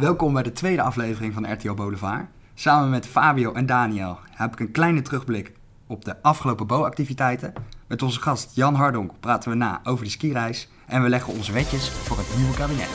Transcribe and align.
Welkom 0.00 0.32
bij 0.32 0.42
de 0.42 0.52
tweede 0.52 0.82
aflevering 0.82 1.34
van 1.34 1.52
RTO 1.52 1.74
Boulevard. 1.74 2.26
Samen 2.54 2.90
met 2.90 3.06
Fabio 3.06 3.52
en 3.52 3.66
Daniel 3.66 4.18
heb 4.30 4.52
ik 4.52 4.60
een 4.60 4.70
kleine 4.70 5.02
terugblik 5.02 5.52
op 5.86 6.04
de 6.04 6.22
afgelopen 6.22 6.66
bouwactiviteiten. 6.66 7.52
Met 7.88 8.02
onze 8.02 8.20
gast 8.20 8.56
Jan 8.56 8.74
Hardonk 8.74 9.12
praten 9.20 9.50
we 9.50 9.56
na 9.56 9.80
over 9.84 10.04
de 10.04 10.10
skireis 10.10 10.68
en 10.86 11.02
we 11.02 11.08
leggen 11.08 11.32
onze 11.32 11.52
wetjes 11.52 11.90
voor 11.90 12.16
het 12.16 12.36
nieuwe 12.36 12.54
kabinet. 12.54 12.88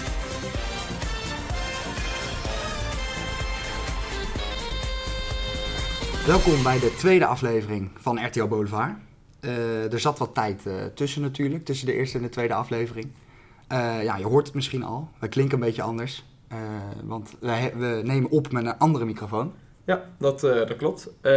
Welkom 6.25 6.63
bij 6.63 6.79
de 6.79 6.95
tweede 6.97 7.25
aflevering 7.25 7.89
van 7.95 8.25
RTO 8.25 8.47
Boulevard. 8.47 8.95
Eh, 9.39 9.93
er 9.93 9.99
zat 9.99 10.19
wat 10.19 10.33
tijd 10.33 10.65
eh, 10.65 10.73
tussen 10.95 11.21
natuurlijk, 11.21 11.65
tussen 11.65 11.87
de 11.87 11.93
eerste 11.93 12.17
en 12.17 12.23
de 12.23 12.29
tweede 12.29 12.53
aflevering. 12.53 13.07
Eh, 13.67 14.03
ja, 14.03 14.17
je 14.17 14.25
hoort 14.25 14.45
het 14.45 14.55
misschien 14.55 14.83
al. 14.83 15.09
We 15.19 15.27
klinken 15.27 15.57
een 15.57 15.65
beetje 15.65 15.81
anders. 15.81 16.34
Eh, 16.55 17.03
want 17.03 17.35
wij, 17.39 17.73
we 17.75 18.01
nemen 18.03 18.29
op 18.31 18.51
met 18.51 18.65
een 18.65 18.77
andere 18.77 19.05
microfoon. 19.05 19.53
Ja, 19.85 20.09
dat, 20.19 20.43
eh, 20.43 20.55
dat 20.55 20.75
klopt. 20.75 21.07
Eh, 21.07 21.31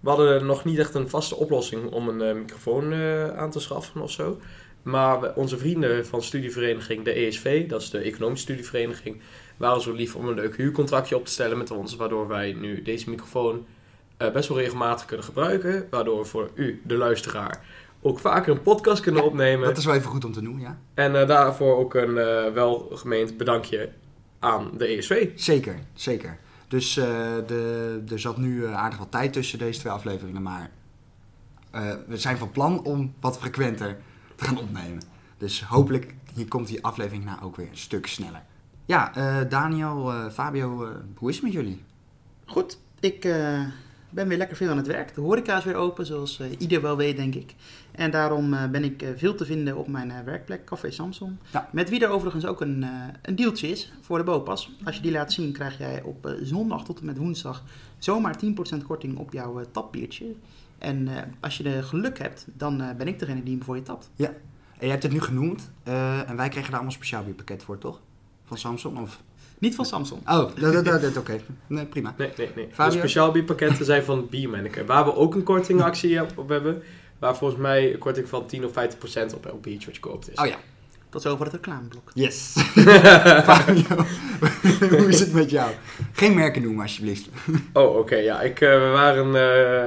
we 0.00 0.10
hadden 0.10 0.46
nog 0.46 0.64
niet 0.64 0.78
echt 0.78 0.94
een 0.94 1.08
vaste 1.08 1.36
oplossing 1.36 1.90
om 1.90 2.08
een 2.08 2.38
microfoon 2.38 2.94
aan 3.36 3.50
te 3.50 3.60
schaffen 3.60 4.00
of 4.00 4.10
zo. 4.10 4.38
Maar 4.82 5.34
onze 5.34 5.58
vrienden 5.58 6.06
van 6.06 6.22
studievereniging, 6.22 7.04
de 7.04 7.12
ESV, 7.12 7.68
dat 7.68 7.80
is 7.80 7.90
de 7.90 7.98
Economische 7.98 8.44
Studievereniging, 8.44 9.20
waren 9.56 9.82
zo 9.82 9.92
lief 9.92 10.16
om 10.16 10.28
een 10.28 10.34
leuk 10.34 10.56
huurcontractje 10.56 11.16
op 11.16 11.24
te 11.24 11.30
stellen 11.30 11.58
met 11.58 11.70
ons. 11.70 11.96
Waardoor 11.96 12.28
wij 12.28 12.52
nu 12.52 12.82
deze 12.82 13.10
microfoon 13.10 13.66
best 14.32 14.48
wel 14.48 14.58
regelmatig 14.58 15.06
kunnen 15.06 15.26
gebruiken. 15.26 15.86
Waardoor 15.90 16.18
we 16.18 16.24
voor 16.24 16.50
u, 16.54 16.82
de 16.84 16.96
luisteraar, 16.96 17.64
ook 18.02 18.18
vaker 18.18 18.52
een 18.52 18.62
podcast 18.62 19.02
kunnen 19.02 19.22
Ja, 19.22 19.28
opnemen. 19.28 19.68
Dat 19.68 19.76
is 19.76 19.84
wel 19.84 19.94
even 19.94 20.10
goed 20.10 20.24
om 20.24 20.32
te 20.32 20.42
noemen, 20.42 20.62
ja. 20.62 20.78
En 20.94 21.26
daarvoor 21.26 21.76
ook 21.76 21.94
een 21.94 22.14
welgemeend 22.54 23.36
bedankje 23.36 23.90
aan 24.44 24.70
de 24.76 24.86
ESV. 24.86 25.30
Zeker, 25.34 25.78
zeker. 25.94 26.38
Dus 26.68 26.96
eh, 26.96 27.04
de, 27.46 28.02
er 28.10 28.20
zat 28.20 28.36
nu 28.36 28.64
eh, 28.64 28.74
aardig 28.74 28.98
wat 28.98 29.10
tijd 29.10 29.32
tussen 29.32 29.58
deze 29.58 29.80
twee 29.80 29.92
afleveringen, 29.92 30.42
maar 30.42 30.70
eh, 31.70 31.92
we 32.06 32.16
zijn 32.16 32.36
van 32.36 32.50
plan 32.50 32.84
om 32.84 33.14
wat 33.20 33.38
frequenter 33.38 33.98
te 34.34 34.44
gaan 34.44 34.58
opnemen. 34.58 35.02
Dus 35.38 35.62
hopelijk 35.64 36.14
hier 36.34 36.48
komt 36.48 36.66
die 36.66 36.84
aflevering 36.84 37.24
nou 37.24 37.42
ook 37.42 37.56
weer 37.56 37.68
een 37.70 37.76
stuk 37.76 38.06
sneller. 38.06 38.42
Ja, 38.86 39.14
eh, 39.14 39.48
Daniel, 39.48 40.12
eh, 40.12 40.30
Fabio, 40.30 40.84
eh, 40.84 40.90
hoe 41.16 41.28
is 41.28 41.34
het 41.34 41.44
met 41.44 41.52
jullie? 41.52 41.82
Goed, 42.44 42.78
ik 43.00 43.24
eh, 43.24 43.60
ben 44.14 44.28
weer 44.28 44.38
lekker 44.38 44.56
veel 44.56 44.70
aan 44.70 44.76
het 44.76 44.86
werk. 44.86 45.14
De 45.14 45.20
horeca 45.20 45.56
is 45.56 45.64
weer 45.64 45.74
open, 45.74 46.06
zoals 46.06 46.40
eh, 46.40 46.46
ieder 46.58 46.82
wel 46.82 46.96
weet, 46.96 47.16
denk 47.16 47.34
ik. 47.34 47.54
En 47.92 48.10
daarom 48.10 48.54
eh, 48.54 48.66
ben 48.66 48.84
ik 48.84 49.02
eh, 49.02 49.08
veel 49.16 49.34
te 49.34 49.44
vinden 49.44 49.76
op 49.76 49.88
mijn 49.88 50.24
werkplek, 50.24 50.64
Café 50.64 50.90
Samson. 50.90 51.38
Ja. 51.52 51.68
Met 51.72 51.90
wie 51.90 52.00
er 52.00 52.08
overigens 52.08 52.46
ook 52.46 52.60
een, 52.60 52.86
een 53.22 53.36
deeltje 53.36 53.68
is 53.68 53.92
voor 54.00 54.18
de 54.18 54.24
BOPAS. 54.24 54.70
Als 54.84 54.96
je 54.96 55.02
die 55.02 55.12
laat 55.12 55.32
zien, 55.32 55.52
krijg 55.52 55.78
jij 55.78 56.02
op 56.02 56.36
zondag 56.42 56.84
tot 56.84 57.00
en 57.00 57.06
met 57.06 57.16
woensdag 57.16 57.64
zomaar 57.98 58.36
10% 58.44 58.86
korting 58.86 59.18
op 59.18 59.32
jouw 59.32 59.64
tapbiertje. 59.70 60.34
En 60.78 61.08
als 61.40 61.56
je 61.56 61.62
de 61.62 61.82
geluk 61.82 62.18
hebt, 62.18 62.46
dan 62.52 62.94
ben 62.96 63.08
ik 63.08 63.18
degene 63.18 63.42
die 63.42 63.54
hem 63.54 63.64
voor 63.64 63.76
je 63.76 63.82
tapt. 63.82 64.10
En 64.16 64.34
jij 64.80 64.90
hebt 64.90 65.02
het 65.02 65.12
nu 65.12 65.20
genoemd 65.20 65.70
en 65.82 66.36
wij 66.36 66.48
kregen 66.48 66.52
daar 66.52 66.64
allemaal 66.64 66.84
een 66.84 66.92
speciaal 66.92 67.24
bierpakket 67.24 67.62
voor, 67.62 67.78
toch? 67.78 68.00
Van 68.44 68.58
Samsung? 68.58 68.98
Of... 68.98 69.22
Niet 69.58 69.74
van 69.74 69.84
Samson. 69.84 70.18
Oh, 70.26 70.36
dat, 70.60 70.72
dat, 70.72 70.84
dat, 70.84 71.00
dat- 71.02 71.16
oké. 71.16 71.40
Nee, 71.66 71.84
prima. 71.86 72.14
Nee, 72.18 72.30
nee, 72.36 72.50
nee. 72.54 72.68
Fabio? 72.72 72.92
De 72.92 72.98
speciaal 72.98 73.30
bierpakketten 73.32 73.84
zijn 73.84 74.02
van 74.04 74.26
Biermanneke. 74.30 74.84
Waar 74.84 75.04
we 75.04 75.14
ook 75.14 75.34
een 75.34 75.42
kortingactie 75.42 76.22
op 76.22 76.32
op 76.38 76.48
hebben. 76.48 76.82
Waar 77.18 77.36
volgens 77.36 77.60
mij 77.60 77.92
een 77.92 77.98
korting 77.98 78.28
van 78.28 78.46
10 78.46 78.64
of 78.64 78.72
15 78.72 78.98
procent 78.98 79.34
op 79.34 79.46
elk 79.46 79.62
biertje 79.62 79.86
wat 79.86 79.94
je 79.94 80.00
koopt 80.00 80.30
is. 80.32 80.38
Oh 80.38 80.46
ja, 80.46 80.56
Tot 81.08 81.22
zover 81.22 81.44
het 81.44 81.54
reclameblok. 81.54 82.10
yes. 82.14 82.52
Fabio, 83.44 83.82
hoe 84.98 85.06
is 85.08 85.20
het 85.20 85.32
met 85.32 85.50
jou? 85.50 85.70
Geen 86.12 86.34
merken 86.34 86.62
noemen, 86.62 86.82
alsjeblieft. 86.82 87.28
Oh, 87.72 87.96
oké. 87.96 88.16
ja, 88.16 88.40
ik, 88.40 88.60
eh, 88.60 88.68
we 88.70 88.88
waren, 88.92 89.34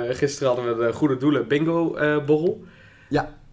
eh, 0.09 0.15
gisteren 0.15 0.53
hadden 0.55 0.77
we 0.77 0.85
de 0.85 0.93
Goede 0.93 1.17
Doelen 1.17 1.47
bingo 1.47 1.95
eh, 1.95 2.25
borrel. 2.25 2.63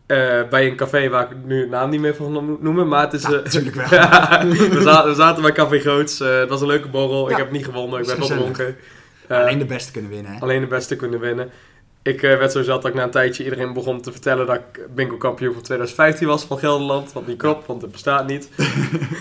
Eh, 0.07 0.41
bij 0.51 0.67
een 0.67 0.77
café 0.77 1.09
waar 1.09 1.23
ik 1.31 1.37
nu 1.45 1.61
de 1.61 1.69
naam 1.69 1.91
niet 1.91 2.01
meer 2.01 2.15
van 2.15 2.33
noem- 2.33 2.59
noemen, 2.61 2.89
maar 2.89 3.01
het 3.03 3.13
is... 3.13 3.23
Eh, 3.25 3.31
natuurlijk 3.31 3.75
wel. 3.75 3.89
we, 4.49 4.81
zaten, 4.83 5.09
we 5.11 5.15
zaten 5.15 5.43
bij 5.43 5.53
Café 5.53 5.79
Groots. 5.79 6.21
eh, 6.21 6.39
het 6.39 6.49
was 6.49 6.61
een 6.61 6.67
leuke 6.67 6.89
borrel. 6.89 7.25
Ja. 7.27 7.31
Ik 7.31 7.37
heb 7.37 7.51
niet 7.51 7.65
gewonnen, 7.65 8.01
ik 8.01 8.07
ben. 8.07 8.17
Eh, 9.29 9.39
Alleen 9.39 9.59
de 9.59 9.65
beste 9.65 9.93
kunnen 9.93 10.11
winnen, 10.11 10.33
hè? 10.33 10.41
alleen 10.41 10.61
de 10.61 10.67
beste 10.67 10.97
kunnen 10.97 11.21
winnen. 11.21 11.51
Ik 12.05 12.23
eh, 12.23 12.39
werd 12.39 12.53
zo 12.53 12.63
zat 12.63 12.83
dat 12.83 12.91
ik 12.91 12.97
na 12.97 13.03
een 13.05 13.11
tijdje 13.11 13.45
iedereen 13.45 13.73
begon 13.73 14.01
te 14.01 14.13
vertellen 14.13 14.47
dat 14.47 14.57
ik 14.57 14.95
bingo 14.95 15.17
kampioen 15.17 15.53
van 15.53 15.63
2015 15.63 16.27
was 16.27 16.45
van 16.45 16.59
Gelderland. 16.59 17.13
Wat 17.13 17.27
niet 17.27 17.39
klopt, 17.39 17.67
want 17.67 17.83
het 17.83 17.91
bestaat 17.93 18.27
niet. 18.27 18.49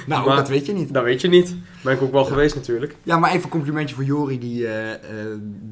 Nou, 0.08 0.28
Maar- 0.28 0.36
dat 0.36 0.48
weet 0.50 0.66
je 0.66 0.74
niet. 0.74 0.94
Dat 0.94 1.04
weet 1.04 1.22
je 1.22 1.28
niet. 1.28 1.56
Ben 1.84 1.94
ik 1.94 2.02
ook 2.02 2.12
wel 2.12 2.26
geweest 2.26 2.56
natuurlijk. 2.56 2.96
Ja, 3.04 3.18
maar 3.18 3.30
even 3.30 3.44
een 3.44 3.50
complimentje 3.50 3.96
voor 3.96 4.04
Jori 4.04 4.40
die 4.40 4.68
eh, 4.68 4.92
eh, 4.94 5.00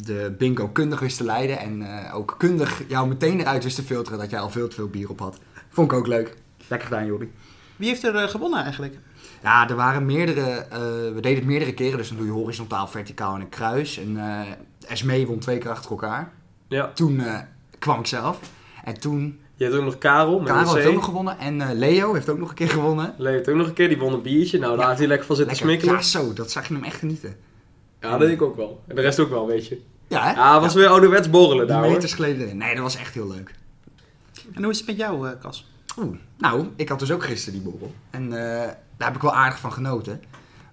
de 0.04 0.36
bingo 0.38 0.68
kundig 0.68 1.00
wist 1.00 1.18
te 1.18 1.24
leiden. 1.24 1.60
En 1.60 1.82
eh, 1.82 2.16
ook 2.16 2.36
kundig 2.38 2.82
jou 2.88 3.08
meteen 3.08 3.40
eruit 3.40 3.64
wist 3.64 3.76
te 3.76 3.84
filteren 3.84 4.20
dat 4.20 4.30
jij 4.30 4.40
al 4.40 4.50
veel 4.50 4.68
te 4.68 4.76
veel 4.76 4.88
bier 4.88 5.10
op 5.10 5.20
had. 5.20 5.40
Vond 5.70 5.92
ik 5.92 5.98
ook 5.98 6.08
leuk. 6.08 6.36
Lekker 6.68 6.88
gedaan, 6.88 7.06
Jori. 7.06 7.32
Wie 7.76 7.88
heeft 7.88 8.04
er 8.04 8.30
gewonnen 8.30 8.64
eigenlijk? 8.64 8.98
Ja, 9.44 9.70
er 9.70 9.76
waren 9.76 10.06
meerdere, 10.06 10.50
eh, 10.70 10.80
we 11.14 11.20
deden 11.22 11.38
het 11.38 11.46
meerdere 11.46 11.74
keren. 11.74 11.98
Dus 11.98 12.08
dan 12.08 12.18
doe 12.18 12.26
je 12.26 12.32
horizontaal, 12.32 12.88
verticaal 12.88 13.36
en 13.36 13.42
een 13.42 13.50
kruis. 13.50 13.98
En 13.98 14.18
eh 14.18 14.40
Esmee 14.92 15.28
won 15.28 15.40
twee 15.40 15.58
keer 15.58 15.70
achter 15.72 15.92
elkaar. 15.92 16.32
Ja. 16.72 16.92
Toen 16.94 17.20
eh, 17.20 17.40
kwam 17.80 18.00
ik 18.00 18.06
zelf. 18.08 18.40
En 18.84 19.00
toen, 19.00 19.40
Je 19.56 19.64
hebt 19.64 19.76
ook 19.76 19.84
nog 19.84 19.98
Karel 19.98 20.40
met 20.40 20.48
Karel 20.52 20.76
heeft 20.76 20.88
ook 20.88 20.94
nog 20.94 21.06
gewonnen. 21.06 21.40
En 21.40 21.62
eh, 21.62 21.70
Leo 21.74 22.14
heeft 22.14 22.30
ook 22.30 22.38
nog 22.38 22.50
een 22.50 22.56
keer 22.56 22.70
gewonnen. 22.70 23.14
Leo 23.18 23.32
heeft 23.32 23.50
ook 23.50 23.56
nog 23.56 23.68
een 23.68 23.74
keer, 23.74 23.88
die 23.88 23.98
won 23.98 24.14
een 24.14 24.22
biertje. 24.22 24.60
Nou, 24.60 24.72
daar 24.72 24.80
Ja. 24.82 24.86
heeft 24.88 25.00
hij 25.00 25.08
lekker 25.08 25.28
van 25.28 25.36
zitten 25.36 25.56
Lekker. 25.56 25.72
smikkelen. 25.82 26.04
Ja, 26.04 26.10
zo, 26.28 26.34
dat 26.34 26.52
zag 26.52 26.68
je 26.68 26.74
hem 26.74 26.84
echt 26.84 26.96
genieten. 26.96 27.36
Ja, 28.02 28.10
dat 28.12 28.20
deed 28.20 28.30
ik 28.30 28.42
ook 28.42 28.56
wel. 28.56 28.84
En 28.88 28.96
de 28.96 29.02
rest 29.02 29.20
ook 29.20 29.30
wel, 29.30 29.48
weet 29.48 29.68
je. 29.68 29.82
Ja, 30.08 30.24
hè? 30.24 30.32
Ja, 30.32 30.60
was 30.60 30.74
weer 30.74 30.88
ouderwets 30.88 31.30
borrelen 31.30 31.68
daar 31.68 31.84
hoor. 31.84 31.92
meters 31.92 32.14
geleden 32.14 32.42
erin. 32.46 32.58
Nee, 32.58 32.74
dat 32.74 32.84
was 32.84 32.96
echt 32.98 33.14
heel 33.14 33.28
leuk. 33.28 33.54
En 34.54 34.62
hoe 34.64 34.72
is 34.72 34.78
het 34.78 34.88
met 34.88 34.98
jou, 34.98 35.28
eh, 35.30 35.34
Cas? 35.42 35.70
Oeh, 36.00 36.16
nou, 36.38 36.68
ik 36.76 36.90
had 36.90 37.00
dus 37.00 37.12
ook 37.12 37.24
gisteren 37.24 37.62
die 37.62 37.72
borrel. 37.72 37.94
En 38.10 38.24
eh, 38.24 38.68
daar 38.98 39.08
heb 39.08 39.16
ik 39.16 39.22
wel 39.22 39.34
aardig 39.36 39.60
van 39.60 39.72
genoten. 39.74 40.22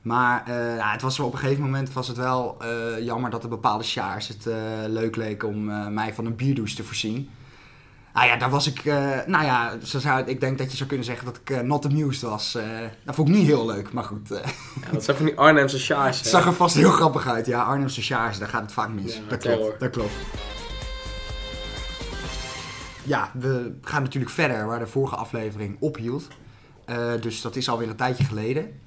Maar 0.02 0.42
eh, 0.46 0.76
ja, 0.76 0.92
het 0.92 1.02
was 1.02 1.20
op 1.20 1.32
een 1.32 1.38
gegeven 1.38 1.62
moment 1.62 1.92
was 1.92 2.08
het 2.08 2.16
wel 2.16 2.56
eh, 2.60 3.04
jammer 3.04 3.30
dat 3.30 3.42
er 3.42 3.48
bepaalde 3.48 3.84
sjaars 3.84 4.28
het 4.28 4.46
eh, 4.46 4.54
leuk 4.86 5.16
leek 5.16 5.44
om 5.44 5.64
mij 5.94 6.14
van 6.14 6.26
een 6.26 6.36
bierdouche 6.36 6.76
te 6.76 6.84
voorzien. 6.84 7.30
Nou 8.14 8.30
ja, 8.30 8.36
daar 8.36 8.50
was 8.50 8.66
ik, 8.66 8.84
nou 9.26 9.44
ja, 9.44 9.72
zo 9.82 9.98
zou, 9.98 10.24
ik 10.26 10.40
denk 10.40 10.58
dat 10.58 10.70
je 10.70 10.76
zou 10.76 10.88
kunnen 10.88 11.06
zeggen 11.06 11.24
dat 11.24 11.40
ik 11.44 11.62
not 11.62 11.84
amused 11.84 12.22
was. 12.22 12.58
Dat 13.04 13.14
vond 13.14 13.28
ik 13.28 13.34
niet 13.34 13.46
heel 13.46 13.66
leuk, 13.66 13.92
maar 13.92 14.04
goed. 14.04 14.28
Ja, 14.28 14.90
dat 14.92 15.04
zijn 15.04 15.16
van 15.16 15.26
die 15.26 15.38
Arnhemse 15.38 15.78
sjaars. 15.78 16.18
het 16.20 16.26
zag 16.26 16.46
er 16.46 16.52
vast 16.52 16.74
heel 16.74 16.90
grappig 16.90 17.26
uit. 17.26 17.46
Ja, 17.46 17.62
Arnhemse 17.62 18.02
sjaars, 18.02 18.38
daar 18.38 18.48
gaat 18.48 18.62
het 18.62 18.72
vaak 18.72 18.88
mis. 18.88 19.14
Ja, 19.14 19.20
dat 19.28 19.38
klopt, 19.38 19.80
dat 19.80 19.90
klopt. 19.90 20.12
Ja, 23.02 23.30
we 23.34 23.74
gaan 23.82 24.02
natuurlijk 24.02 24.32
verder 24.32 24.66
waar 24.66 24.78
de 24.78 24.86
vorige 24.86 25.16
aflevering 25.16 25.76
ophield. 25.80 26.26
Dus 27.20 27.40
dat 27.40 27.56
is 27.56 27.68
alweer 27.68 27.88
een 27.88 27.96
tijdje 27.96 28.24
geleden. 28.24 28.80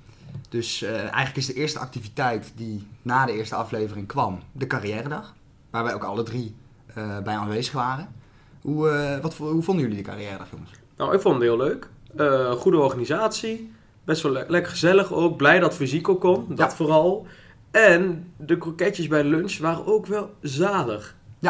Dus 0.49 0.81
eh, 0.81 0.97
eigenlijk 0.99 1.35
is 1.37 1.45
de 1.45 1.53
eerste 1.53 1.79
activiteit 1.79 2.51
die 2.55 2.87
na 3.01 3.25
de 3.25 3.31
eerste 3.31 3.55
aflevering 3.55 4.07
kwam, 4.07 4.39
de 4.51 4.67
carrière-dag. 4.67 5.33
Waar 5.69 5.83
wij 5.83 5.93
ook 5.93 6.03
alle 6.03 6.23
drie 6.23 6.55
eh, 6.93 7.19
bij 7.19 7.35
aanwezig 7.35 7.73
waren. 7.73 8.07
Hoe, 8.61 8.89
eh, 8.89 9.19
wat, 9.21 9.33
hoe 9.35 9.63
vonden 9.63 9.83
jullie 9.83 10.03
de 10.03 10.09
carrière-dag, 10.09 10.47
jongens? 10.51 10.71
Nou, 10.97 11.13
ik 11.15 11.21
vond 11.21 11.33
het 11.35 11.43
heel 11.43 11.57
leuk. 11.57 11.89
Goede 12.57 12.77
organisatie. 12.77 13.71
Best 14.03 14.21
wel 14.21 14.31
le- 14.31 14.45
lekker 14.47 14.71
gezellig 14.71 15.13
ook. 15.13 15.37
Blij 15.37 15.59
dat 15.59 15.73
fysiek 15.75 16.09
ook 16.09 16.21
kon. 16.21 16.45
Dat 16.49 16.57
Ja. 16.57 16.75
vooral. 16.75 17.25
En 17.71 18.31
de 18.37 18.57
kroketjes 18.57 19.07
bij 19.07 19.23
lunch 19.23 19.57
waren 19.57 19.85
ook 19.85 20.05
wel 20.05 20.33
zalig. 20.41 21.15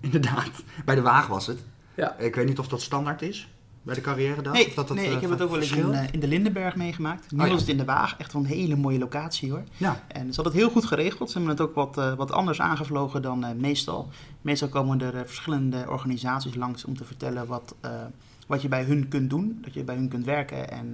Inderdaad, 0.00 0.50
bij 0.84 0.94
de 0.94 1.00
Waag 1.02 1.26
was 1.26 1.46
het. 1.46 1.58
Ja. 1.94 2.16
Ik 2.18 2.34
weet 2.34 2.46
niet 2.46 2.58
of 2.58 2.68
dat 2.68 2.80
standaard 2.80 3.22
is 3.22 3.48
bij 3.82 3.94
de 3.94 4.00
carrière-dag. 4.00 4.52
Nee, 4.52 4.66
of 4.66 4.74
dat 4.74 4.88
dat, 4.88 4.96
nee 4.96 5.06
eh, 5.06 5.12
ik 5.12 5.20
heb 5.20 5.30
het 5.30 5.42
ook 5.42 5.50
wel 5.50 5.60
eens 5.60 5.72
in, 5.72 5.92
eh, 5.92 6.04
in 6.10 6.20
de 6.20 6.28
Lindenberg 6.28 6.76
meegemaakt. 6.76 7.30
Nu 7.30 7.38
Oh, 7.38 7.44
ja. 7.44 7.50
was 7.52 7.60
het 7.60 7.70
in 7.70 7.76
de 7.76 7.84
Waag, 7.84 8.16
echt 8.16 8.32
wel 8.32 8.42
een 8.42 8.48
hele 8.48 8.76
mooie 8.76 8.98
locatie 8.98 9.50
hoor. 9.50 9.64
Ja, 9.76 10.04
En 10.08 10.20
ze 10.20 10.34
hadden 10.34 10.52
het 10.52 10.62
heel 10.62 10.70
goed 10.70 10.84
geregeld. 10.84 11.30
Ze 11.30 11.38
hebben 11.38 11.56
het 11.56 11.66
ook 11.66 11.74
wat, 11.74 11.98
eh, 11.98 12.14
wat 12.14 12.32
anders 12.32 12.60
aangevlogen 12.60 13.22
dan 13.22 13.44
meestal. 13.56 14.08
Meestal 14.40 14.68
komen 14.68 15.00
er 15.00 15.26
verschillende 15.26 15.84
organisaties 15.88 16.54
langs 16.54 16.84
om 16.84 16.96
te 16.96 17.04
vertellen 17.04 17.46
wat, 17.46 17.74
wat 18.46 18.62
je 18.62 18.68
bij 18.68 18.84
hun 18.84 19.08
kunt 19.08 19.30
doen. 19.30 19.58
Dat 19.62 19.74
je 19.74 19.84
bij 19.84 19.94
hun 19.94 20.08
kunt 20.08 20.24
werken 20.24 20.70
en 20.70 20.90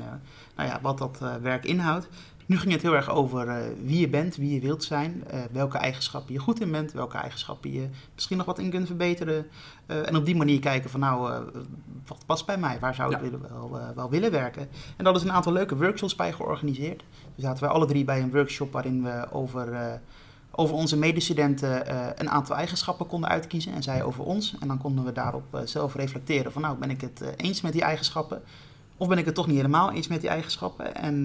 nou 0.57 0.69
ja, 0.69 0.79
wat 0.83 0.99
dat 0.99 1.19
werk 1.43 1.65
inhoudt. 1.65 2.09
Nu 2.47 2.59
ging 2.59 2.73
het 2.73 2.83
heel 2.83 2.95
erg 2.95 3.11
over 3.11 3.49
eh, 3.49 3.57
wie 3.83 4.01
je 4.01 4.09
bent, 4.09 4.37
wie 4.37 4.55
je 4.55 4.61
wilt 4.61 4.85
zijn, 4.85 5.25
eh, 5.27 5.41
welke 5.51 5.79
eigenschappen 5.79 6.33
je 6.33 6.39
goed 6.41 6.61
in 6.61 6.71
bent, 6.71 6.93
welke 6.93 7.17
eigenschappen 7.17 7.73
je 7.73 7.89
misschien 8.15 8.37
nog 8.37 8.47
wat 8.47 8.59
in 8.59 8.71
kunt 8.71 8.87
verbeteren. 8.87 9.47
Eh, 9.87 10.09
en 10.09 10.17
op 10.17 10.25
die 10.25 10.37
manier 10.37 10.61
kijken 10.61 10.91
van 10.91 11.01
nou, 11.01 11.45
wat 12.07 12.27
past 12.27 12.47
bij 12.47 12.59
mij, 12.59 12.79
waar 12.81 12.95
zou 12.95 13.11
ik 13.15 13.17
Ja. 13.17 13.23
willen, 13.23 13.41
wel, 13.43 13.81
wel 13.95 14.11
willen 14.11 14.31
werken. 14.31 14.69
En 14.97 15.05
dat 15.05 15.17
is 15.17 15.23
een 15.23 15.33
aantal 15.33 15.53
leuke 15.53 15.77
workshops 15.77 16.17
bij 16.17 16.33
georganiseerd. 16.33 17.05
We 17.35 17.43
zaten 17.43 17.63
wij 17.63 17.73
alle 17.73 17.87
drie 17.87 18.05
bij 18.05 18.21
een 18.23 18.31
workshop 18.31 18.73
waarin 18.73 19.03
we 19.03 19.27
over, 19.33 20.01
over 20.51 20.75
onze 20.75 20.97
medestudenten 20.99 21.91
een 22.21 22.31
aantal 22.31 22.57
eigenschappen 22.57 23.07
konden 23.07 23.31
uitkiezen. 23.31 23.73
En 23.73 23.83
zij 23.83 24.03
over 24.03 24.25
ons. 24.25 24.57
En 24.61 24.69
dan 24.69 24.79
konden 24.79 25.05
we 25.05 25.13
daarop 25.13 25.61
zelf 25.65 25.95
reflecteren 25.95 26.53
van 26.53 26.63
nou, 26.63 26.79
ben 26.79 26.91
ik 26.91 27.01
het 27.01 27.23
eens 27.37 27.61
met 27.61 27.73
die 27.73 27.83
eigenschappen? 27.83 28.43
Of 28.97 29.09
ben 29.09 29.19
ik 29.19 29.25
het 29.25 29.35
toch 29.35 29.47
niet 29.47 29.57
helemaal 29.57 29.93
eens 29.93 30.09
met 30.09 30.21
die 30.21 30.31
eigenschappen? 30.31 30.95
En 30.95 31.25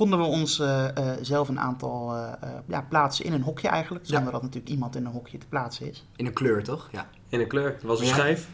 konden 0.00 0.18
we 0.18 0.24
ons 0.24 0.58
eh, 0.60 0.88
eh, 0.88 1.16
zelf 1.20 1.48
een 1.48 1.60
aantal 1.60 2.14
eh, 2.14 2.48
ja, 2.66 2.86
plaatsen 2.88 3.24
in 3.24 3.32
een 3.32 3.42
hokje 3.42 3.68
eigenlijk. 3.68 4.04
Ja. 4.06 4.14
Zonder 4.14 4.32
dat 4.32 4.42
natuurlijk 4.42 4.70
iemand 4.72 4.96
in 4.96 5.04
een 5.04 5.12
hokje 5.12 5.38
te 5.38 5.46
plaatsen 5.46 5.88
is. 5.90 6.06
In 6.16 6.26
een 6.26 6.32
kleur, 6.32 6.62
toch? 6.64 6.88
Ja. 6.92 7.06
In 7.28 7.40
een 7.40 7.46
kleur. 7.46 7.72
Het 7.72 7.82
was 7.82 8.00
een 8.00 8.06
Ja. 8.06 8.12
schijf. 8.12 8.48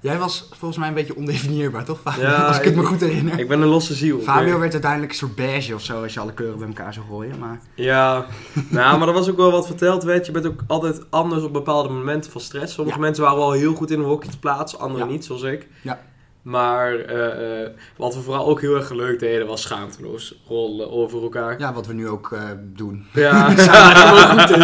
Jij 0.00 0.18
was 0.18 0.48
volgens 0.50 0.78
mij 0.78 0.88
een 0.88 0.94
beetje 0.94 1.16
ondefinieerbaar, 1.16 1.84
toch? 1.84 2.00
Fabio? 2.00 2.22
Ja, 2.22 2.46
als 2.46 2.58
ik 2.58 2.64
het 2.64 2.74
me 2.76 2.84
goed 2.84 3.00
herinner. 3.00 3.38
Ik 3.38 3.48
ben 3.48 3.60
een 3.60 3.68
losse 3.68 3.94
ziel. 3.94 4.20
Fabio 4.20 4.58
werd 4.58 4.72
uiteindelijk 4.72 5.12
een 5.12 5.18
soort 5.18 5.34
beige 5.34 5.74
of 5.74 5.80
zo 5.82 6.02
als 6.02 6.14
je 6.14 6.20
alle 6.20 6.32
kleuren 6.32 6.58
bij 6.58 6.68
elkaar 6.68 6.94
zou 6.94 7.06
gooien. 7.06 7.38
Maar 7.38 7.60
Ja, 7.74 8.26
nou, 8.70 8.98
maar 8.98 9.08
er 9.08 9.14
was 9.14 9.30
ook 9.30 9.36
wel 9.36 9.50
wat 9.50 9.66
verteld 9.66 10.02
werd. 10.02 10.26
Je 10.26 10.32
bent 10.32 10.46
ook 10.46 10.60
altijd 10.66 11.10
anders 11.10 11.42
op 11.42 11.52
bepaalde 11.52 11.88
momenten 11.88 12.30
van 12.32 12.40
stress. 12.40 12.74
Sommige 12.74 12.96
Ja. 12.98 13.04
mensen 13.04 13.24
waren 13.24 13.38
wel 13.38 13.52
heel 13.52 13.74
goed 13.74 13.90
in 13.90 13.98
een 13.98 14.04
hokje 14.04 14.30
te 14.30 14.38
plaatsen, 14.38 14.78
anderen 14.78 15.06
Ja. 15.06 15.12
niet, 15.12 15.24
zoals 15.24 15.42
ik. 15.42 15.68
Ja. 15.82 16.00
Maar 16.44 16.94
eh, 16.94 17.62
eh, 17.62 17.70
wat 17.96 18.14
we 18.14 18.20
vooral 18.20 18.46
ook 18.46 18.60
heel 18.60 18.76
erg 18.76 18.90
leuk 18.90 19.18
deden, 19.18 19.46
was 19.46 19.62
schaamteloos 19.62 20.34
rollen 20.48 20.90
over 20.90 21.22
elkaar. 21.22 21.58
ja, 21.58 21.72
wat 21.72 21.86
we 21.86 21.92
nu 21.92 22.08
ook 22.08 22.32
eh, 22.32 22.42
doen. 22.62 23.06
Ja, 23.12 23.48
ja 23.50 23.54
daar 23.54 23.96
zijn 23.96 24.14
we 24.14 24.20
wel 24.20 24.38
goed 24.38 24.56
in. 24.56 24.60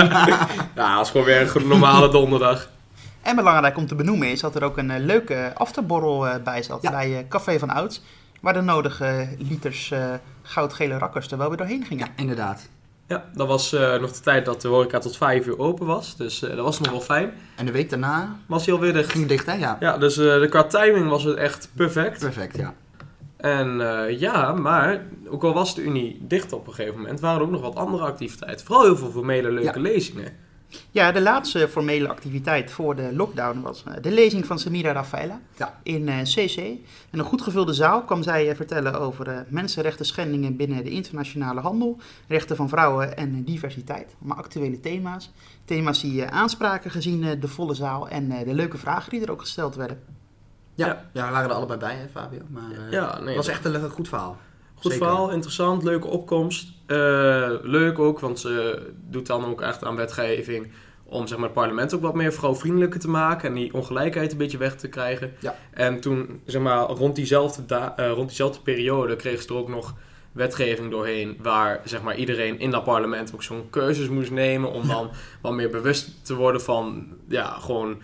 Ja, 0.75 0.97
het 0.97 1.07
is 1.07 1.11
gewoon 1.11 1.27
weer 1.27 1.57
een 1.57 1.69
normale 1.69 2.09
donderdag. 2.09 2.71
En 3.23 3.37
belangrijk 3.37 3.77
om 3.77 3.87
te 3.87 3.95
benoemen 3.95 4.31
is 4.31 4.41
dat 4.41 4.55
er 4.55 4.65
ook 4.65 4.77
een 4.77 5.05
leuke 5.05 5.53
afterborrel 5.55 6.41
bij 6.45 6.63
zat. 6.63 6.83
Ja. 6.83 6.91
Bij 6.91 7.19
eh, 7.19 7.29
Café 7.29 7.59
van 7.59 7.71
Ouds. 7.71 8.03
Waar 8.41 8.53
de 8.53 8.61
nodige 8.61 9.29
liters 9.39 9.91
eh, 9.91 10.05
goudgele 10.43 10.99
rakkers 10.99 11.31
er 11.31 11.39
wel 11.39 11.49
weer 11.49 11.57
doorheen 11.57 11.85
gingen. 11.85 12.07
Ja, 12.07 12.13
inderdaad. 12.23 12.69
Ja, 13.11 13.25
dat 13.35 13.47
was 13.47 13.73
eh, 13.73 14.01
nog 14.01 14.13
de 14.13 14.21
tijd 14.21 14.45
dat 14.45 14.61
de 14.61 14.69
horeca 14.69 14.99
tot 14.99 15.17
vijf 15.17 15.47
uur 15.47 15.59
open 15.59 15.87
was. 15.87 16.17
Dus 16.17 16.43
eh, 16.43 16.49
dat 16.57 16.65
was 16.65 16.81
nog 16.81 16.91
wel 16.91 17.01
fijn. 17.01 17.33
En 17.57 17.67
de 17.67 17.73
week 17.73 17.91
daarna 17.91 18.37
Was 18.47 18.65
hij 18.67 18.75
alweer 18.75 18.93
dicht. 18.93 19.11
ging 19.13 19.27
dicht, 19.27 19.47
hè? 19.47 19.53
Ja. 19.55 19.77
Ja, 19.81 19.99
dus 19.99 20.17
eh, 20.19 20.41
de 20.41 20.47
qua 20.49 20.65
timing 20.65 21.09
was 21.09 21.25
het 21.25 21.37
echt 21.37 21.71
perfect. 21.75 22.19
Perfect, 22.21 22.57
ja. 22.57 22.75
En 23.37 23.79
ja, 24.19 24.53
maar 24.53 25.03
ook 25.29 25.45
al 25.45 25.53
was 25.53 25.75
de 25.75 25.83
Unie 25.83 26.19
dicht 26.29 26.53
op 26.53 26.67
een 26.67 26.73
gegeven 26.75 26.97
moment, 26.99 27.21
waren 27.21 27.39
er 27.39 27.45
ook 27.45 27.51
nog 27.51 27.61
wat 27.61 27.75
andere 27.77 28.05
activiteiten. 28.05 28.67
Vooral 28.67 28.85
heel 28.85 28.97
veel 28.97 29.11
formele 29.11 29.51
leuke 29.51 29.79
Ja. 29.79 29.81
lezingen. 29.81 30.33
Ja, 30.91 31.13
de 31.13 31.21
laatste 31.21 31.69
formele 31.69 32.09
activiteit 32.09 32.71
voor 32.71 32.97
de 32.97 33.15
lockdown 33.15 33.61
was 33.61 33.85
eh, 33.87 33.95
de 34.03 34.11
lezing 34.11 34.47
van 34.47 34.59
Samira 34.59 34.93
Rafaela 34.93 35.41
Ja. 35.57 35.81
in 35.83 36.09
eh, 36.09 36.23
CC. 36.23 36.57
In 36.57 37.19
een 37.19 37.25
goed 37.25 37.43
gevulde 37.43 37.73
zaal 37.73 38.03
kwam 38.05 38.23
zij 38.23 38.49
eh, 38.51 38.57
vertellen 38.57 39.01
over 39.01 39.29
eh, 39.29 39.39
mensenrechten 39.49 40.07
schendingen 40.07 40.57
binnen 40.57 40.85
de 40.85 40.91
internationale 40.91 41.61
handel, 41.61 41.99
rechten 42.29 42.57
van 42.57 42.69
vrouwen 42.69 43.17
en 43.17 43.35
eh, 43.35 43.47
diversiteit. 43.47 44.15
Maar 44.19 44.37
actuele 44.37 44.81
thema's. 44.81 45.31
Thema's 45.65 46.01
die 46.01 46.25
eh, 46.25 46.37
aanspraken 46.39 46.91
gezien 46.91 47.25
eh, 47.25 47.41
de 47.41 47.49
volle 47.49 47.75
zaal 47.75 48.09
en 48.09 48.31
eh, 48.31 48.45
de 48.45 48.55
leuke 48.55 48.79
vragen 48.79 49.11
die 49.11 49.21
er 49.23 49.31
ook 49.31 49.41
gesteld 49.41 49.75
werden. 49.75 50.01
Ja, 50.75 50.87
Ja. 50.87 51.05
ja. 51.13 51.27
we 51.27 51.33
waren 51.33 51.49
er 51.51 51.55
allebei 51.57 51.79
bij, 51.79 51.95
hè, 51.97 52.09
Fabio? 52.09 52.41
Maar 52.49 52.71
eh, 52.87 52.91
Ja, 52.93 53.19
nee, 53.19 53.27
het 53.27 53.37
was 53.37 53.49
echt 53.49 53.65
een 53.65 53.91
goed 53.91 54.09
verhaal. 54.09 54.37
Goed 54.81 54.93
Zeker. 54.93 55.07
verhaal, 55.07 55.31
interessant, 55.31 55.83
leuke 55.83 56.07
opkomst. 56.07 56.69
Eh, 56.87 57.51
leuk 57.63 57.99
ook, 57.99 58.21
want 58.21 58.39
ze 58.39 58.83
doet 59.11 59.27
dan 59.27 59.45
ook 59.45 59.61
echt 59.61 59.85
aan 59.85 59.97
wetgeving 59.97 60.71
om 61.05 61.27
zeg 61.27 61.39
maar, 61.39 61.47
het 61.47 61.57
parlement 61.57 61.95
ook 61.95 62.01
wat 62.03 62.15
meer 62.15 62.33
vrouwvriendelijker 62.33 63.01
te 63.01 63.09
maken 63.09 63.49
en 63.49 63.55
die 63.55 63.75
ongelijkheid 63.75 64.33
een 64.33 64.39
beetje 64.39 64.59
weg 64.59 64.77
te 64.77 64.89
krijgen. 64.89 65.33
Ja. 65.39 65.57
En 65.71 66.01
toen, 66.01 66.41
zeg 66.47 66.63
maar, 66.63 66.79
rond 66.87 67.15
diezelfde, 67.17 67.67
da- 67.67 67.97
eh, 67.97 68.11
rond 68.11 68.27
diezelfde 68.29 68.61
periode 68.63 69.17
kreeg 69.17 69.43
ze 69.43 69.49
er 69.49 69.55
ook 69.55 69.69
nog 69.69 69.95
wetgeving 70.33 70.91
doorheen 70.91 71.37
waar 71.43 71.81
zeg 71.85 72.03
maar, 72.03 72.17
iedereen 72.17 72.59
in 72.59 72.71
dat 72.71 72.85
parlement 72.85 73.31
ook 73.35 73.43
zo'n 73.43 73.71
keuzes 73.71 74.09
moest 74.09 74.31
nemen 74.31 74.73
om 74.73 74.89
dan 74.89 75.11
wat 75.41 75.53
meer 75.53 75.71
bewust 75.71 76.25
te 76.27 76.35
worden 76.35 76.61
van 76.61 77.07
ja, 77.29 77.45
gewoon 77.61 78.03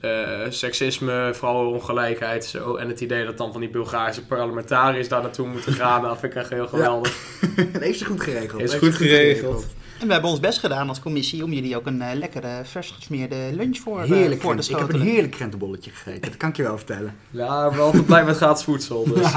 eh, 0.00 0.10
seksisme, 0.48 1.30
vrouwenongelijkheid 1.34 2.44
zo. 2.44 2.76
En 2.76 2.88
het 2.88 3.00
idee 3.00 3.24
dat 3.24 3.38
dan 3.38 3.52
van 3.52 3.60
die 3.60 3.70
Bulgaarse 3.70 4.24
parlementariërs 4.26 5.08
daar 5.08 5.22
naartoe 5.22 5.46
moeten 5.48 5.72
gaan, 5.72 6.02
dat 6.02 6.18
vind 6.18 6.32
ik 6.32 6.38
echt 6.38 6.50
heel 6.50 6.66
geweldig. 6.66 7.16
En 7.56 7.80
heeft 7.82 7.98
ze 7.98 8.04
goed 8.04 8.20
geregeld. 8.22 8.62
Is 8.62 8.74
goed 8.74 8.94
geregeld. 8.94 9.66
En 10.00 10.06
we 10.06 10.12
hebben 10.12 10.30
ons 10.30 10.40
best 10.40 10.58
gedaan 10.58 10.88
als 10.88 11.00
commissie 11.00 11.44
om 11.44 11.52
jullie 11.52 11.76
ook 11.76 11.86
een 11.86 12.02
eh, 12.02 12.14
lekkere 12.18 12.60
vers 12.64 12.90
gesmeerde 12.90 13.36
lunch 13.52 13.78
voor, 13.78 14.00
eh, 14.02 14.08
Heerlijk. 14.10 14.40
voor 14.40 14.56
te 14.56 14.66
krent- 14.68 14.80
ik 14.82 14.86
heb 14.92 15.00
een 15.00 15.06
heerlijk 15.06 15.32
krentenbolletje 15.32 15.90
gegeten. 15.90 16.20
Dat 16.22 16.36
kan 16.36 16.48
ik 16.48 16.56
je 16.56 16.62
wel 16.62 16.76
vertellen. 16.76 17.14
Ja, 17.30 17.64
ik 17.66 17.70
ben 17.72 17.80
altijd 17.80 18.06
blij 18.06 18.24
met 18.24 18.36
gratis 18.36 18.64
voedsel. 18.64 19.04
Dus. 19.04 19.32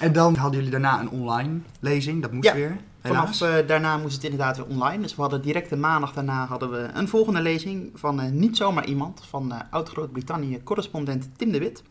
En 0.00 0.12
dan 0.12 0.34
hadden 0.34 0.56
jullie 0.56 0.70
daarna 0.70 1.00
een 1.00 1.10
online 1.10 1.58
lezing. 1.80 2.22
Dat 2.22 2.32
moest 2.32 2.48
Ja, 2.48 2.54
weer. 2.54 2.76
Vanaf 3.02 3.40
eh, 3.40 3.66
daarna 3.66 3.96
moest 3.96 4.14
het 4.14 4.24
inderdaad 4.24 4.56
weer 4.56 4.66
online. 4.66 5.02
Dus 5.02 5.14
we 5.14 5.20
hadden 5.20 5.42
direct 5.42 5.70
de 5.70 5.76
maandag 5.76 6.12
daarna 6.12 6.46
hadden 6.46 6.70
we 6.70 6.88
een 6.94 7.08
volgende 7.08 7.40
lezing 7.40 7.90
van 7.94 8.20
eh, 8.20 8.30
niet 8.30 8.56
zomaar 8.56 8.86
iemand, 8.86 9.24
van 9.28 9.52
eh, 9.52 9.60
oud-Groot-Brittannië 9.70 10.62
correspondent 10.62 11.28
Tim 11.36 11.52
de 11.52 11.58
Wit. 11.58 11.82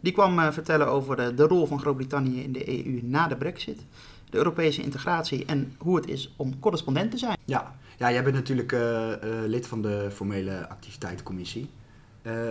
Die 0.00 0.12
kwam 0.12 0.52
vertellen 0.52 0.86
over 0.86 1.36
de 1.36 1.42
rol 1.42 1.66
van 1.66 1.80
Groot-Brittannië 1.80 2.42
in 2.42 2.52
de 2.52 2.86
EU 2.86 3.00
na 3.02 3.28
de 3.28 3.36
brexit, 3.36 3.84
de 4.30 4.36
Europese 4.36 4.82
integratie 4.82 5.44
en 5.44 5.74
hoe 5.78 5.96
het 5.96 6.08
is 6.08 6.34
om 6.36 6.58
correspondent 6.58 7.10
te 7.10 7.18
zijn. 7.18 7.36
Ja. 7.44 7.74
ja, 7.98 8.12
jij 8.12 8.22
bent 8.22 8.34
natuurlijk 8.34 8.76
lid 9.46 9.66
van 9.66 9.82
de 9.82 10.08
formele 10.12 10.68
activiteitencommissie. 10.68 11.70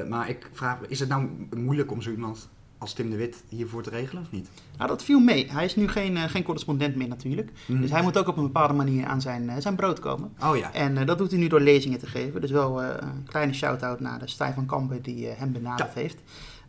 Maar 0.10 0.30
ik 0.30 0.50
vraag, 0.52 0.80
is 0.88 1.00
het 1.00 1.10
nou 1.10 1.48
moeilijk 1.56 1.92
om 1.92 2.02
zo 2.02 2.12
iemand 2.12 2.50
als 2.84 2.94
Tim 2.94 3.10
de 3.10 3.16
Wit 3.16 3.44
hiervoor 3.50 3.84
te 3.84 3.90
regelen 3.90 4.24
of 4.24 4.32
niet? 4.32 4.50
Nou, 4.78 4.90
dat 4.90 5.04
viel 5.04 5.20
mee. 5.20 5.52
Hij 5.52 5.66
is 5.66 5.76
nu 5.76 5.88
geen, 5.88 6.18
eh, 6.18 6.24
geen 6.24 6.44
correspondent 6.44 6.96
meer 6.96 7.08
natuurlijk. 7.08 7.52
Dus 7.68 7.92
hij 7.92 8.02
moet 8.02 8.18
ook 8.18 8.28
op 8.28 8.38
een 8.38 8.44
bepaalde 8.44 8.74
manier 8.74 9.06
aan 9.06 9.22
zijn, 9.22 9.50
eh, 9.50 9.56
zijn 9.60 9.76
brood 9.76 10.00
komen. 10.00 10.34
Oh 10.44 10.58
ja. 10.58 10.74
En 10.74 10.98
eh, 10.98 11.06
dat 11.06 11.18
doet 11.18 11.32
hij 11.32 11.40
nu 11.40 11.48
door 11.48 11.60
lezingen 11.60 12.00
te 12.00 12.08
geven. 12.08 12.42
Dus 12.42 12.52
wel 12.52 12.84
een 12.84 13.24
kleine 13.26 13.54
shout-out 13.54 14.00
naar 14.00 14.20
de 14.20 14.28
Stijn 14.28 14.54
van 14.54 14.66
Kampen 14.66 15.02
die 15.02 15.28
hem 15.28 15.52
benaderd 15.52 15.94
heeft. 15.94 16.18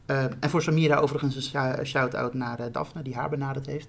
En 0.06 0.50
voor 0.50 0.62
Samira 0.62 0.96
overigens 0.96 1.36
een 1.36 1.42
shou- 1.42 1.78
een 1.78 1.86
shout-out 1.86 2.34
naar 2.34 2.72
Daphne 2.72 3.02
die 3.02 3.14
haar 3.14 3.28
benaderd 3.30 3.66
heeft. 3.66 3.88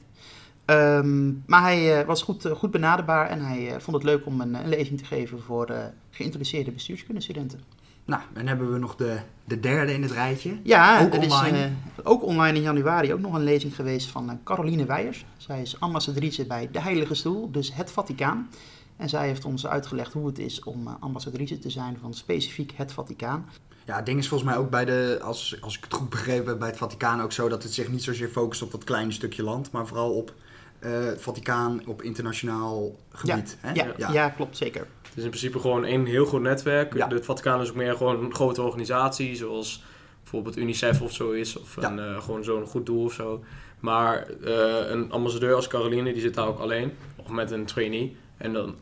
Ehm, 0.65 1.33
maar 1.45 1.61
hij 1.61 2.05
was 2.05 2.21
goed, 2.21 2.47
goed 2.55 2.71
benaderbaar 2.71 3.29
en 3.29 3.41
hij 3.45 3.81
vond 3.81 3.95
het 3.95 4.05
leuk 4.05 4.25
om 4.25 4.41
een, 4.41 4.53
een 4.53 4.69
lezing 4.69 4.99
te 4.99 5.05
geven 5.05 5.41
voor 5.41 5.73
geïnteresseerde 6.09 6.71
bestuurskundestudenten. 6.71 7.59
Nou, 8.05 8.21
dan 8.33 8.47
hebben 8.47 8.71
we 8.71 8.79
nog 8.79 8.95
de, 8.95 9.19
de 9.43 9.59
derde 9.59 9.93
in 9.93 10.01
het 10.01 10.11
rijtje. 10.11 10.57
Ja, 10.63 11.01
Ook 11.01 11.13
is 11.13 11.41
eh, 11.41 11.65
ook 12.03 12.23
online 12.23 12.57
in 12.57 12.63
januari 12.63 13.13
ook 13.13 13.19
nog 13.19 13.33
een 13.33 13.43
lezing 13.43 13.75
geweest 13.75 14.07
van 14.07 14.29
eh, 14.29 14.35
Caroline 14.43 14.85
Weijers. 14.85 15.25
Zij 15.37 15.61
is 15.61 15.79
ambassadrice 15.79 16.45
bij 16.45 16.69
de 16.71 16.81
Heilige 16.81 17.13
Stoel, 17.13 17.51
dus 17.51 17.73
het 17.73 17.91
Vaticaan. 17.91 18.49
En 18.97 19.09
zij 19.09 19.27
heeft 19.27 19.45
ons 19.45 19.67
uitgelegd 19.67 20.13
hoe 20.13 20.27
het 20.27 20.39
is 20.39 20.63
om 20.63 20.87
eh, 20.87 20.93
ambassadrice 20.99 21.59
te 21.59 21.69
zijn 21.69 21.97
van 22.01 22.13
specifiek 22.13 22.71
het 22.75 22.91
Vaticaan. 22.91 23.49
Ja, 23.85 23.95
het 23.95 24.05
ding 24.05 24.19
is 24.19 24.27
volgens 24.27 24.49
mij 24.49 24.59
ook 24.59 24.69
bij 24.69 24.85
de, 24.85 25.19
als, 25.21 25.57
als 25.61 25.77
ik 25.77 25.83
het 25.83 25.93
goed 25.93 26.09
begrepen 26.09 26.47
heb, 26.47 26.59
bij 26.59 26.67
het 26.67 26.77
Vaticaan 26.77 27.21
ook 27.21 27.31
zo 27.31 27.49
dat 27.49 27.63
het 27.63 27.73
zich 27.73 27.89
niet 27.89 28.03
zozeer 28.03 28.29
focust 28.29 28.61
op 28.61 28.71
dat 28.71 28.83
kleine 28.83 29.11
stukje 29.11 29.43
land, 29.43 29.71
maar 29.71 29.87
vooral 29.87 30.11
op 30.11 30.33
het 30.79 31.21
Vaticaan 31.21 31.81
op 31.85 32.01
internationaal 32.01 32.95
gebied. 33.09 33.57
hè? 33.59 33.71
Ja, 33.73 34.11
ja. 34.11 34.29
klopt 34.29 34.57
zeker. 34.57 34.87
Het 35.15 35.23
is 35.23 35.23
in 35.23 35.39
principe 35.39 35.59
gewoon 35.59 35.85
één 35.85 36.05
heel 36.05 36.25
groot 36.25 36.41
netwerk. 36.41 36.93
Ja. 36.93 37.07
Het 37.07 37.25
Vaticaan 37.25 37.61
is 37.61 37.69
ook 37.69 37.75
meer 37.75 37.95
gewoon 37.95 38.23
een 38.23 38.33
grote 38.33 38.61
organisatie, 38.61 39.35
zoals 39.35 39.83
bijvoorbeeld 40.21 40.57
UNICEF 40.57 41.01
of 41.01 41.11
zo 41.13 41.31
is. 41.31 41.59
Of 41.59 41.77
Ja. 41.81 41.91
een, 41.91 41.99
eh, 41.99 42.21
gewoon 42.21 42.43
zo'n 42.43 42.65
goed 42.65 42.85
doel 42.85 43.03
of 43.03 43.13
zo. 43.13 43.43
Maar 43.79 44.27
eh, 44.43 44.89
een 44.89 45.11
ambassadeur 45.11 45.53
als 45.55 45.67
Caroline, 45.67 46.11
die 46.13 46.21
zit 46.21 46.33
daar 46.33 46.47
ook 46.47 46.59
alleen. 46.59 46.91
Of 47.15 47.29
met 47.29 47.51
een 47.51 47.65
trainee. 47.65 48.15
En 48.37 48.53
dan 48.53 48.75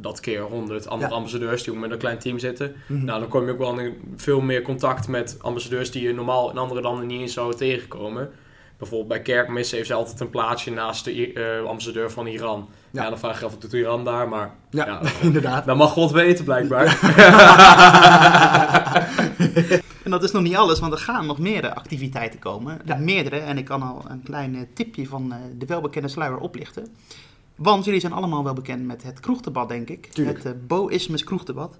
dat 0.00 0.20
keer 0.20 0.40
honderd 0.42 0.86
andere 0.88 1.10
Ja. 1.10 1.16
ambassadeurs 1.16 1.62
die 1.62 1.72
ook 1.72 1.78
met 1.78 1.90
een 1.90 1.98
klein 1.98 2.18
team 2.18 2.38
zitten. 2.38 2.74
Mhm. 2.86 3.04
Nou, 3.04 3.20
dan 3.20 3.28
kom 3.28 3.44
je 3.46 3.52
ook 3.52 3.58
wel 3.58 3.78
in 3.78 3.94
veel 4.16 4.40
meer 4.40 4.62
contact 4.62 5.08
met 5.08 5.36
ambassadeurs 5.40 5.90
die 5.90 6.02
je 6.02 6.14
normaal 6.14 6.50
in 6.50 6.58
andere 6.58 6.80
landen 6.80 7.06
niet 7.06 7.20
eens 7.20 7.32
zou 7.32 7.54
tegenkomen. 7.54 8.30
Bijvoorbeeld 8.82 9.24
bij 9.24 9.34
kerkmissen 9.34 9.76
heeft 9.76 9.88
ze 9.88 9.94
altijd 9.94 10.20
een 10.20 10.30
plaatsje 10.30 10.70
naast 10.70 11.04
de 11.04 11.32
eh, 11.32 11.68
ambassadeur 11.68 12.10
van 12.10 12.26
Iran. 12.26 12.68
Ja. 12.90 13.02
Ja. 13.02 13.08
dan 13.08 13.18
vraag 13.18 13.38
je 13.38 13.44
af, 13.44 13.50
wat 13.50 13.60
doet 13.60 13.72
Iran 13.72 14.04
daar? 14.04 14.28
Maar 14.28 14.54
Ja, 14.70 14.86
ja, 14.86 15.00
inderdaad. 15.26 15.64
dat 15.64 15.76
mag 15.76 15.92
God 15.92 16.10
weten 16.10 16.44
blijkbaar. 16.44 16.98
En 20.02 20.10
dat 20.10 20.22
is 20.22 20.30
nog 20.30 20.42
niet 20.42 20.56
alles, 20.56 20.80
want 20.80 20.92
er 20.92 20.98
gaan 20.98 21.26
nog 21.26 21.38
meer 21.38 21.64
eh, 21.64 21.72
activiteiten 21.72 22.38
komen. 22.38 22.80
Ja. 22.84 22.96
Meerdere, 22.96 23.38
en 23.38 23.58
ik 23.58 23.64
kan 23.64 23.82
al 23.82 24.04
een 24.08 24.22
klein 24.22 24.54
eh, 24.54 24.60
tipje 24.74 25.06
van 25.06 25.32
eh, 25.32 25.38
de 25.58 25.66
welbekende 25.66 26.08
sluier 26.08 26.38
oplichten. 26.38 26.86
Want 27.54 27.84
jullie 27.84 28.00
zijn 28.00 28.12
allemaal 28.12 28.44
wel 28.44 28.52
bekend 28.52 28.86
met 28.86 29.02
het 29.02 29.20
kroegdebat, 29.20 29.68
denk 29.68 29.88
ik. 29.88 30.06
Tuurlijk. 30.06 30.42
Het 30.42 30.54
uh, 30.54 30.60
Boïsmus 30.66 31.24
kroegdebat. 31.24 31.76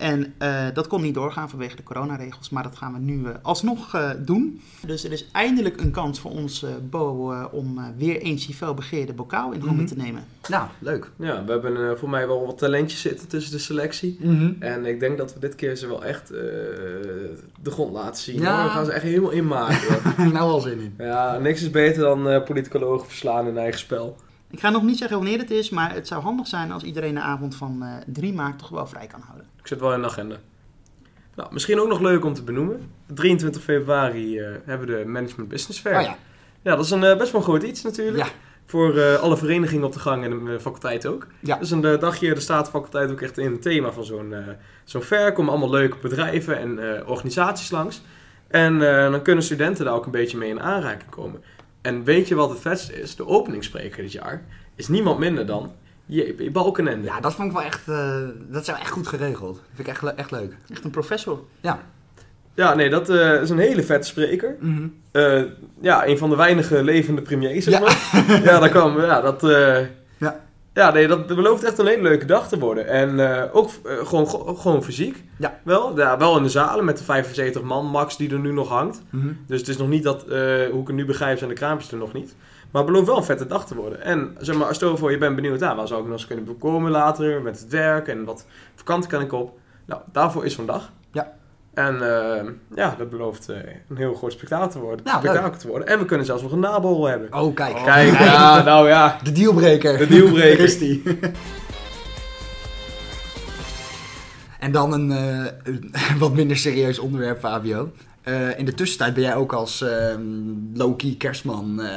En 0.00 0.34
eh, 0.38 0.64
dat 0.74 0.86
kon 0.86 1.02
niet 1.02 1.14
doorgaan 1.14 1.50
vanwege 1.50 1.76
de 1.76 1.82
coronaregels, 1.82 2.50
maar 2.50 2.62
dat 2.62 2.76
gaan 2.76 2.92
we 2.92 2.98
nu 2.98 3.24
eh, 3.26 3.30
alsnog 3.42 3.94
eh, 3.94 4.10
doen. 4.18 4.60
Dus 4.86 5.04
er 5.04 5.12
is 5.12 5.26
eindelijk 5.32 5.80
een 5.80 5.90
kans 5.90 6.20
voor 6.20 6.30
ons, 6.30 6.62
eh, 6.62 6.70
Bo, 6.90 7.34
om 7.52 7.78
eh, 7.78 7.84
weer 7.96 8.18
eens 8.20 8.46
die 8.46 8.54
felbegeerde 8.54 9.12
bokaal 9.12 9.52
in 9.52 9.60
handen 9.60 9.76
Mhm. 9.76 9.86
te 9.86 9.96
nemen. 9.96 10.24
Nou, 10.48 10.68
leuk. 10.78 11.10
ja, 11.16 11.44
we 11.44 11.50
hebben 11.52 11.76
eh, 11.90 11.96
voor 11.96 12.10
mij 12.10 12.26
wel 12.26 12.46
wat 12.46 12.58
talentjes 12.58 13.00
zitten 13.00 13.28
tussen 13.28 13.52
de 13.52 13.58
selectie. 13.58 14.16
Mhm. 14.20 14.52
En 14.58 14.84
ik 14.86 15.00
denk 15.00 15.18
dat 15.18 15.34
we 15.34 15.40
dit 15.40 15.54
keer 15.54 15.76
ze 15.76 15.86
wel 15.86 16.04
echt 16.04 16.30
eh, 16.30 16.36
de 17.62 17.70
grond 17.70 17.92
laten 17.92 18.22
zien. 18.22 18.40
Ja. 18.40 18.54
hoor. 18.56 18.64
We 18.64 18.70
gaan 18.70 18.84
ze 18.84 18.92
echt 18.92 19.02
helemaal 19.02 19.30
inmaken. 19.30 20.02
nou 20.32 20.50
al 20.50 20.60
zin 20.60 20.78
in. 20.80 20.94
ja, 20.98 21.38
niks 21.38 21.62
is 21.62 21.70
beter 21.70 22.00
dan 22.02 22.28
eh 22.28 22.44
politicologen 22.44 23.06
verslaan 23.08 23.46
in 23.46 23.58
eigen 23.58 23.80
spel. 23.80 24.16
Ik 24.50 24.60
ga 24.60 24.70
nog 24.70 24.82
niet 24.82 24.98
zeggen 24.98 25.16
wanneer 25.16 25.38
het 25.38 25.50
is, 25.50 25.70
maar 25.70 25.94
het 25.94 26.06
zou 26.06 26.22
handig 26.22 26.46
zijn 26.46 26.72
als 26.72 26.82
iedereen 26.82 27.14
de 27.14 27.20
avond 27.20 27.54
van 27.54 27.82
eh 27.82 27.92
3 28.06 28.32
maart 28.32 28.58
toch 28.58 28.68
wel 28.68 28.86
vrij 28.86 29.06
kan 29.06 29.20
houden. 29.20 29.46
Ik 29.60 29.66
zit 29.66 29.80
wel 29.80 29.92
in 29.94 30.00
de 30.00 30.06
agenda. 30.06 30.36
Nou, 31.34 31.52
misschien 31.52 31.80
ook 31.80 31.88
nog 31.88 32.00
leuk 32.00 32.24
om 32.24 32.34
te 32.34 32.42
benoemen. 32.42 32.90
23 33.06 33.62
februari 33.62 34.38
eh, 34.38 34.50
hebben 34.64 34.86
we 34.88 34.96
de 34.98 35.04
Management 35.08 35.48
Business 35.48 35.80
Fair. 35.80 35.96
Oh 35.96 36.02
ja. 36.02 36.16
Ja, 36.62 36.76
dat 36.76 36.84
is 36.84 36.90
een 36.90 37.04
eh, 37.04 37.16
best 37.16 37.32
wel 37.32 37.40
een 37.40 37.46
groot 37.46 37.62
iets 37.62 37.82
natuurlijk. 37.82 38.24
Ja. 38.24 38.30
Voor 38.66 38.96
eh, 38.98 39.14
alle 39.20 39.36
verenigingen 39.36 39.84
op 39.84 39.92
de 39.92 39.98
gang 39.98 40.24
en 40.24 40.44
de 40.44 40.52
eh, 40.52 40.58
faculteit 40.60 41.06
ook. 41.06 41.26
Ja. 41.40 41.56
Dus 41.56 41.70
een 41.70 41.84
eh, 41.84 42.00
dagje, 42.00 42.34
de 42.34 42.40
staat 42.40 42.64
de 42.64 42.70
faculteit 42.70 43.10
ook 43.10 43.20
echt 43.20 43.38
in 43.38 43.52
het 43.52 43.62
thema 43.62 43.92
van 43.92 44.04
zo'n 44.04 44.32
eh 44.34 44.44
zo'n 44.84 45.02
fair. 45.02 45.32
Komen 45.32 45.50
allemaal 45.52 45.70
leuke 45.70 45.96
bedrijven 46.02 46.58
en 46.58 46.96
eh, 46.96 47.08
organisaties 47.08 47.70
langs. 47.70 48.02
En 48.48 48.88
eh, 49.04 49.10
dan 49.10 49.22
kunnen 49.22 49.44
studenten 49.44 49.84
daar 49.84 49.94
ook 49.94 50.04
een 50.04 50.10
beetje 50.10 50.38
mee 50.38 50.48
in 50.50 50.60
aanraking 50.60 51.10
komen. 51.10 51.42
En 51.82 52.04
weet 52.04 52.28
je 52.28 52.34
wat 52.34 52.50
het 52.50 52.60
vetste 52.60 53.00
is? 53.00 53.16
De 53.16 53.26
openingsspreker 53.26 54.02
dit 54.02 54.12
jaar 54.12 54.42
is 54.74 54.88
niemand 54.88 55.18
minder 55.18 55.46
dan 55.46 55.72
J.P. 56.06 56.52
Balkenende. 56.52 57.06
Ja, 57.06 57.20
dat 57.20 57.34
vond 57.34 57.48
ik 57.48 57.54
wel 57.56 57.66
echt, 57.66 57.88
eh, 57.88 58.16
dat 58.48 58.60
is 58.60 58.66
wel 58.66 58.76
echt 58.76 58.90
goed 58.90 59.06
geregeld. 59.06 59.54
Dat 59.54 59.64
vind 59.74 59.88
ik 59.88 59.94
echt, 59.94 60.14
echt 60.14 60.30
leuk. 60.30 60.56
Echt 60.72 60.84
een 60.84 60.90
professor. 60.90 61.44
Ja, 62.54 62.74
nee, 62.74 62.90
dat 62.90 63.08
eh, 63.08 63.40
is 63.42 63.50
een 63.50 63.58
hele 63.58 63.82
vette 63.82 64.06
spreker. 64.08 64.56
Eh, 65.12 65.42
ja, 65.80 66.06
een 66.06 66.18
van 66.18 66.30
de 66.30 66.36
weinige 66.36 66.82
levende 66.82 67.22
premiers, 67.22 67.64
zeg 67.64 67.74
Ja. 67.74 67.80
maar. 67.80 68.42
ja, 68.52 68.58
dat 68.58 68.70
kwam, 68.70 69.00
ja, 69.00 69.20
dat... 69.20 69.44
eh, 69.44 69.78
Ja. 70.18 70.40
Ja, 70.74 70.90
nee, 70.92 71.08
dat 71.08 71.26
belooft 71.26 71.64
echt 71.64 71.78
een 71.78 71.86
hele 71.86 72.02
leuke 72.02 72.24
dag 72.24 72.48
te 72.48 72.58
worden. 72.58 72.86
En 72.86 73.20
eh, 73.20 73.56
ook 73.56 73.70
eh, 73.84 74.06
gewoon, 74.06 74.56
gewoon 74.58 74.82
fysiek. 74.82 75.24
Ja. 75.38 75.60
Wel, 75.64 75.96
ja, 75.96 76.18
wel 76.18 76.36
in 76.36 76.42
de 76.42 76.48
zalen 76.48 76.84
met 76.84 76.98
de 76.98 77.04
75 77.04 77.62
man 77.62 77.86
max 77.86 78.16
die 78.16 78.30
er 78.30 78.38
nu 78.38 78.52
nog 78.52 78.68
hangt. 78.68 79.02
Mhm. 79.10 79.32
Dus 79.46 79.58
het 79.58 79.68
is 79.68 79.76
nog 79.76 79.88
niet 79.88 80.02
dat, 80.02 80.22
eh, 80.22 80.38
hoe 80.70 80.80
ik 80.80 80.86
het 80.86 80.96
nu 80.96 81.04
begrijp, 81.04 81.38
zijn 81.38 81.50
de 81.50 81.56
kraampjes 81.56 81.92
er 81.92 81.98
nog 81.98 82.12
niet. 82.12 82.36
Maar 82.70 82.82
het 82.82 82.90
belooft 82.90 83.06
wel 83.08 83.16
een 83.16 83.24
vette 83.24 83.46
dag 83.46 83.66
te 83.66 83.74
worden. 83.74 84.02
En 84.02 84.36
zeg 84.38 84.56
maar, 84.56 84.74
stel 84.74 84.96
voor 84.96 85.10
je 85.10 85.18
bent 85.18 85.36
benieuwd, 85.36 85.62
ah, 85.62 85.76
waar 85.76 85.86
zou 85.86 86.00
ik 86.00 86.06
nog 86.06 86.16
eens 86.16 86.26
kunnen 86.26 86.44
bekomen 86.44 86.90
later 86.90 87.42
met 87.42 87.60
het 87.60 87.70
werk 87.70 88.08
en 88.08 88.24
wat 88.24 88.46
vakantie 88.74 89.10
kan 89.10 89.20
ik 89.20 89.32
op. 89.32 89.58
Nou, 89.84 90.00
daarvoor 90.12 90.44
is 90.44 90.54
vandaag. 90.54 90.90
Ja. 91.80 91.86
En 91.86 91.94
eh, 91.94 92.50
ja, 92.74 92.94
dat 92.98 93.10
belooft 93.10 93.48
eh, 93.48 93.56
een 93.88 93.96
heel 93.96 94.14
groot 94.14 94.32
spektakel 94.32 94.68
te 94.68 94.78
worden. 94.78 95.06
Spektakel 95.08 95.58
te 95.58 95.68
worden. 95.68 95.88
En 95.88 95.98
we 95.98 96.04
kunnen 96.04 96.26
zelfs 96.26 96.42
nog 96.42 96.52
een 96.52 96.60
naborrel 96.60 97.06
hebben. 97.06 97.34
Oh, 97.34 97.54
kijk. 97.54 97.76
Kijk, 97.84 98.18
ja, 98.18 98.62
nou 98.62 98.88
ja. 98.88 99.18
De 99.22 99.32
dealbreaker. 99.32 99.98
De 99.98 100.06
dealbreaker. 100.06 100.56
Daar 100.56 100.66
is 100.66 100.78
die. 100.78 101.02
en 104.58 104.72
dan 104.72 104.92
een, 104.92 105.10
eh, 105.10 105.52
een 105.62 106.18
wat 106.18 106.34
minder 106.34 106.56
serieus 106.56 106.98
onderwerp, 106.98 107.38
Fabio. 107.38 107.90
Eh, 108.22 108.58
in 108.58 108.64
de 108.64 108.74
tussentijd 108.74 109.14
ben 109.14 109.22
jij 109.22 109.34
ook 109.34 109.52
als 109.52 109.82
ehm 109.82 110.20
low-key 110.74 111.14
kerstman 111.18 111.80
eh, 111.80 111.88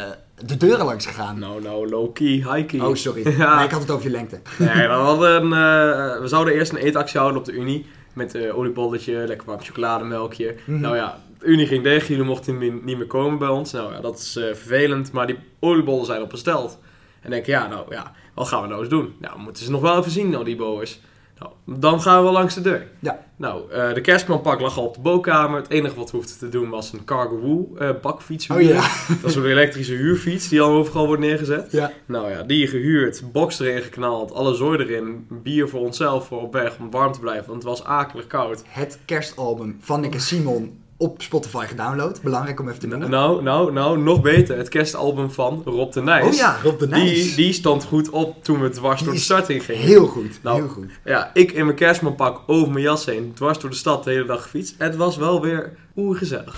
de 0.46 0.58
deuren 0.58 0.86
langs 0.86 1.06
gegaan. 1.06 1.40
Nou, 1.40 1.62
nou, 1.62 1.90
low-key, 1.90 2.28
high-key. 2.28 2.80
Oh, 2.80 2.96
sorry. 2.96 3.22
Ja. 3.38 3.56
Nee, 3.56 3.66
ik 3.66 3.72
had 3.72 3.82
het 3.82 3.92
over 3.92 4.06
je 4.06 4.12
lengte. 4.12 4.40
Nee, 4.58 4.88
we, 4.88 4.94
hadden 4.94 5.36
een, 5.36 5.54
eh, 5.54 6.22
we 6.22 6.28
zouden 6.28 6.54
eerst 6.54 6.72
een 6.72 6.78
eetactie 6.78 7.20
houden 7.20 7.40
op 7.40 7.46
de 7.46 7.52
Unie. 7.52 7.86
Met 8.14 8.36
eh 8.36 8.58
oliebolletje, 8.58 9.28
lekker 9.28 9.48
warm 9.48 9.62
chocolademelkje. 9.62 10.56
Mhm. 10.66 10.80
Nou 10.80 10.96
ja, 10.96 11.20
de 11.40 11.46
Unie 11.46 11.68
ging 11.68 11.84
dicht, 11.84 12.08
jullie 12.08 12.24
mochten 12.24 12.58
niet 12.58 12.86
niet 12.86 12.98
meer 12.98 13.08
komen 13.08 13.38
bij 13.38 13.48
ons. 13.48 13.72
Nou 13.72 13.94
ja, 13.94 14.02
dat 14.02 14.20
is 14.20 14.36
eh, 14.36 14.44
vervelend, 14.44 15.12
maar 15.12 15.28
die 15.28 15.40
oliebollen 15.60 16.06
zijn 16.06 16.22
opgesteld. 16.22 16.80
En 17.22 17.30
denk 17.30 17.42
ik, 17.42 17.48
ja, 17.48 17.68
nou 17.68 17.86
ja, 17.90 18.14
wat 18.34 18.48
gaan 18.48 18.62
we 18.62 18.68
nou 18.68 18.80
eens 18.80 18.90
doen? 18.90 19.16
Nou, 19.20 19.40
moeten 19.40 19.64
ze 19.66 19.72
nog 19.72 19.82
wel 19.82 19.98
even 19.98 20.12
zien, 20.12 20.30
nou, 20.30 20.44
die 20.44 20.56
boers. 20.56 21.00
Nou, 21.44 21.80
dan 21.80 22.02
gaan 22.02 22.26
we 22.26 22.32
langs 22.32 22.54
de 22.56 22.62
deur. 22.62 22.88
Ja. 23.00 23.26
Nou, 23.36 23.72
eh, 23.72 23.94
de 23.94 24.02
kerstmanpak 24.02 24.60
lag 24.60 24.78
al 24.78 24.86
op 24.86 24.94
de 24.94 25.00
bookkamer. 25.02 25.58
Het 25.62 25.70
enige 25.70 25.96
wat 25.96 26.12
we 26.12 26.18
hoefden 26.18 26.38
te 26.38 26.50
doen 26.50 26.70
was 26.70 26.94
een 26.94 27.04
Cargo 27.06 27.40
Woo 27.40 27.76
eh, 27.78 27.90
bakfiets 28.02 28.50
Oh 28.50 28.58
huren. 28.58 28.74
ja. 28.76 28.82
Dat 29.22 29.30
is 29.30 29.36
een 29.36 29.46
elektrische 29.46 29.94
huurfiets 29.94 30.50
die 30.50 30.62
al 30.62 30.70
overal 30.72 31.06
wordt 31.06 31.22
neergezet. 31.22 31.72
ja. 31.72 31.92
Nou 32.06 32.30
ja, 32.30 32.44
die 32.44 32.68
gehuurd, 32.68 33.24
box 33.32 33.60
erin 33.60 33.82
geknald, 33.82 34.34
alle 34.34 34.56
zooi 34.56 34.78
erin, 34.80 35.28
bier 35.30 35.70
voor 35.70 35.80
onszelf 35.80 36.28
voor 36.28 36.42
op 36.42 36.54
weg 36.54 36.78
om 36.80 36.92
warm 36.92 37.12
te 37.12 37.20
blijven, 37.20 37.46
want 37.50 37.64
het 37.64 37.72
was 37.72 37.84
akelig 37.84 38.28
koud. 38.28 38.64
Het 38.68 39.00
kerstalbum 39.06 39.78
van 39.80 40.02
Nick 40.02 40.14
en 40.14 40.22
Simon 40.32 40.82
op 41.04 41.22
Spotify 41.22 41.66
gedownload. 41.66 42.22
Belangrijk 42.22 42.60
om 42.60 42.68
even 42.68 42.80
te 42.80 42.88
noemen. 42.88 43.10
Nou, 43.10 43.44
nou, 43.44 43.72
nou, 43.72 43.98
nog 43.98 44.22
beter, 44.22 44.58
het 44.58 44.70
kerstalbum 44.70 45.32
van 45.32 45.62
Rob 45.66 45.94
de 45.94 46.02
Nijs. 46.02 46.26
oh 46.26 46.34
ja, 46.34 46.58
Rob 46.64 46.80
de 46.80 46.88
Die, 46.88 47.04
Nijs. 47.04 47.36
die 47.36 47.54
stond 47.54 47.84
goed 47.84 48.10
op 48.10 48.44
toen 48.44 48.62
we 48.62 48.70
dwars 48.70 48.98
Die 48.98 49.06
door 49.06 49.16
de 49.16 49.22
stad 49.22 49.48
heen 49.48 49.62
gingen. 49.62 49.82
Heel 49.82 50.06
goed, 50.08 50.40
Nou, 50.44 50.56
heel 50.60 50.68
goed. 50.68 50.92
Ja, 51.06 51.32
ik 51.34 51.52
in 51.52 51.66
mijn 51.66 51.78
kerstmanpak 51.78 52.42
over 52.48 52.72
mijn 52.72 52.84
jas 52.84 53.06
heen, 53.06 53.32
dwars 53.34 53.60
door 53.60 53.70
de 53.70 53.76
stad 53.76 54.04
de 54.04 54.10
hele 54.12 54.26
dag 54.26 54.42
gefietst. 54.42 54.76
Het 54.78 54.96
was 54.96 55.18
wel 55.18 55.42
weer 55.42 55.78
oergezellig. 55.96 56.56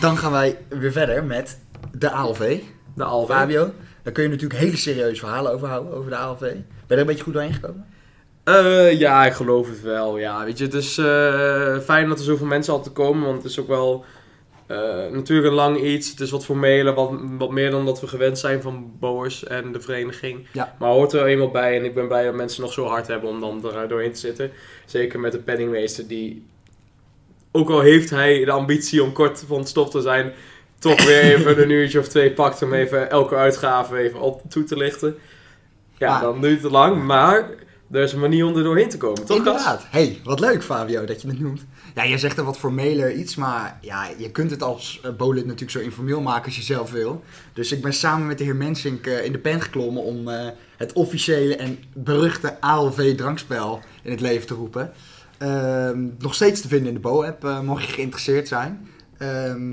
Dan 0.00 0.16
gaan 0.18 0.32
wij 0.32 0.58
weer 0.68 0.92
verder 0.92 1.24
met 1.24 1.58
de 1.92 2.10
ALV. 2.10 2.58
De 2.94 3.04
Alva. 3.04 3.34
Fabio, 3.38 3.70
daar 4.02 4.12
kun 4.12 4.22
je 4.22 4.28
natuurlijk 4.28 4.60
hele 4.60 4.76
serieuze 4.76 5.20
verhalen 5.20 5.52
over 5.52 5.68
houden, 5.68 5.94
over 5.94 6.10
de 6.10 6.16
ALV. 6.16 6.40
Ben 6.40 6.64
je 6.88 6.94
er 6.94 6.98
een 6.98 7.06
beetje 7.06 7.22
goed 7.24 7.32
doorheen 7.32 7.52
gekomen? 7.52 7.86
Eh, 8.44 8.98
ja, 8.98 9.26
ik 9.26 9.32
geloof 9.32 9.68
het 9.68 9.80
wel. 9.82 10.18
Ja, 10.18 10.44
weet 10.44 10.58
je, 10.58 10.64
het 10.64 10.74
is 10.74 10.98
eh, 10.98 11.78
fijn 11.78 12.08
dat 12.08 12.18
er 12.18 12.24
zoveel 12.24 12.46
mensen 12.46 12.72
altijd 12.72 12.94
komen, 12.94 13.26
want 13.26 13.42
het 13.42 13.50
is 13.50 13.60
ook 13.60 13.68
wel 13.68 14.04
eh, 14.66 14.78
natuurlijk 15.10 15.48
een 15.48 15.54
lang 15.54 15.80
iets. 15.80 16.10
Het 16.10 16.20
is 16.20 16.30
wat 16.30 16.44
formeler, 16.44 16.94
wat, 16.94 17.10
wat 17.38 17.50
meer 17.50 17.70
dan 17.70 17.84
dat 17.84 18.00
we 18.00 18.06
gewend 18.06 18.38
zijn 18.38 18.62
van 18.62 18.92
Boers 18.98 19.44
en 19.44 19.72
de 19.72 19.80
vereniging. 19.80 20.46
Ja. 20.52 20.76
Maar 20.78 20.90
hoort 20.90 21.12
er 21.12 21.26
eenmaal 21.26 21.50
bij 21.50 21.78
en 21.78 21.84
ik 21.84 21.94
ben 21.94 22.08
blij 22.08 22.24
dat 22.24 22.34
mensen 22.34 22.62
nog 22.62 22.72
zo 22.72 22.86
hard 22.86 23.06
hebben 23.06 23.30
om 23.30 23.40
dan 23.40 23.74
er 23.74 23.88
doorheen 23.88 24.12
te 24.12 24.18
zitten. 24.18 24.50
Zeker 24.86 25.20
met 25.20 25.32
de 25.32 25.38
penningmeester 25.38 26.06
die, 26.08 26.46
ook 27.52 27.70
al 27.70 27.80
heeft 27.80 28.10
hij 28.10 28.44
de 28.44 28.50
ambitie 28.50 29.02
om 29.02 29.12
kort 29.12 29.44
van 29.46 29.66
stof 29.66 29.90
te 29.90 30.00
zijn, 30.00 30.32
toch 30.78 31.04
weer 31.06 31.22
even 31.22 31.62
een 31.62 31.70
uurtje 31.70 31.98
of 31.98 32.08
twee 32.08 32.32
pakt 32.32 32.62
om 32.62 32.72
even 32.72 33.10
elke 33.10 33.34
uitgave 33.34 33.96
even 33.96 34.20
op 34.20 34.42
toe 34.48 34.64
te 34.64 34.76
lichten. 34.76 35.16
Ja, 35.98 36.20
dan 36.20 36.40
duurt 36.40 36.62
het 36.62 36.72
lang, 36.72 37.02
maar 37.02 37.48
er 37.92 38.02
is 38.02 38.12
een 38.12 38.20
manier 38.20 38.46
om 38.46 38.56
er 38.56 38.62
doorheen 38.62 38.88
te 38.88 38.96
komen, 38.96 39.24
toch? 39.24 39.36
Inderdaad. 39.36 39.86
hey, 39.90 40.20
wat 40.24 40.40
leuk 40.40 40.62
Fabio 40.62 41.04
dat 41.04 41.22
je 41.22 41.28
het 41.28 41.40
noemt. 41.40 41.64
Ja, 41.94 42.06
jij 42.06 42.18
zegt 42.18 42.38
er 42.38 42.44
wat 42.44 42.58
formeler 42.58 43.12
iets, 43.12 43.34
maar 43.34 43.78
ja, 43.80 44.08
je 44.18 44.30
kunt 44.30 44.50
het 44.50 44.62
als 44.62 45.00
uh, 45.04 45.28
natuurlijk 45.28 45.70
zo 45.70 45.78
informeel 45.78 46.20
maken 46.20 46.44
als 46.44 46.56
je 46.56 46.62
zelf 46.62 46.90
wil. 46.90 47.22
Dus 47.52 47.72
ik 47.72 47.82
ben 47.82 47.92
samen 47.92 48.26
met 48.26 48.38
de 48.38 48.44
heer 48.44 48.56
Mensink 48.56 49.06
eh, 49.06 49.24
in 49.24 49.32
de 49.32 49.38
pen 49.38 49.60
geklommen 49.60 50.02
om 50.02 50.28
eh, 50.28 50.48
het 50.76 50.92
officiële 50.92 51.56
en 51.56 51.78
beruchte 51.92 52.60
ALV-drankspel 52.60 53.80
in 54.02 54.10
het 54.10 54.20
leven 54.20 54.46
te 54.46 54.54
roepen. 54.54 54.92
Ehm, 55.38 56.06
nog 56.18 56.34
steeds 56.34 56.60
te 56.60 56.68
vinden 56.68 56.88
in 56.88 56.94
de 56.94 57.00
Bo-app, 57.00 57.62
mocht 57.64 57.84
je 57.84 57.92
geïnteresseerd 57.92 58.48
zijn. 58.48 58.88
Ehm, 59.18 59.66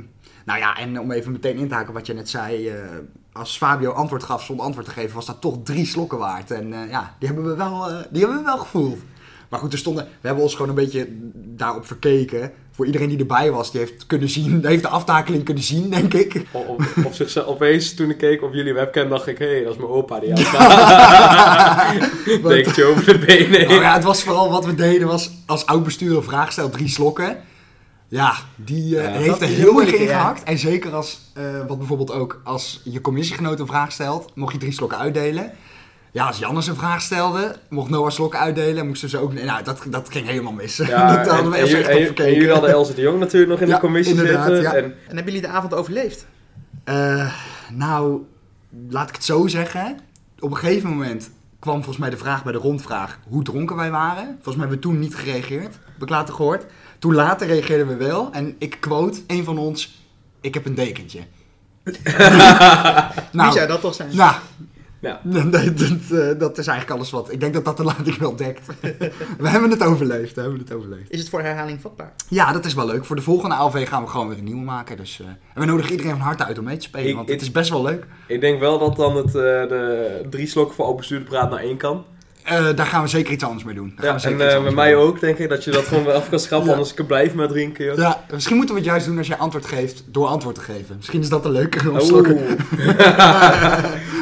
nou 0.46 0.60
ja, 0.60 0.78
en 0.78 1.00
om 1.00 1.12
even 1.12 1.32
meteen 1.32 1.58
in 1.58 1.68
te 1.68 1.74
haken 1.74 1.94
wat 1.94 2.06
je 2.06 2.14
net 2.14 2.30
zei. 2.30 2.72
Als 3.34 3.58
Fabio 3.58 3.92
antwoord 3.92 4.24
gaf 4.24 4.44
zonder 4.44 4.66
antwoord 4.66 4.86
te 4.88 4.94
geven, 4.94 5.16
was 5.16 5.26
dat 5.26 5.42
toch 5.42 5.58
drie 5.64 5.86
slokken 5.86 6.18
waard. 6.18 6.52
En 6.52 6.74
eh, 6.74 6.90
ja, 6.90 7.16
die 7.20 7.28
hebben, 7.28 7.48
we 7.48 7.56
wel, 7.56 7.90
eh, 7.90 7.98
die 8.10 8.20
hebben 8.22 8.38
we 8.40 8.46
wel 8.46 8.58
gevoeld. 8.58 8.98
Maar 9.50 9.60
goed, 9.60 9.74
er 9.74 9.80
stonden, 9.80 10.04
we 10.04 10.28
hebben 10.28 10.44
ons 10.44 10.54
gewoon 10.54 10.70
een 10.70 10.76
beetje 10.76 11.08
daarop 11.34 11.86
verkeken. 11.88 12.52
Voor 12.72 12.86
iedereen 12.86 13.10
die 13.10 13.18
erbij 13.20 13.52
was, 13.52 13.72
die 13.72 13.80
heeft, 13.80 14.06
kunnen 14.06 14.30
zien, 14.30 14.66
heeft 14.66 14.84
de 14.84 14.90
aftakeling 14.90 15.44
kunnen 15.44 15.64
zien, 15.64 15.90
denk 15.90 16.14
ik. 16.14 16.46
Op, 17.06 17.14
zichzelf, 17.14 17.46
opeens 17.46 17.94
toen 17.94 18.10
ik 18.10 18.18
keek 18.18 18.44
op 18.44 18.54
jullie 18.54 18.74
webcam 18.74 19.10
dacht 19.10 19.28
ik, 19.28 19.38
hé, 19.38 19.46
hey, 19.52 19.64
dat 19.64 19.72
is 19.74 19.78
mijn 19.78 19.90
opa 19.90 20.20
die 20.20 20.34
Want- 22.42 22.44
Dekentje 22.56 22.84
over 22.84 23.06
de 23.06 23.18
benen. 23.26 23.68
Nou 23.68 23.82
ja, 23.82 23.94
het 23.94 24.04
was 24.04 24.24
vooral 24.24 24.50
wat 24.52 24.66
we 24.66 24.76
deden, 24.76 25.08
was 25.08 25.32
als 25.46 25.66
oud 25.66 25.84
bestuur 25.84 26.16
een 26.18 26.24
vraag 26.24 26.52
stelt, 26.52 26.72
drie 26.74 26.90
slokken. 26.90 27.38
Ja, 28.12 28.34
die 28.56 28.98
eh, 29.00 29.04
Ja, 29.04 29.20
heeft 29.20 29.42
er 29.42 29.48
heel 29.48 29.82
erg 29.82 29.94
in 29.94 30.08
gehakt. 30.08 30.44
En 30.44 30.58
zeker 30.58 30.94
als, 30.94 31.22
eh, 31.34 31.44
wat 31.68 31.78
bijvoorbeeld 31.78 32.12
ook, 32.12 32.42
als 32.44 32.82
je 32.84 33.02
commissiegenoot 33.02 33.60
een 33.60 33.68
vraag 33.68 33.92
stelt, 33.92 34.32
mocht 34.36 34.54
je 34.54 34.60
drie 34.60 34.72
slokken 34.72 34.98
uitdelen. 34.98 35.52
Ja, 36.12 36.26
als 36.26 36.38
Jannes 36.40 36.68
een 36.68 36.76
vraag 36.76 37.02
stelde, 37.02 37.56
mocht 37.70 37.90
Noah 37.90 38.10
slokken 38.12 38.40
uitdelen, 38.40 38.88
moesten 38.88 39.10
ze 39.10 39.18
ook... 39.18 39.34
Nou, 39.34 39.64
dat, 39.64 39.82
dat 39.90 40.08
ging 40.12 40.28
helemaal 40.28 40.52
mis. 40.52 40.78
Ja, 40.78 41.16
dat 41.24 41.28
hadden 41.28 41.52
we 41.52 41.58
en, 41.58 41.64
echt 41.78 41.88
en, 41.88 42.10
op 42.10 42.20
en 42.20 42.34
jullie 42.34 42.52
hadden 42.52 42.70
Elze 42.70 42.94
de 42.94 43.02
Jong 43.02 43.20
natuurlijk 43.20 43.52
nog 43.52 43.62
in 43.62 43.68
Ja, 43.68 43.74
de 43.74 43.80
commissie 43.80 44.16
inderdaad, 44.16 44.46
zitten. 44.46 44.64
ja. 44.64 44.74
En, 44.74 44.84
En 44.84 45.16
hebben 45.16 45.26
jullie 45.34 45.42
de 45.42 45.48
avond 45.48 45.74
overleefd? 45.74 46.26
Eh, 46.84 47.34
nou, 47.74 48.22
laat 48.90 49.10
ik 49.10 49.16
het 49.16 49.24
zo 49.26 49.48
zeggen. 49.48 50.00
Op 50.40 50.52
een 50.52 50.58
gegeven 50.58 50.90
moment 50.90 51.30
kwam 51.60 51.76
volgens 51.76 51.98
mij 51.98 52.10
de 52.10 52.18
vraag 52.18 52.44
bij 52.44 52.52
de 52.52 52.58
rondvraag 52.58 53.20
hoe 53.28 53.44
dronken 53.44 53.76
wij 53.76 53.92
waren. 53.92 54.26
Volgens 54.26 54.56
mij 54.56 54.68
hebben 54.68 54.76
we 54.76 54.84
toen 54.84 55.00
niet 55.00 55.16
gereageerd. 55.16 55.80
Heb 55.86 56.02
ik 56.02 56.10
later 56.10 56.34
gehoord. 56.34 56.66
Toen 57.00 57.14
later 57.14 57.48
reageerden 57.48 57.88
we 57.88 57.96
wel. 57.96 58.32
En 58.32 58.56
ik 58.58 58.78
quote 58.80 59.22
een 59.28 59.44
van 59.44 59.58
ons, 59.58 60.04
ik 60.42 60.54
heb 60.54 60.66
een 60.66 60.76
dekentje. 60.76 61.20
Wie 61.84 61.98
nou, 63.32 63.52
zou 63.54 63.68
dat 63.68 63.82
toch 63.82 63.94
zijn? 63.94 64.16
nou, 64.16 64.36
Ja. 65.02 65.22
dat, 65.24 65.52
dat, 65.52 65.72
eh, 66.12 66.40
dat 66.40 66.58
is 66.58 66.68
eigenlijk 66.68 66.90
alles 66.98 67.10
wat. 67.12 67.32
Ik 67.32 67.40
denk 67.40 67.54
dat 67.54 67.66
dat 67.66 67.78
de 67.78 67.84
lading 67.84 68.18
wel 68.18 68.36
dekt. 68.36 68.66
we 69.38 69.50
hebben 69.50 69.70
het 69.70 69.84
overleefd. 69.84 70.36
We 70.36 70.42
hebben 70.42 70.60
het 70.60 70.74
overleefd. 70.74 71.12
Is 71.12 71.20
het 71.20 71.30
voor 71.30 71.42
herhaling 71.42 71.82
vatbaar? 71.82 72.14
Ja, 72.28 72.52
dat 72.52 72.66
is 72.66 72.74
wel 72.74 72.86
leuk. 72.86 73.06
Voor 73.06 73.16
de 73.16 73.22
volgende 73.22 73.56
ALV 73.56 73.88
gaan 73.88 74.04
we 74.04 74.10
gewoon 74.10 74.28
weer 74.28 74.38
een 74.38 74.44
nieuwe 74.44 74.64
maken. 74.64 74.98
Dus, 74.98 75.20
eh, 75.20 75.28
en 75.28 75.38
we 75.62 75.66
nodigen 75.66 75.92
iedereen 75.92 76.12
van 76.12 76.22
harte 76.22 76.46
uit 76.46 76.58
om 76.58 76.64
mee 76.64 76.78
te 76.78 76.84
spelen. 76.86 77.08
Ik- 77.10 77.16
want 77.16 77.28
ik- 77.28 77.34
het 77.34 77.44
is 77.44 77.52
best 77.52 77.70
wel 77.70 77.82
leuk. 77.82 78.06
ik 78.28 78.42
denk 78.42 78.60
wel 78.60 78.80
dat 78.80 78.96
dan 78.96 79.16
het, 79.16 79.26
eh, 79.28 79.34
de 79.34 80.26
drie 80.30 80.48
slokken 80.48 80.76
voor 80.76 80.86
open 80.86 80.98
bestuur 80.98 81.22
praat 81.22 81.50
naar 81.50 81.60
één 81.60 81.78
kan. 81.78 82.06
Eh, 82.50 82.76
daar 82.76 82.86
gaan 82.86 83.02
we 83.02 83.08
zeker 83.08 83.34
iets 83.34 83.44
anders 83.44 83.64
mee 83.64 83.76
doen. 83.76 83.94
Daar 83.96 84.06
gaan 84.06 84.16
we 84.16 84.22
zeker 84.22 84.40
en 84.40 84.46
anders 84.48 84.64
met 84.64 84.76
mij 84.76 84.92
doen. 84.92 85.02
ook 85.02 85.20
denk 85.20 85.38
ik 85.38 85.50
dat 85.50 85.64
je 85.64 85.72
dat 85.72 85.84
gewoon 85.86 86.04
wel 86.04 86.16
af 86.16 86.30
kan 86.30 86.40
schrappen, 86.40 86.68
Ja. 86.70 86.74
anders 86.76 86.94
ik 86.94 87.08
blijven 87.08 87.38
met 87.38 87.50
drinken. 87.50 87.86
joh. 87.86 87.98
Ja, 87.98 88.24
misschien 88.32 88.56
moeten 88.56 88.76
we 88.76 88.82
het 88.82 88.90
juist 88.90 89.06
doen 89.06 89.18
als 89.18 89.28
jij 89.28 89.38
antwoord 89.38 89.66
geeft 89.66 90.04
door 90.08 90.28
antwoord 90.28 90.56
te 90.56 90.62
geven. 90.62 90.96
Misschien 90.96 91.22
is 91.22 91.30
dat 91.30 91.46
een 91.46 91.52
leukere 91.52 91.88
Oeh. 91.90 91.98
opslokken. 92.00 92.36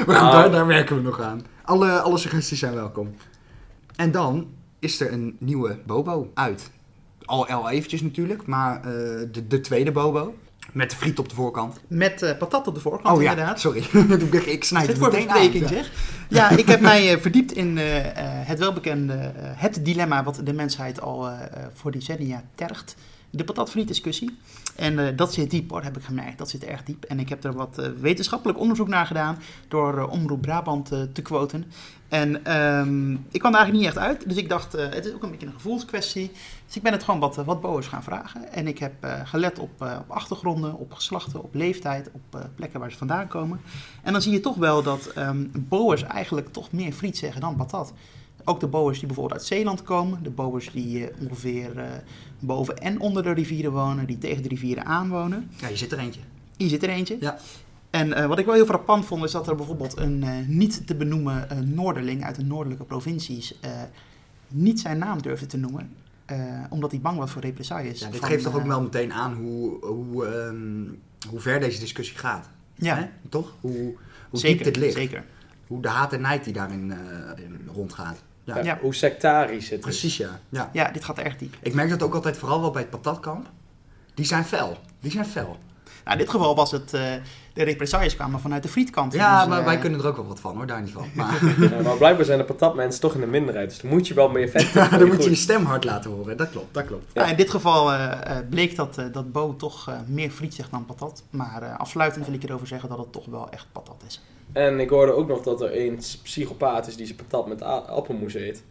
maar 0.06 0.16
goed, 0.16 0.16
Ah. 0.16 0.32
daar, 0.32 0.52
daar 0.52 0.68
werken 0.68 0.96
we 0.96 1.02
nog 1.02 1.22
aan. 1.22 1.42
Alle, 1.64 2.00
alle 2.00 2.18
suggesties 2.18 2.60
zijn 2.60 2.74
welkom. 2.74 3.16
En 3.96 4.12
dan 4.12 4.48
is 4.80 5.00
er 5.02 5.12
een 5.14 5.36
nieuwe 5.40 5.78
Bobo 5.86 6.32
uit. 6.34 6.72
Al, 7.26 7.48
al 7.48 7.70
eventjes 7.70 8.02
natuurlijk, 8.02 8.46
maar 8.46 8.76
eh, 8.76 8.84
de, 9.32 9.48
de 9.48 9.60
tweede 9.60 9.92
Bobo. 9.92 10.36
Met 10.72 10.90
de 10.90 10.96
friet 10.96 11.20
op 11.20 11.30
de 11.30 11.36
voorkant. 11.36 11.80
Met 11.88 12.22
eh, 12.22 12.38
patat 12.38 12.68
op 12.68 12.76
de 12.76 12.82
voorkant 12.82 13.16
Oh 13.16 13.22
ja, 13.22 13.30
inderdaad. 13.30 13.60
sorry. 13.60 13.84
ik, 14.46 14.64
snijd 14.64 14.88
het 14.88 14.98
voor 14.98 15.08
meteen 15.08 15.28
bespreking 15.28 15.64
aan. 15.64 15.70
zeg. 15.70 15.92
Ja, 16.30 16.50
ik 16.58 16.68
heb 16.68 16.80
mij 16.80 17.14
eh, 17.14 17.22
verdiept 17.22 17.52
in 17.52 17.78
eh, 17.78 17.86
het 18.24 18.60
welbekende, 18.60 19.34
het 19.38 19.86
dilemma 19.86 20.24
wat 20.24 20.42
de 20.44 20.54
mensheid 20.54 21.02
al 21.02 21.30
voor 21.74 21.92
decennia 21.92 22.44
tergt. 22.56 22.96
De 23.30 23.44
patatfriet-discussie. 23.44 24.38
En 24.78 25.00
eh, 25.00 25.18
dat 25.18 25.34
zit 25.34 25.52
diep 25.52 25.70
hoor, 25.70 25.84
heb 25.84 25.98
ik 25.98 26.04
gemerkt. 26.04 26.38
Dat 26.38 26.50
zit 26.50 26.64
erg 26.64 26.84
diep. 26.84 27.04
En 27.04 27.20
ik 27.20 27.30
heb 27.30 27.44
er 27.44 27.54
wat 27.54 27.78
eh, 27.78 27.90
wetenschappelijk 28.00 28.60
onderzoek 28.60 28.88
naar 28.88 29.06
gedaan 29.06 29.38
door 29.68 29.98
eh, 29.98 30.12
Omroep 30.12 30.42
Brabant 30.42 30.88
te 31.14 31.22
quoten. 31.22 31.66
En 32.08 32.46
ehm, 32.46 33.12
ik 33.12 33.40
kwam 33.40 33.54
er 33.54 33.60
eigenlijk 33.60 33.72
niet 33.72 33.86
echt 33.86 33.98
uit. 33.98 34.30
Dus 34.30 34.38
ik 34.38 34.50
dacht, 34.50 34.72
het 34.72 35.06
is 35.06 35.14
ook 35.14 35.24
een 35.24 35.32
beetje 35.32 35.46
een 35.46 35.54
gevoelskwestie. 35.54 36.32
Dus 36.66 36.76
ik 36.76 36.82
ben 36.82 36.92
het 36.92 37.04
gewoon 37.04 37.20
wat, 37.20 37.36
wat 37.36 37.62
boers 37.62 37.88
gaan 37.88 38.04
vragen. 38.04 38.52
En 38.52 38.68
ik 38.68 38.80
heb 38.80 38.94
gelet 39.24 39.60
op, 39.60 39.82
op 39.82 40.06
achtergronden, 40.08 40.78
op 40.78 40.94
geslachten, 40.94 41.44
op 41.44 41.54
leeftijd, 41.54 42.10
op 42.14 42.50
plekken 42.56 42.80
waar 42.80 42.92
ze 42.92 42.98
vandaan 42.98 43.28
komen. 43.28 43.62
En 44.04 44.12
dan 44.12 44.22
zie 44.22 44.32
je 44.32 44.40
toch 44.40 44.56
wel 44.56 44.84
dat 44.84 45.06
ehm 45.06 45.46
boers 45.54 46.04
eigenlijk 46.04 46.52
toch 46.52 46.72
meer 46.72 46.92
friet 46.92 47.18
zeggen 47.18 47.42
dan 47.42 47.56
patat. 47.56 47.94
Ook 48.50 48.60
de 48.60 48.68
boers 48.68 48.98
die 48.98 49.08
bijvoorbeeld 49.08 49.40
uit 49.40 49.48
Zeeland 49.48 49.84
komen, 49.84 50.24
de 50.24 50.30
boers 50.30 50.72
die 50.72 51.08
eh, 51.10 51.22
ongeveer 51.22 51.78
eh, 51.80 51.86
boven 52.40 52.78
en 52.78 53.00
onder 53.00 53.24
de 53.24 53.32
rivieren 53.32 53.72
wonen, 53.72 54.06
die 54.06 54.18
tegen 54.18 54.44
de 54.44 54.50
rivieren 54.50 54.86
aanwonen. 54.86 55.50
Ja, 55.60 55.68
je 55.68 55.78
zit 55.78 55.92
er 55.92 55.98
eentje. 56.00 56.20
Hier 56.58 56.70
zit 56.70 56.84
er 56.84 56.90
eentje. 56.90 57.18
Ja. 57.20 57.38
En 57.90 58.14
eh, 58.14 58.26
wat 58.26 58.40
ik 58.40 58.46
wel 58.46 58.54
heel 58.54 58.66
frappant 58.66 59.06
vond, 59.06 59.24
is 59.24 59.32
dat 59.32 59.48
er 59.48 59.56
bijvoorbeeld 59.56 59.98
een 59.98 60.26
niet 60.48 60.88
te 60.88 60.96
benoemen 60.96 61.50
eh, 61.50 61.58
Noorderling 61.58 62.24
uit 62.24 62.36
de 62.36 62.44
noordelijke 62.44 62.84
provincies 62.84 63.60
niet 64.48 64.80
zijn 64.80 64.98
naam 64.98 65.22
durfde 65.22 65.46
te 65.46 65.58
noemen. 65.58 65.90
omdat 66.70 66.92
hij 66.92 67.00
bang 67.00 67.18
was 67.18 67.32
voor 67.32 67.42
represailles. 67.42 68.00
Ja, 68.00 68.10
dit 68.10 68.20
van, 68.20 68.30
geeft 68.30 68.44
toch 68.44 68.56
ook 68.56 68.66
wel 68.68 68.82
meteen 68.82 69.14
aan 69.14 69.34
hoe, 69.34 69.86
hoe, 69.86 70.26
ehm, 70.26 71.30
hoe 71.30 71.40
ver 71.40 71.60
deze 71.60 71.80
discussie 71.80 72.18
gaat. 72.18 72.50
Ja, 72.76 72.96
Hè? 72.96 73.06
Toch? 73.30 73.56
Hoe, 73.62 73.96
hoe 74.30 74.40
zeker, 74.40 74.64
diep 74.64 74.74
dit 74.74 74.84
ligt. 74.84 74.96
zeker. 74.96 75.26
Hoe 75.68 75.82
de 75.82 75.88
haat 75.88 76.14
en 76.14 76.22
nijd 76.22 76.44
die 76.44 76.54
daarin 76.54 76.94
in 77.38 77.70
rondgaat. 77.74 78.24
Ja. 78.56 78.78
Hoe 78.82 78.96
sectarisch 78.96 79.70
het 79.70 79.80
is. 79.80 79.86
precies 79.86 80.18
ja. 80.18 80.40
ja. 80.50 80.70
Ja, 80.74 80.92
dit 80.92 81.04
gaat 81.04 81.18
echt 81.18 81.40
diep. 81.40 81.56
Ik 81.62 81.74
merk 81.74 81.90
dat 81.90 82.04
ook 82.04 82.14
altijd 82.14 82.38
vooral 82.38 82.62
wel 82.62 82.72
bij 82.72 82.82
het 82.82 82.90
patatkamp. 82.92 83.50
Die 84.14 84.26
zijn 84.26 84.46
fel. 84.46 84.78
Die 85.00 85.12
zijn 85.12 85.26
fel. 85.26 85.58
Nou, 86.04 86.20
in 86.20 86.26
dit 86.26 86.34
geval 86.34 86.56
was 86.56 86.72
het, 86.72 86.94
eh, 86.94 87.02
de 87.54 87.64
represailles 87.64 88.16
kwamen 88.16 88.40
vanuit 88.40 88.64
de 88.64 88.70
frietkant. 88.70 89.14
Ja, 89.14 89.40
Dus, 89.40 89.48
maar 89.50 89.60
eh, 89.60 89.66
wij 89.66 89.78
kunnen 89.78 90.00
er 90.00 90.08
ook 90.08 90.16
wel 90.16 90.28
wat 90.28 90.40
van 90.40 90.56
hoor, 90.56 90.66
daar 90.68 90.82
niet 90.82 90.92
van. 90.92 91.10
Maar 91.14 91.40
Ja, 91.72 91.82
maar 91.82 91.98
blijkbaar 91.98 92.26
zijn 92.26 92.38
de 92.38 92.44
patatmensen 92.44 93.02
toch 93.02 93.14
in 93.14 93.20
de 93.20 93.26
minderheid. 93.28 93.70
Dus 93.70 93.80
dan 93.80 93.92
moet 93.92 94.08
je 94.08 94.14
wel 94.14 94.30
meer 94.30 94.50
vet 94.50 94.62
ja, 94.74 94.88
dan 94.98 95.08
moet 95.08 95.24
je 95.24 95.30
je 95.30 95.36
stem 95.36 95.66
hard 95.66 95.84
laten 95.84 96.12
horen. 96.12 96.38
Dat 96.38 96.50
klopt, 96.50 96.74
dat 96.74 96.86
klopt. 96.86 97.12
Ja, 97.14 97.26
in 97.26 97.36
dit 97.36 97.50
geval 97.50 97.94
eh, 97.94 98.38
eh, 98.38 98.48
bleek 98.50 98.76
dat, 98.76 98.98
eh, 98.98 99.06
dat 99.12 99.32
Bo 99.32 99.56
toch 99.56 99.90
eh, 99.90 99.96
meer 100.06 100.30
friet 100.32 100.54
zegt 100.54 100.72
dan 100.72 100.86
patat. 100.86 101.24
Maar 101.30 101.62
eh, 101.62 101.80
afsluitend 101.80 102.26
wil 102.26 102.36
ik 102.36 102.44
erover 102.44 102.68
zeggen 102.68 102.90
dat 102.90 102.98
het 102.98 103.12
toch 103.12 103.26
wel 103.26 103.50
echt 103.50 103.66
patat 103.72 104.04
is. 104.08 104.22
En 104.54 104.80
ik 104.80 104.90
hoorde 104.90 105.12
ook 105.12 105.28
nog 105.28 105.42
dat 105.42 105.62
er 105.62 105.86
een 105.86 106.00
psychopaat 106.24 106.88
is 106.88 106.96
die 106.96 107.06
zijn 107.06 107.18
patat 107.18 107.48
met 107.48 107.62
appelmoes 107.88 108.34
eet. 108.34 108.64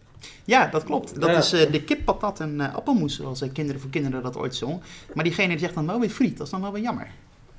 Ja, 0.44 0.66
dat 0.66 0.84
klopt. 0.84 1.20
Dat 1.20 1.30
Ja. 1.30 1.36
is 1.36 1.52
eh, 1.52 1.72
de 1.72 1.82
kip, 1.82 2.04
patat 2.04 2.40
en 2.40 2.60
eh, 2.60 2.74
appelmoes, 2.74 3.16
zoals 3.16 3.40
eh, 3.40 3.48
Kinderen 3.52 3.80
voor 3.80 3.90
Kinderen 3.90 4.22
dat 4.22 4.36
ooit 4.36 4.54
zong. 4.54 4.80
Maar 5.14 5.24
diegene 5.24 5.48
die 5.48 5.58
zegt 5.58 5.74
dan 5.74 5.86
wel 5.86 6.00
weer 6.00 6.08
friet, 6.10 6.36
dat 6.36 6.46
is 6.46 6.52
dan 6.52 6.62
wel 6.62 6.72
weer 6.72 6.82
jammer. 6.82 7.06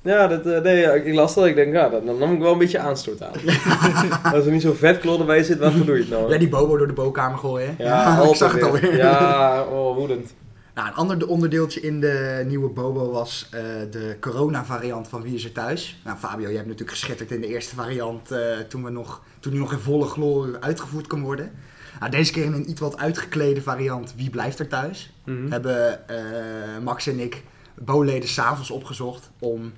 Ja, 0.02 0.26
dat, 0.26 0.62
nee, 0.62 0.76
ja, 0.80 0.92
ik 0.92 1.14
las 1.14 1.34
dat. 1.34 1.46
Ik 1.46 1.54
denk, 1.54 1.72
ja, 1.72 1.88
dan 1.88 2.06
dan 2.06 2.18
nam 2.18 2.32
ik 2.32 2.40
wel 2.40 2.52
een 2.52 2.58
beetje 2.58 2.78
aanstoot 2.78 3.22
aan. 3.22 3.32
Als 4.34 4.46
er 4.46 4.52
niet 4.52 4.62
zo 4.62 4.72
vet 4.72 4.98
klodder 4.98 5.26
bij 5.26 5.42
zit, 5.42 5.58
waarvoor 5.58 5.86
doe 5.86 5.94
je 5.94 6.00
het 6.00 6.10
nou? 6.10 6.32
Ja, 6.32 6.38
die 6.38 6.48
bobo 6.48 6.76
door 6.76 6.86
de 6.86 6.92
bokamer 6.92 7.38
gooien. 7.38 7.74
Ja, 7.78 8.22
ik 8.22 8.34
zag 8.34 8.52
het 8.52 8.60
weer. 8.60 8.70
alweer. 8.70 8.96
Ja, 8.96 9.62
oh, 9.62 9.96
woedend. 9.96 10.34
Nou, 10.78 10.90
een 10.90 10.96
ander 10.96 11.28
onderdeeltje 11.28 11.80
in 11.80 12.00
de 12.00 12.44
nieuwe 12.46 12.68
Bobo 12.68 13.10
was 13.10 13.48
eh, 13.50 13.60
de 13.90 14.16
corona-variant 14.20 15.08
van 15.08 15.22
Wie 15.22 15.34
is 15.34 15.44
er 15.44 15.52
thuis. 15.52 16.00
Nou, 16.04 16.18
Fabio, 16.18 16.46
jij 16.46 16.54
hebt 16.54 16.66
natuurlijk 16.66 16.98
geschitterd 16.98 17.30
in 17.30 17.40
de 17.40 17.46
eerste 17.46 17.74
variant 17.74 18.30
eh, 18.30 18.58
toen, 18.58 18.84
we 18.84 18.90
nog, 18.90 19.22
toen 19.40 19.52
die 19.52 19.60
nog 19.60 19.72
in 19.72 19.78
volle 19.78 20.06
glorie 20.06 20.56
uitgevoerd 20.56 21.06
kon 21.06 21.22
worden. 21.22 21.52
Nou, 21.98 22.10
deze 22.10 22.32
keer 22.32 22.44
in 22.44 22.52
een 22.52 22.70
iets 22.70 22.80
wat 22.80 22.98
uitgeklede 22.98 23.62
variant 23.62 24.14
Wie 24.16 24.30
blijft 24.30 24.58
er 24.58 24.68
thuis. 24.68 25.12
Mhm. 25.24 25.50
Hebben 25.50 26.08
eh, 26.08 26.82
Max 26.82 27.06
en 27.06 27.18
ik 27.18 27.42
Bo-leden 27.74 28.28
s'avonds 28.28 28.70
opgezocht 28.70 29.30
om 29.38 29.72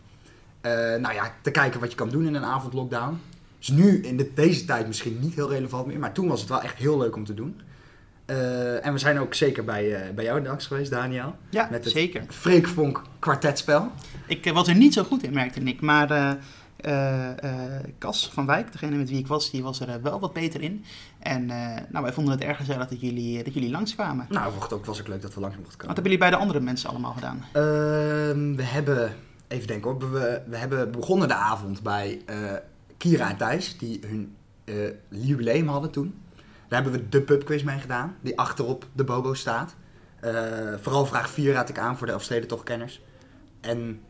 nou 1.00 1.14
ja, 1.14 1.34
te 1.42 1.50
kijken 1.50 1.80
wat 1.80 1.90
je 1.90 1.96
kan 1.96 2.08
doen 2.08 2.26
in 2.26 2.34
een 2.34 2.44
avondlockdown. 2.44 3.20
Dus 3.58 3.68
nu 3.68 4.02
in 4.02 4.16
de, 4.16 4.30
deze 4.34 4.64
tijd 4.64 4.86
misschien 4.86 5.18
niet 5.20 5.34
heel 5.34 5.50
relevant 5.50 5.86
meer, 5.86 5.98
maar 5.98 6.12
toen 6.12 6.28
was 6.28 6.40
het 6.40 6.48
wel 6.48 6.62
echt 6.62 6.76
heel 6.76 6.98
leuk 6.98 7.16
om 7.16 7.24
te 7.24 7.34
doen. 7.34 7.60
Eh, 8.30 8.86
en 8.86 8.92
we 8.92 8.98
zijn 8.98 9.18
ook 9.18 9.34
zeker 9.34 9.64
bij, 9.64 9.94
eh, 9.94 10.10
bij 10.14 10.24
jou 10.24 10.42
langs 10.42 10.66
geweest, 10.66 10.90
Daniel. 10.90 11.34
Ja, 11.48 11.68
Met 11.70 11.84
het- 11.84 11.92
zeker. 11.92 12.24
Freek 12.28 12.66
Vonk 12.68 13.02
kwartetspel. 13.18 13.90
Ik 14.26 14.46
eh, 14.46 14.52
was 14.52 14.68
er 14.68 14.74
niet 14.74 14.94
zo 14.94 15.02
goed 15.04 15.22
in, 15.22 15.32
merkte 15.34 15.60
ik. 15.60 15.80
Maar 15.80 16.36
Cas 17.98 18.30
van 18.32 18.46
Wijk, 18.46 18.72
degene 18.72 18.96
met 18.96 19.08
wie 19.08 19.18
ik 19.18 19.26
was, 19.26 19.50
die 19.50 19.62
was 19.62 19.80
er 19.80 20.02
wel 20.02 20.20
wat 20.20 20.32
beter 20.32 20.60
in. 20.62 20.84
En 21.18 21.46
nou, 21.88 22.02
wij 22.02 22.12
vonden 22.12 22.34
het 22.34 22.42
erg 22.42 22.56
gezellig 22.56 22.88
dat 22.88 23.00
jullie, 23.00 23.44
dat 23.44 23.54
jullie 23.54 23.70
langskwamen. 23.70 24.26
Nou, 24.28 24.52
het 24.60 24.72
ook, 24.72 24.84
was 24.84 25.00
ook 25.00 25.08
leuk 25.08 25.22
dat 25.22 25.34
we 25.34 25.40
langs 25.40 25.56
mochten 25.56 25.76
Wat 25.78 25.86
komen. 25.86 25.94
hebben 25.94 26.12
jullie 26.12 26.18
bij 26.28 26.30
de 26.30 26.36
andere 26.44 26.60
mensen 26.60 26.90
allemaal 26.90 27.12
gedaan? 27.12 27.44
Ehm, 27.52 28.54
we 28.56 28.62
hebben, 28.62 29.12
even 29.48 29.66
denken 29.66 29.90
hoor, 29.90 30.10
we, 30.12 30.40
we 30.46 30.56
hebben 30.56 30.90
begonnen 30.90 31.28
de 31.28 31.34
avond 31.34 31.82
bij 31.82 32.20
Kira 32.96 33.30
en 33.30 33.36
Thijs, 33.36 33.78
die 33.78 34.00
hun 34.06 34.34
jubileum 35.08 35.68
hadden 35.68 35.90
toen. 35.90 36.14
Daar 36.70 36.82
hebben 36.82 37.00
we 37.00 37.08
de 37.08 37.22
pubquiz 37.22 37.62
mee 37.62 37.78
gedaan, 37.78 38.16
die 38.20 38.38
achterop 38.38 38.86
de 38.92 39.04
Bobo 39.04 39.34
staat. 39.34 39.74
Eh, 40.20 40.32
vooral 40.80 41.06
vraag 41.06 41.30
4 41.30 41.52
raad 41.52 41.68
ik 41.68 41.78
aan 41.78 41.96
voor 41.96 42.06
de 42.06 42.12
Elfstedentochtkenners. 42.12 43.00
En 43.60 44.00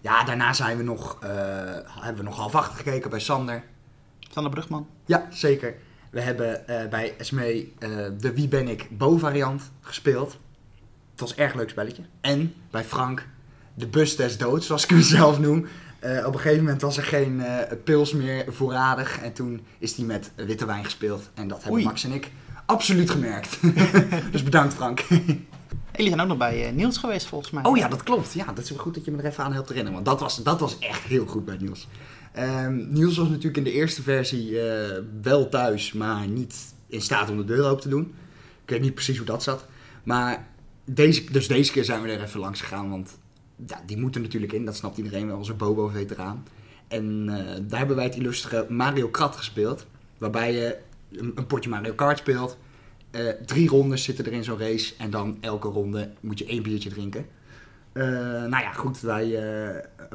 ja, 0.00 0.24
daarna 0.24 0.52
zijn 0.52 0.76
we 0.76 0.82
nog, 0.82 1.16
eh, 1.20 1.30
hebben 2.00 2.16
we 2.16 2.28
nog 2.28 2.36
half 2.36 2.54
acht 2.54 2.76
gekeken 2.76 3.10
bij 3.10 3.20
Sander. 3.20 3.62
Sander 4.18 4.52
Brugman. 4.52 4.86
Ja, 5.04 5.26
zeker. 5.30 5.74
We 6.10 6.20
hebben 6.20 6.68
eh, 6.68 6.88
bij 6.88 7.14
eh, 7.18 7.88
de 8.18 8.32
Wie 8.34 8.48
ben 8.48 8.68
ik 8.68 8.98
Bo 8.98 9.16
variant 9.16 9.70
gespeeld. 9.80 10.38
Het 11.10 11.20
was 11.20 11.30
een 11.30 11.36
erg 11.36 11.54
leuk 11.54 11.70
spelletje. 11.70 12.02
En 12.20 12.54
bij 12.70 12.84
Frank 12.84 13.26
de 13.74 13.86
bus 13.86 14.16
des 14.16 14.38
doods, 14.38 14.66
zoals 14.66 14.84
ik 14.84 14.90
hem 14.90 15.00
zelf 15.00 15.38
noem. 15.38 15.66
Eh, 15.98 16.26
op 16.26 16.34
een 16.34 16.40
gegeven 16.40 16.64
moment 16.64 16.82
was 16.82 16.96
er 16.96 17.02
geen 17.02 17.40
eh, 17.40 17.76
pils 17.84 18.12
meer 18.12 18.44
voorradig. 18.48 19.20
En 19.20 19.32
toen 19.32 19.60
is 19.78 19.96
hij 19.96 20.04
met 20.04 20.30
witte 20.34 20.66
wijn 20.66 20.84
gespeeld. 20.84 21.30
En 21.34 21.48
dat 21.48 21.56
hebben 21.56 21.72
Oei. 21.74 21.84
Max 21.84 22.04
en 22.04 22.12
ik 22.12 22.30
absoluut 22.66 23.10
gemerkt. 23.10 23.58
dus 24.32 24.42
bedankt 24.42 24.74
Frank. 24.74 25.00
Jullie 25.92 26.08
zijn 26.08 26.20
ook 26.20 26.28
nog 26.28 26.38
bij 26.38 26.66
eh, 26.66 26.72
Niels 26.72 26.98
geweest, 26.98 27.26
volgens 27.26 27.50
mij. 27.50 27.64
Oh 27.64 27.76
ja, 27.76 27.88
dat 27.88 28.02
klopt. 28.02 28.32
Ja, 28.32 28.44
dat 28.44 28.64
is 28.64 28.70
wel 28.70 28.78
goed 28.78 28.94
dat 28.94 29.04
je 29.04 29.10
me 29.10 29.18
er 29.18 29.24
even 29.24 29.44
aan 29.44 29.52
helpt 29.52 29.68
herinneren. 29.68 30.02
Want 30.02 30.18
dat 30.18 30.20
was, 30.20 30.42
dat 30.42 30.60
was 30.60 30.78
echt 30.78 31.02
heel 31.02 31.26
goed 31.26 31.44
bij 31.44 31.56
Niels. 31.60 31.88
Ehm, 32.32 32.92
Niels 32.92 33.16
was 33.16 33.28
natuurlijk 33.28 33.56
in 33.56 33.64
de 33.64 33.72
eerste 33.72 34.02
versie 34.02 34.58
wel 35.22 35.48
thuis, 35.48 35.92
maar 35.92 36.26
niet 36.26 36.74
in 36.86 37.02
staat 37.02 37.30
om 37.30 37.36
de 37.36 37.44
deur 37.44 37.64
open 37.64 37.82
te 37.82 37.88
doen. 37.88 38.14
Ik 38.62 38.70
weet 38.70 38.80
niet 38.80 38.94
precies 38.94 39.16
hoe 39.16 39.26
dat 39.26 39.42
zat. 39.42 39.66
Maar 40.02 40.46
deze, 40.84 41.30
dus 41.30 41.48
deze 41.48 41.72
keer 41.72 41.84
zijn 41.84 42.02
we 42.02 42.08
er 42.08 42.22
even 42.22 42.40
langs 42.40 42.60
gegaan, 42.60 42.90
want 42.90 43.18
ja, 43.66 43.82
die 43.86 43.96
moeten 43.96 44.22
natuurlijk 44.22 44.52
in. 44.52 44.64
Dat 44.64 44.76
snapt 44.76 44.96
iedereen 44.96 45.34
onze 45.34 45.54
Bobo-veteraan. 45.54 46.44
En 46.88 47.28
eh, 47.28 47.60
daar 47.62 47.78
hebben 47.78 47.96
wij 47.96 48.04
het 48.04 48.16
illustere 48.16 48.66
Mario 48.68 49.08
Kart 49.08 49.36
gespeeld. 49.36 49.86
Waarbij 50.18 50.52
je 50.52 50.76
een, 51.12 51.32
een 51.34 51.46
potje 51.46 51.70
Mario 51.70 51.92
Kart 51.92 52.18
speelt. 52.18 52.56
Eh, 53.16 53.28
drie 53.46 53.68
rondes 53.68 54.04
zitten 54.04 54.24
er 54.24 54.32
in 54.32 54.44
zo'n 54.44 54.58
race. 54.58 54.94
En 54.98 55.10
dan 55.10 55.36
elke 55.40 55.68
ronde 55.68 56.10
moet 56.20 56.38
je 56.38 56.46
één 56.46 56.62
biertje 56.62 56.90
drinken. 56.90 57.26
Eh, 57.92 58.04
nou 58.44 58.62
ja, 58.62 58.72
goed. 58.72 59.00
Wij, 59.00 59.40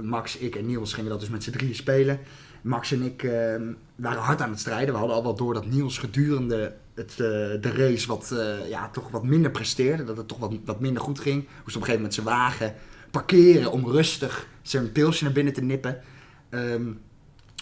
Max, 0.02 0.38
ik 0.38 0.56
en 0.56 0.66
Niels 0.66 0.94
gingen 0.94 1.10
dat 1.10 1.20
dus 1.20 1.30
met 1.30 1.44
z'n 1.44 1.52
drieën 1.52 1.76
spelen. 1.76 2.20
Max 2.62 2.92
en 2.92 3.02
ik 3.02 3.24
eh, 3.24 3.56
waren 3.96 4.22
hard 4.22 4.42
aan 4.42 4.50
het 4.50 4.60
strijden. 4.60 4.94
We 4.94 5.00
hadden 5.00 5.16
al 5.16 5.24
wel 5.24 5.36
door 5.36 5.54
dat 5.54 5.66
Niels 5.66 5.98
gedurende 5.98 6.74
het, 6.94 7.16
de 7.18 7.72
race 7.76 8.08
wat, 8.08 8.36
ja, 8.70 8.90
toch 8.90 9.12
wat 9.12 9.24
minder 9.24 9.52
presteerde. 9.52 10.04
Dat 10.04 10.18
het 10.18 10.28
toch 10.28 10.40
wat, 10.40 10.54
wat 10.66 10.80
minder 10.80 11.02
goed 11.02 11.20
ging. 11.20 11.36
Moest 11.44 11.52
op 11.56 11.66
een 11.66 11.74
gegeven 11.74 11.96
moment 11.96 12.14
zijn 12.14 12.26
wagen 12.26 12.74
parkeren 13.12 13.71
om 13.71 13.88
rustig 13.88 14.47
zijn 14.62 14.91
pilsje 14.91 15.24
naar 15.24 15.34
binnen 15.34 15.54
te 15.54 15.62
nippen. 15.62 16.02
Ehm, 16.50 16.86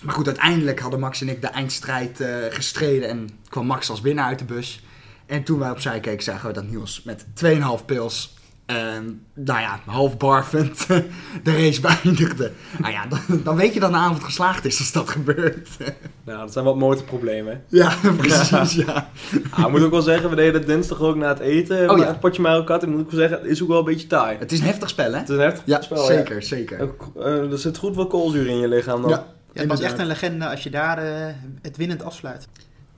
maar 0.04 0.14
goed, 0.14 0.28
uiteindelijk 0.28 0.80
hadden 0.80 1.00
Max 1.00 1.22
en 1.22 1.30
ik 1.30 1.42
de 1.42 1.48
eindstrijd 1.48 2.20
eh, 2.20 2.36
gestreden 2.50 3.10
en 3.10 3.30
kwam 3.50 3.66
Max 3.66 3.90
als 3.90 4.02
winnaar 4.02 4.26
uit 4.26 4.40
de 4.40 4.46
bus. 4.46 4.84
En 5.26 5.44
toen 5.44 5.60
wij 5.60 5.70
opzij 5.70 6.00
keken, 6.00 6.24
zagen 6.24 6.48
we 6.48 6.54
dat 6.54 6.68
Niels 6.68 7.04
met 7.04 7.26
2,5 7.34 7.86
pils, 7.86 8.38
ehm, 8.70 9.04
nou 9.34 9.60
ja, 9.60 9.80
half 9.86 10.18
barvend, 10.18 10.88
de 11.44 11.52
race 11.52 11.82
beëindigde. 11.82 12.52
Nou 12.80 12.94
ja, 12.94 13.06
dan, 13.08 13.42
dan 13.44 13.56
weet 13.56 13.74
je 13.74 13.80
dat 13.80 13.92
de 13.92 13.98
avond 13.98 14.24
geslaagd 14.24 14.66
is 14.66 14.80
als 14.80 14.92
dat 14.92 15.10
gebeurt. 15.10 15.70
Nou, 16.24 16.42
dat 16.42 16.54
zijn 16.54 16.66
wat 16.66 16.76
motorproblemen. 16.76 17.64
ja, 17.68 17.94
precies, 18.18 18.74
ja. 18.74 19.10
Ah, 19.50 19.66
ik 19.66 19.70
moet 19.70 19.84
ook 19.84 19.92
wel 19.92 20.02
zeggen, 20.02 20.30
we 20.30 20.36
deden 20.36 20.54
het 20.54 20.66
dinsdag 20.68 21.00
ook 21.00 21.16
na 21.16 21.28
het 21.28 21.40
eten. 21.40 21.82
Oh, 21.82 21.88
maar 21.88 21.98
ja. 22.00 22.08
Het 22.08 22.20
potje 22.20 22.64
Kart, 22.64 22.84
en 22.84 22.90
moet 22.90 23.00
ik 23.00 23.10
wel 23.10 23.20
zeggen, 23.20 23.38
het 23.38 23.48
is 23.48 23.62
ook 23.62 23.68
wel 23.68 23.80
een 23.80 23.86
beetje 23.86 24.08
taai. 24.08 24.38
Het 24.38 24.52
is 24.52 24.60
een 24.60 24.66
heftig 24.66 24.90
spel, 24.90 25.12
hè? 25.12 25.18
Het 25.18 25.30
is 25.30 25.36
een 25.36 25.42
heftig 25.42 25.64
Ja, 25.66 25.82
spel, 25.82 25.98
ja. 25.98 26.18
zeker, 26.18 26.44
zeker. 26.44 26.82
Ook, 26.82 27.12
eh, 27.20 27.52
er 27.52 27.58
zit 27.58 27.78
goed 27.78 27.96
wat 27.96 28.08
koolzuur 28.10 28.48
in 28.48 28.58
je 28.60 28.68
lichaam 28.68 29.02
dan. 29.02 29.10
Ja, 29.10 29.26
Ja, 29.54 29.62
het 29.62 29.70
was 29.70 29.82
echt 29.82 30.00
een 30.00 30.08
legende 30.08 30.50
als 30.50 30.64
je 30.64 30.70
daar 30.70 30.98
eh, 30.98 31.26
het 31.62 31.78
winnend 31.78 32.04
afsluit. 32.04 32.48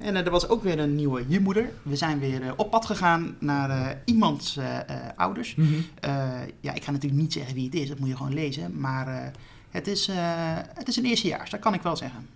En 0.01 0.15
eh, 0.15 0.25
er 0.25 0.31
was 0.31 0.47
ook 0.49 0.63
weer 0.63 0.79
een 0.79 0.95
nieuwe 0.95 1.23
huurmoeder. 1.23 1.69
We 1.81 1.95
zijn 1.95 2.19
weer 2.19 2.41
eh, 2.41 2.51
op 2.55 2.69
pad 2.71 2.85
gegaan 2.85 3.35
naar 3.39 3.69
eh, 3.69 3.97
iemands 4.05 4.59
ouders. 5.15 5.55
Eh, 5.99 6.11
ja, 6.59 6.73
ik 6.73 6.83
ga 6.83 6.91
natuurlijk 6.91 7.21
niet 7.21 7.33
zeggen 7.33 7.53
wie 7.55 7.65
het 7.65 7.73
is, 7.75 7.87
dat 7.89 7.99
moet 7.99 8.09
je 8.09 8.15
gewoon 8.15 8.33
lezen. 8.33 8.79
Maar 8.79 9.07
eh, 9.07 9.27
het, 9.69 9.87
is, 9.87 10.07
eh, 10.07 10.15
het 10.73 10.87
is 10.87 10.95
een 10.97 11.05
eerstejaars, 11.05 11.49
dat 11.49 11.59
kan 11.59 11.73
ik 11.73 11.81
wel 11.81 11.95
zeggen. 11.95 12.27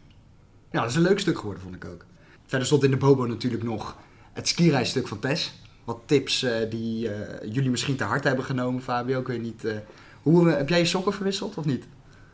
Ja, 0.71 0.81
dat 0.81 0.89
is 0.89 0.95
een 0.95 1.01
leuk 1.01 1.19
stuk 1.19 1.37
geworden, 1.37 1.63
vond 1.63 1.75
ik 1.75 1.85
ook. 1.85 2.05
Verder 2.45 2.67
stond 2.67 2.83
in 2.83 2.91
de 2.91 2.97
Bobo 2.97 3.25
natuurlijk 3.25 3.63
nog 3.63 3.97
het 4.33 4.47
skireisstuk 4.47 5.07
van 5.07 5.19
Tess. 5.19 5.53
Wat 5.83 5.99
tips 6.05 6.43
eh, 6.43 6.69
die 6.69 7.09
jullie 7.49 7.69
misschien 7.69 7.95
te 7.95 8.03
hard 8.03 8.23
hebben 8.23 8.45
genomen, 8.45 8.81
Fabio. 8.81 9.19
Ik 9.19 9.27
weet 9.27 9.41
niet. 9.41 9.65
eh, 9.65 9.75
hoe, 10.21 10.49
heb 10.49 10.69
jij 10.69 10.79
je 10.79 10.85
sokken 10.85 11.13
verwisseld 11.13 11.57
of 11.57 11.65
niet? 11.65 11.83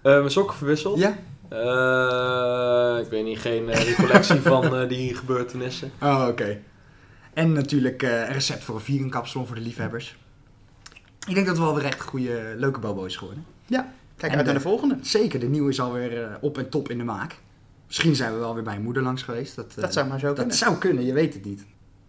Eh, 0.01 0.17
mijn 0.17 0.31
sokken 0.31 0.57
verwisseld. 0.57 0.99
Ja? 0.99 1.17
Eh, 1.51 2.97
ik 3.03 3.09
weet 3.09 3.23
niet, 3.23 3.39
geen 3.39 3.69
eh, 3.69 3.83
recollectie 3.83 4.41
van 4.51 4.75
eh, 4.75 4.89
die 4.89 5.15
gebeurtenissen. 5.15 5.91
Oh, 6.01 6.25
oké. 6.29 6.59
En 7.33 7.51
natuurlijk 7.53 8.03
eh, 8.03 8.19
een 8.19 8.33
recept 8.33 8.63
voor 8.63 8.75
een 8.75 8.81
vierenkapsalon 8.81 9.47
voor 9.47 9.55
de 9.55 9.61
liefhebbers. 9.61 10.17
Ik 11.27 11.33
denk 11.33 11.45
dat 11.45 11.55
het 11.55 11.65
wel 11.65 11.75
weer 11.75 11.85
echt 11.85 11.99
een 11.99 12.07
goede, 12.07 12.53
leuke 12.57 12.79
Bobo 12.79 13.03
is 13.05 13.15
geworden. 13.17 13.45
Kijk 14.17 14.31
En, 14.31 14.37
uit 14.37 14.45
naar 14.45 14.55
de 14.55 14.61
volgende. 14.61 14.97
Zeker, 15.01 15.39
de 15.39 15.47
nieuwe 15.47 15.69
is 15.69 15.79
alweer 15.81 16.37
op 16.41 16.57
en 16.57 16.69
top 16.69 16.89
in 16.89 16.97
de 16.97 17.03
maak. 17.03 17.37
Misschien 17.87 18.15
zijn 18.15 18.33
we 18.33 18.39
wel 18.39 18.53
weer 18.53 18.63
bij 18.63 18.75
een 18.75 18.81
moeder 18.81 19.03
langs 19.03 19.23
geweest. 19.23 19.55
Dat, 19.55 19.73
Dat 19.75 19.93
zou 19.93 20.07
maar 20.07 20.19
zo 20.19 20.27
dat 20.27 20.35
kunnen. 20.35 20.55
zou 20.55 20.77
kunnen, 20.77 21.05
je 21.05 21.13
weet 21.13 21.33
het 21.33 21.45
niet. 21.45 21.65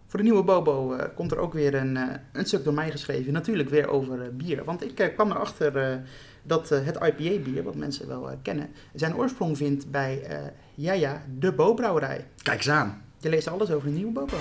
Voor 0.07 0.19
de 0.19 0.25
nieuwe 0.25 0.43
Bobo 0.43 0.95
komt 1.15 1.31
er 1.31 1.37
ook 1.37 1.53
weer 1.53 1.75
een, 1.75 1.97
eh, 1.97 2.03
een 2.33 2.45
stuk 2.45 2.63
door 2.63 2.73
mij 2.73 2.91
geschreven. 2.91 3.33
Natuurlijk 3.33 3.69
weer 3.69 3.87
over 3.87 4.35
bier. 4.35 4.63
Want 4.63 4.83
ik 4.83 5.11
kwam 5.15 5.31
erachter 5.31 5.77
eh, 5.77 5.97
dat 6.43 6.71
eh, 6.71 6.85
het 6.85 6.95
IPA-bier, 6.95 7.63
wat 7.63 7.75
mensen 7.75 8.07
wel 8.07 8.29
eh, 8.29 8.37
kennen, 8.41 8.69
zijn 8.93 9.15
oorsprong 9.15 9.57
vindt 9.57 9.91
bij 9.91 10.21
eh 10.21 10.37
Jaja, 10.75 11.23
de 11.39 11.51
Bo-brouwerij. 11.51 12.27
Kijk 12.41 12.57
eens 12.57 12.69
aan. 12.69 13.01
Je 13.17 13.29
leest 13.29 13.47
alles 13.47 13.71
over 13.71 13.87
de 13.87 13.93
nieuwe 13.93 14.11
Bobo. 14.11 14.37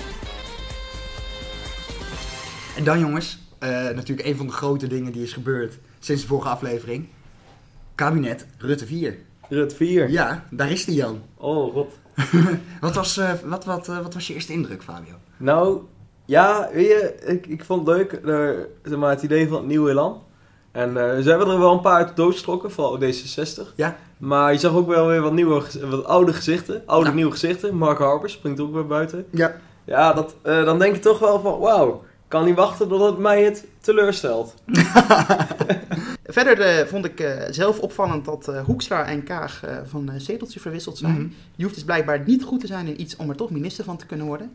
En 2.77 2.85
dan 2.85 2.99
jongens, 2.99 3.39
eh, 3.59 3.69
natuurlijk 3.71 4.29
een 4.29 4.37
van 4.37 4.47
de 4.47 4.53
grote 4.53 4.87
dingen 4.87 5.13
die 5.13 5.23
is 5.23 5.33
gebeurd 5.33 5.79
sinds 5.99 6.23
de 6.23 6.29
vorige 6.29 6.49
aflevering. 6.49 7.09
Kabinet 7.95 8.47
Rutte 8.59 8.87
4. 8.87 9.19
Rut 9.49 9.75
4. 9.75 10.11
Ja, 10.11 10.47
daar 10.51 10.71
is 10.71 10.85
die 10.85 10.95
Jan. 10.95 11.23
Oh, 11.37 11.73
god. 11.73 11.99
Wat 12.81 12.95
was, 12.95 13.17
eh, 13.17 13.33
wat, 13.45 13.65
wat, 13.65 13.89
eh, 13.89 14.03
wat 14.03 14.15
was 14.15 14.27
je 14.27 14.35
eerste 14.35 14.53
indruk, 14.53 14.83
Fabio? 14.83 15.15
Nou, 15.37 15.81
ja, 16.25 16.71
weet 16.73 16.87
je, 16.87 17.15
ik, 17.27 17.47
ik 17.47 17.65
vond 17.65 17.87
het 17.87 17.97
leuk, 17.97 18.13
eh, 18.13 18.49
zeg 18.83 18.99
maar, 18.99 19.11
het 19.11 19.23
idee 19.23 19.49
van 19.49 19.57
het 19.57 19.67
nieuwe 19.67 19.91
elan. 19.91 20.23
En 20.73 20.97
eh, 20.97 21.23
ze 21.23 21.29
hebben 21.29 21.49
er 21.49 21.59
wel 21.59 21.73
een 21.73 21.81
paar 21.81 22.05
uit 22.05 22.17
doodgestoken, 22.17 22.71
vooral 22.71 22.99
D66. 23.01 23.75
Ja. 23.75 23.97
Maar 24.19 24.53
je 24.53 24.59
zag 24.59 24.73
ook 24.73 24.89
wel 24.89 25.07
weer 25.07 25.21
wat, 25.21 25.33
nieuwe, 25.33 25.63
wat 25.91 26.05
oude 26.05 26.33
gezichten, 26.33 26.83
oude 26.87 27.09
Ja. 27.09 27.15
nieuwe 27.15 27.31
gezichten. 27.31 27.77
Mark 27.77 27.99
Harbers 27.99 28.33
springt 28.33 28.61
ook 28.61 28.73
weer 28.73 28.87
buiten. 28.87 29.27
Ja. 29.31 29.57
Ja, 29.85 30.13
dat, 30.13 30.35
eh, 30.43 30.65
dan 30.65 30.79
denk 30.79 30.95
je 30.95 31.01
toch 31.01 31.19
wel 31.19 31.41
van, 31.41 31.59
wauw, 31.59 32.05
kan 32.29 32.45
niet 32.45 32.57
wachten 32.57 32.89
tot 32.89 33.01
het 33.01 33.19
mij 33.19 33.43
het 33.45 33.65
teleurstelt. 33.81 34.55
Verder 36.25 36.61
eh, 36.61 36.87
vond 36.87 37.05
ik 37.05 37.47
zelf 37.51 37.79
opvallend 37.79 38.25
dat 38.25 38.49
eh, 38.49 38.65
Hoekstra 38.65 39.05
en 39.05 39.23
Kaag 39.25 39.63
van 39.89 40.11
zeteltje 40.17 40.61
verwisseld 40.61 40.99
zijn. 40.99 41.13
Mhm. 41.13 41.27
Je 41.57 41.63
hoeft 41.63 41.75
dus 41.75 41.85
blijkbaar 41.85 42.23
niet 42.27 42.45
goed 42.45 42.61
te 42.61 42.67
zijn 42.67 42.87
in 42.87 43.01
iets 43.01 43.17
om 43.17 43.31
er 43.31 43.37
toch 43.37 43.51
minister 43.51 43.85
van 43.85 43.97
te 43.97 44.07
kunnen 44.07 44.27
worden. 44.27 44.53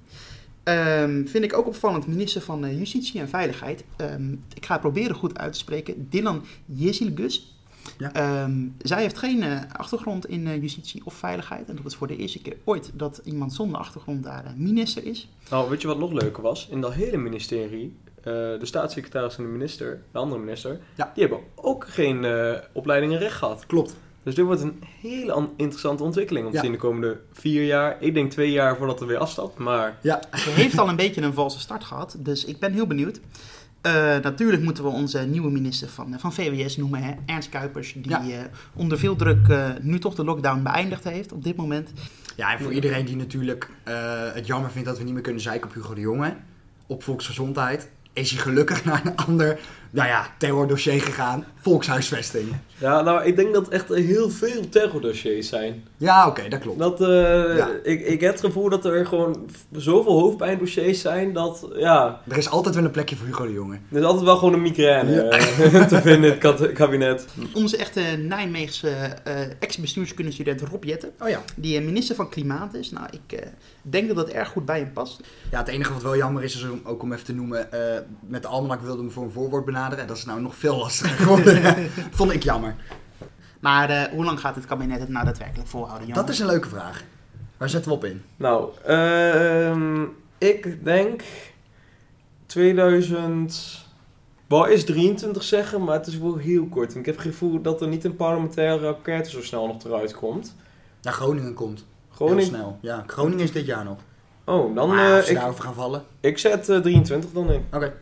Ehm, 0.68 1.26
vind 1.26 1.44
ik 1.44 1.58
ook 1.58 1.68
opvallend, 1.68 2.08
minister 2.08 2.42
van 2.42 2.66
eh, 2.66 2.78
Justitie 2.78 3.20
en 3.20 3.30
Veiligheid. 3.30 3.84
Ehm, 3.96 4.32
ik 4.54 4.66
ga 4.66 4.72
het 4.72 4.82
proberen 4.82 5.16
goed 5.16 5.38
uit 5.38 5.54
te 5.54 5.60
spreken. 5.60 6.08
Dylan 6.10 6.44
Jezilgus. 6.66 7.56
Ja. 7.98 8.14
Ehm, 8.14 8.68
zij 8.82 9.02
heeft 9.02 9.18
geen 9.18 9.44
eh, 9.44 9.60
achtergrond 9.72 10.28
in 10.30 10.48
eh, 10.48 10.62
justitie 10.62 11.02
of 11.06 11.14
veiligheid. 11.14 11.70
En 11.70 11.76
dat 11.76 11.86
is 11.86 11.96
voor 11.96 12.08
de 12.08 12.16
eerste 12.18 12.42
keer 12.42 12.58
ooit 12.64 12.92
dat 12.94 13.22
iemand 13.24 13.54
zonder 13.54 13.80
achtergrond 13.80 14.24
daar 14.24 14.54
minister 14.58 15.06
is. 15.06 15.30
Nou, 15.50 15.70
weet 15.70 15.82
je 15.82 15.88
wat 15.88 16.00
nog 16.00 16.12
leuker 16.12 16.44
was? 16.44 16.68
In 16.72 16.82
dat 16.82 16.94
hele 16.94 17.18
ministerie, 17.18 17.96
de 18.24 18.60
staatssecretaris 18.62 19.38
en 19.38 19.44
de 19.44 19.50
minister, 19.50 20.02
de 20.12 20.18
andere 20.18 20.42
minister, 20.42 20.80
Ja. 20.96 21.12
die 21.14 21.24
hebben 21.24 21.44
ook 21.56 21.88
geen 21.88 22.26
opleiding 22.74 23.12
in 23.14 23.18
recht 23.18 23.36
gehad. 23.36 23.66
Klopt. 23.66 23.96
Dus 24.28 24.36
dit 24.36 24.46
wordt 24.46 24.62
een 24.62 24.84
hele 25.02 25.32
an- 25.32 25.50
interessante 25.58 26.04
ontwikkeling 26.04 26.46
om 26.46 26.52
te 26.52 26.58
Ja. 26.58 26.64
zien 26.64 26.72
de 26.72 26.78
komende 26.78 27.20
vier 27.34 27.66
jaar. 27.66 27.98
Ik 28.00 28.14
denk 28.14 28.32
twee 28.32 28.52
jaar 28.52 28.78
voordat 28.78 29.02
er 29.02 29.08
weer 29.08 29.18
afstapt, 29.18 29.58
maar 29.58 29.98
Ja. 30.02 30.22
Ze 30.36 30.50
heeft 30.50 30.78
al 30.78 30.90
een 30.90 30.96
beetje 30.96 31.22
een 31.22 31.34
valse 31.34 31.60
start 31.60 31.84
gehad, 31.84 32.16
dus 32.20 32.46
ik 32.46 32.60
ben 32.60 32.74
heel 32.74 32.88
benieuwd. 32.88 33.20
Eh, 33.82 33.94
natuurlijk 34.22 34.64
moeten 34.64 34.84
we 34.84 34.90
onze 34.90 35.20
nieuwe 35.20 35.52
minister 35.52 35.90
van, 35.90 36.16
van 36.20 36.34
VWS 36.34 36.78
noemen, 36.78 37.04
hè, 37.04 37.14
Ernst 37.26 37.50
Kuipers, 37.50 37.94
die 37.94 38.10
Ja. 38.10 38.22
eh, 38.22 38.40
onder 38.76 38.98
veel 39.00 39.16
druk 39.16 39.48
eh, 39.48 39.70
nu 39.82 40.00
toch 40.00 40.16
de 40.16 40.24
lockdown 40.24 40.62
beëindigd 40.64 41.04
heeft 41.04 41.32
op 41.32 41.44
dit 41.44 41.56
moment. 41.56 41.92
Ja, 42.36 42.52
en 42.54 42.60
voor 42.64 42.72
iedereen 42.74 43.06
die 43.06 43.16
natuurlijk 43.16 43.70
eh, 43.84 43.94
het 44.34 44.48
jammer 44.48 44.72
vindt 44.72 44.88
dat 44.88 44.98
we 44.98 45.04
niet 45.04 45.14
meer 45.14 45.22
kunnen 45.22 45.42
zeiken 45.42 45.68
op 45.70 45.76
Hugo 45.76 45.94
de 45.94 46.02
Jonge, 46.02 46.34
op 46.88 47.04
volksgezondheid, 47.04 47.90
is 48.18 48.32
hij 48.32 48.40
gelukkig 48.42 48.86
naar 48.86 49.02
een 49.06 49.16
ander, 49.16 49.60
nou 49.90 50.08
ja, 50.08 50.28
terrordossier 50.38 51.02
gegaan, 51.02 51.46
volkshuisvesting. 51.62 52.48
ja, 52.78 53.02
nou, 53.02 53.24
ik 53.26 53.36
denk 53.36 53.54
dat 53.54 53.70
echt 53.70 53.88
heel 53.94 54.30
veel 54.30 54.70
terrordossiers 54.70 55.48
zijn. 55.50 55.84
Ja, 55.98 56.28
oké, 56.28 56.48
dat 56.50 56.60
klopt. 56.60 56.80
Dat, 56.80 57.02
eh, 57.02 57.08
Ja. 57.58 57.70
ik, 57.84 58.06
ik 58.06 58.22
heb 58.22 58.32
het 58.32 58.40
gevoel 58.46 58.70
dat 58.70 58.86
er 58.86 59.06
gewoon 59.06 59.50
zoveel 59.72 60.20
hoofdpijndossiers 60.20 61.02
zijn 61.02 61.34
dat, 61.34 61.68
ja, 61.76 62.22
Er 62.28 62.38
is 62.38 62.50
altijd 62.50 62.76
wel 62.76 62.84
een 62.84 62.92
plekje 62.92 63.16
voor 63.16 63.26
Hugo 63.28 63.46
de 63.46 63.54
Jonge. 63.54 63.80
er 63.92 63.98
is 64.00 64.04
altijd 64.06 64.26
wel 64.26 64.38
gewoon 64.38 64.54
een 64.54 64.62
migraine 64.62 65.12
Ja. 65.12 65.24
eh, 65.30 65.86
te 65.88 66.02
vinden 66.02 66.40
in 66.40 66.40
het 66.50 66.72
kabinet. 66.72 67.26
Onze 67.54 67.78
echte 67.78 68.02
Nijmeegse 68.02 68.90
eh, 69.24 69.40
ex-bestuurskunststudent 69.60 70.62
Rob 70.62 70.84
Jetten, 70.84 71.12
Oh 71.20 71.30
ja. 71.30 71.42
die 71.56 71.82
minister 71.82 72.16
van 72.16 72.30
Klimaat 72.30 72.74
is. 72.74 72.92
Nou, 72.92 73.08
ik 73.12 73.40
eh, 73.40 73.48
denk 73.92 74.08
dat 74.08 74.16
dat 74.16 74.30
erg 74.30 74.50
goed 74.50 74.66
bij 74.66 74.80
hem 74.80 74.94
past. 74.94 75.22
Ja, 75.52 75.58
het 75.58 75.68
enige 75.68 75.94
wat 75.94 76.02
wel 76.02 76.18
jammer 76.18 76.44
is, 76.44 76.56
is 76.56 76.70
om, 76.70 76.82
ook 76.84 77.02
om 77.02 77.14
even 77.14 77.26
te 77.26 77.34
noemen, 77.34 77.72
eh, 77.72 78.02
met 78.20 78.42
de 78.42 78.48
almanak 78.48 78.82
wilde 78.82 79.02
hem 79.02 79.12
voor 79.12 79.24
een 79.24 79.32
voorwoord 79.32 79.66
benaderen. 79.66 80.00
En 80.00 80.08
dat 80.08 80.18
is 80.18 80.26
nou 80.26 80.42
nog 80.42 80.56
veel 80.56 80.78
lastiger 80.78 81.18
geworden. 81.18 81.90
Vond 82.18 82.32
ik 82.32 82.44
jammer. 82.44 82.76
Maar 83.60 83.90
eh, 83.90 84.12
hoe 84.12 84.26
lang 84.26 84.40
gaat 84.40 84.56
het 84.56 84.66
kabinet 84.66 85.00
het 85.00 85.10
nou 85.10 85.26
daadwerkelijk 85.26 85.70
volhouden, 85.70 86.08
jongen? 86.08 86.22
Dat 86.22 86.34
is 86.34 86.40
een 86.40 86.48
leuke 86.48 86.70
vraag. 86.70 87.04
Waar 87.58 87.70
zetten 87.70 87.92
we 87.92 87.98
op 87.98 88.06
in? 88.06 88.24
Nou, 88.36 88.70
ehm, 88.86 90.04
ik 90.38 90.84
denk 90.84 91.24
2000. 92.46 93.86
Wou 94.48 94.72
is 94.72 94.86
23 94.86 95.44
zeggen, 95.44 95.84
maar 95.84 95.94
het 95.94 96.08
is 96.08 96.18
wel 96.18 96.38
heel 96.38 96.66
kort. 96.66 96.94
En 96.94 97.00
ik 97.00 97.06
heb 97.06 97.16
het 97.16 97.26
gevoel 97.26 97.62
dat 97.62 97.82
er 97.82 97.88
niet 97.88 98.04
een 98.04 98.16
parlementaire 98.16 98.88
enquête 98.88 99.30
zo 99.30 99.42
snel 99.42 99.68
nog 99.68 99.84
eruit 99.84 100.14
komt. 100.14 100.56
Ja, 101.02 101.12
Groningen 101.12 101.54
komt. 101.54 101.86
Heel 102.18 102.28
Groningen. 102.28 102.46
snel. 102.46 102.78
Ja, 102.82 103.04
Groningen 103.08 103.44
is 103.44 103.52
dit 103.52 103.66
jaar 103.66 103.84
nog. 103.84 103.98
Oh, 104.44 104.76
dan. 104.76 104.88
maar 104.90 105.12
eh, 105.12 105.18
of 105.18 105.24
ze 105.26 105.32
ik, 105.32 105.38
daarover 105.38 105.64
gaan 105.64 105.74
vallen. 105.74 106.04
ik 106.20 106.38
zet 106.38 106.70
eh, 106.70 106.80
23 106.80 107.30
dan 107.32 107.52
in. 107.52 107.66
Oké. 107.74 107.94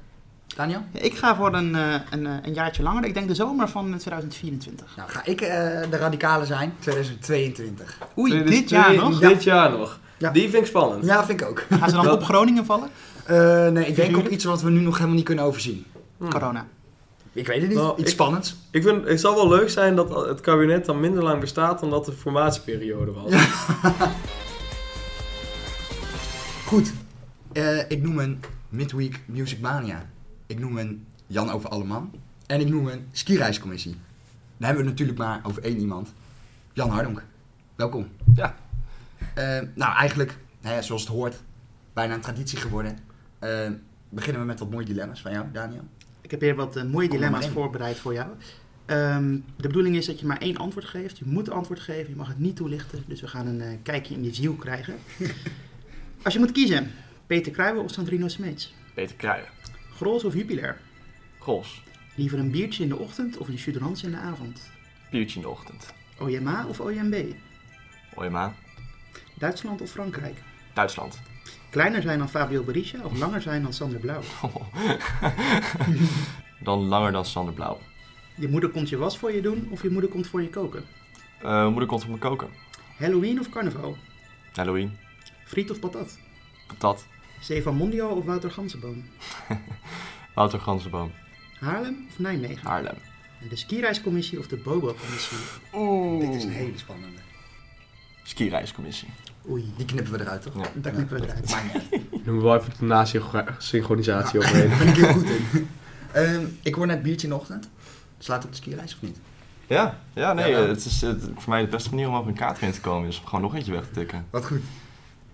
Daniel? 0.55 0.81
Ja, 0.93 0.99
Ik 0.99 1.15
ga 1.17 1.35
voor 1.35 1.53
een, 1.53 1.75
eh, 1.75 1.93
een, 2.09 2.25
eh, 2.25 2.33
een 2.43 2.53
jaartje 2.53 2.83
langer. 2.83 3.05
Ik 3.05 3.13
denk 3.13 3.27
de 3.27 3.35
zomer 3.35 3.67
van 3.69 3.97
2024. 3.97 4.95
Nou, 4.95 5.09
ga 5.09 5.25
ik 5.25 5.41
eh, 5.41 5.47
de 5.89 5.97
radicale 5.97 6.45
zijn? 6.45 6.73
2022. 6.79 7.97
Oei, 8.17 8.43
dit 8.43 8.69
jaar 8.69 8.95
nog? 8.95 9.19
Dit 9.19 9.43
jaar 9.43 9.71
nog. 9.71 9.99
Ja. 10.17 10.31
Die 10.31 10.49
vind 10.49 10.61
ik 10.61 10.65
spannend. 10.65 11.05
Ja, 11.05 11.25
vind 11.25 11.41
ik 11.41 11.47
ook. 11.47 11.65
Gaan 11.69 11.89
ze 11.89 11.95
dan 11.95 12.03
Dat- 12.05 12.13
op 12.13 12.23
Groningen 12.23 12.65
vallen? 12.65 12.89
Eh, 13.25 13.67
nee, 13.67 13.85
ik 13.87 13.95
denk 13.95 14.17
op 14.17 14.27
iets 14.27 14.43
wat 14.43 14.61
we 14.61 14.69
nu 14.69 14.79
nog 14.79 14.93
helemaal 14.95 15.15
niet 15.15 15.25
kunnen 15.25 15.43
overzien. 15.43 15.85
Corona. 16.29 16.65
Ik 17.35 17.47
weet 17.47 17.59
het 17.61 17.69
niet. 17.69 17.77
Nou, 17.77 17.91
iets 17.93 18.01
ik- 18.01 18.07
spannends. 18.07 18.55
Ik 18.71 18.83
vind, 18.83 19.07
het 19.07 19.19
zal 19.19 19.35
wel 19.35 19.47
leuk 19.47 19.69
zijn 19.69 19.95
dat 19.95 20.25
het 20.27 20.41
kabinet 20.41 20.85
dan 20.85 20.99
minder 20.99 21.23
lang 21.23 21.39
bestaat 21.39 21.79
dan 21.79 21.89
dat 21.89 22.05
de 22.05 22.11
formatieperiode 22.11 23.11
was. 23.11 23.31
Goed. 26.67 26.93
Eh, 27.51 27.89
ik 27.89 28.01
noem 28.01 28.19
een 28.19 28.39
Midweek 28.69 29.21
Music 29.25 29.59
Mania. 29.59 30.09
Ik 30.45 30.59
noem 30.59 30.77
een 30.77 31.05
Jan 31.27 31.49
over 31.51 31.69
Alleman. 31.69 32.11
En 32.47 32.59
ik 32.59 32.67
noem 32.67 32.87
een 32.87 33.07
skireiscommissie. 33.11 33.91
Dan 33.91 34.67
hebben 34.67 34.83
we 34.83 34.89
het 34.89 34.99
natuurlijk 34.99 35.17
maar 35.17 35.39
over 35.43 35.63
één 35.63 35.79
iemand. 35.79 36.13
Jan 36.73 36.89
Hardonk. 36.89 37.23
Welkom. 37.75 38.07
Ja. 38.35 38.55
Eh, 39.33 39.59
nou, 39.75 39.95
eigenlijk, 39.95 40.37
hè, 40.61 40.81
zoals 40.81 41.01
het 41.01 41.11
hoort, 41.11 41.41
bijna 41.93 42.13
een 42.13 42.21
traditie 42.21 42.57
geworden. 42.57 42.97
Eh, 43.39 43.69
beginnen 44.09 44.41
we 44.41 44.47
met 44.47 44.59
wat 44.59 44.69
mooie 44.69 44.85
dilemma's 44.85 45.21
van 45.21 45.31
jou, 45.31 45.45
Daniel. 45.51 45.83
Ik 46.25 46.31
heb 46.31 46.41
hier 46.41 46.55
wat 46.55 46.75
eh, 46.75 46.83
mooie 46.83 47.09
dilemma's 47.09 47.47
voorbereid 47.47 47.97
voor 47.97 48.13
jou. 48.13 48.27
Ehm, 48.85 49.37
de 49.57 49.67
bedoeling 49.67 49.95
is 49.95 50.05
dat 50.05 50.19
je 50.19 50.25
maar 50.25 50.37
één 50.37 50.57
antwoord 50.57 50.85
geeft. 50.85 51.17
Je 51.17 51.25
moet 51.27 51.49
antwoord 51.49 51.79
geven, 51.79 52.09
je 52.09 52.15
mag 52.15 52.27
het 52.27 52.39
niet 52.39 52.55
toelichten. 52.55 53.03
Dus 53.07 53.21
we 53.21 53.27
gaan 53.27 53.47
een 53.47 53.61
eh, 53.61 53.77
kijkje 53.83 54.15
in 54.15 54.23
je 54.23 54.33
ziel 54.33 54.53
krijgen. 54.53 54.95
Als 56.23 56.33
je 56.33 56.39
moet 56.39 56.51
kiezen, 56.51 56.91
Peter 57.27 57.51
Kruijber 57.51 57.83
of 57.83 57.91
Sandrino 57.91 58.27
Smeets? 58.27 58.73
Peter 58.93 59.15
Kruijen. 59.15 59.47
Grols 59.95 60.23
of 60.23 60.33
Jupiler? 60.33 60.77
Gros. 61.39 61.83
Liever 62.15 62.39
een 62.39 62.51
biertje 62.51 62.83
in 62.83 62.89
de 62.89 62.97
ochtend 62.97 63.37
of 63.37 63.47
een 63.47 63.57
chudrans 63.57 64.03
in 64.03 64.11
de 64.11 64.17
avond? 64.17 64.71
Biertje 65.11 65.35
in 65.35 65.41
de 65.41 65.49
ochtend. 65.49 65.93
OMA 66.19 66.65
of 66.67 66.79
OMB? 66.79 67.15
Oyema. 68.15 68.53
Duitsland 69.37 69.81
of 69.81 69.89
Frankrijk? 69.89 70.37
Duitsland. 70.73 71.19
Kleiner 71.75 72.01
zijn 72.01 72.19
dan 72.19 72.29
Fabio 72.29 72.63
Berisha 72.63 73.03
of 73.03 73.17
langer 73.17 73.41
zijn 73.41 73.63
dan 73.63 73.73
Sander 73.73 73.99
Blauw? 73.99 74.21
Dan 76.63 76.79
langer 76.79 77.11
dan 77.11 77.25
Sander 77.25 77.53
Blauw. 77.53 77.79
Je 78.35 78.47
moeder 78.47 78.69
komt 78.69 78.89
je 78.89 78.97
was 78.97 79.17
voor 79.17 79.31
je 79.31 79.41
doen 79.41 79.67
of 79.69 79.81
je 79.81 79.89
moeder 79.89 80.09
komt 80.09 80.27
voor 80.27 80.41
je 80.41 80.49
koken? 80.49 80.83
Eh, 81.41 81.67
moeder 81.67 81.87
komt 81.87 82.03
op 82.03 82.09
me 82.09 82.17
koken. 82.17 82.49
Halloween 82.97 83.39
of 83.39 83.49
carnaval? 83.49 83.97
Halloween. 84.53 84.97
Friet 85.45 85.71
of 85.71 85.79
patat? 85.79 86.17
Patat. 86.67 87.05
Stefan 87.39 87.75
Mondial 87.75 88.15
of 88.15 88.25
Wouter 88.25 88.51
Gansenboom? 88.51 89.03
Wouter 90.35 90.59
Ganzenboom. 90.59 91.11
Haarlem 91.59 92.05
of 92.09 92.19
Nijmegen? 92.19 92.67
Haarlem. 92.67 92.97
De 93.49 93.55
skireiscommissie 93.55 94.39
of 94.39 94.47
de 94.47 94.57
Bobo-commissie? 94.57 95.37
Oeh. 95.73 96.19
Dit 96.19 96.35
is 96.35 96.43
een 96.43 96.51
hele 96.51 96.77
spannende. 96.77 97.19
Skireiscommissie. 98.23 99.09
Oei, 99.49 99.73
Die 99.77 99.85
knippen 99.85 100.11
we 100.13 100.19
eruit, 100.19 100.41
toch? 100.41 100.53
Ja. 100.55 100.69
daar 100.75 100.91
knippen 100.93 101.19
we 101.19 101.23
eruit. 101.27 101.55
Noemen 102.25 102.43
we 102.43 102.49
wel 102.49 102.55
even 102.55 102.73
de 102.79 102.85
nasynchronisatie 102.85 104.39
Ja, 104.39 104.45
overheen. 104.47 104.69
Daar 104.69 104.77
ben 104.77 104.87
ik 104.87 104.95
heel 104.95 105.13
goed 105.13 105.29
in. 105.29 105.67
Ehm, 106.11 106.45
ik 106.61 106.75
hoor 106.75 106.87
net 106.87 107.03
biertje 107.03 107.27
in 107.27 107.33
de 107.33 107.39
ochtend. 107.39 107.69
Slaat 108.19 108.43
op 108.45 108.49
de 108.49 108.55
skireis 108.55 108.93
of 108.95 109.01
niet? 109.01 109.17
Ja, 109.67 109.99
ja 110.13 110.33
nee, 110.33 110.51
Ja, 110.51 110.59
het 110.59 110.85
is 110.85 111.01
het, 111.01 111.23
voor 111.35 111.49
mij 111.49 111.61
de 111.61 111.67
beste 111.67 111.89
manier 111.89 112.07
om 112.07 112.15
op 112.15 112.27
een 112.27 112.33
kaart 112.33 112.61
in 112.61 112.71
te 112.71 112.81
komen 112.81 113.07
is 113.07 113.19
om 113.19 113.25
gewoon 113.25 113.41
nog 113.41 113.55
eentje 113.55 113.71
weg 113.71 113.83
te 113.85 113.91
tikken. 113.91 114.25
Wat 114.29 114.45
goed. 114.45 114.57
Ik 114.57 114.63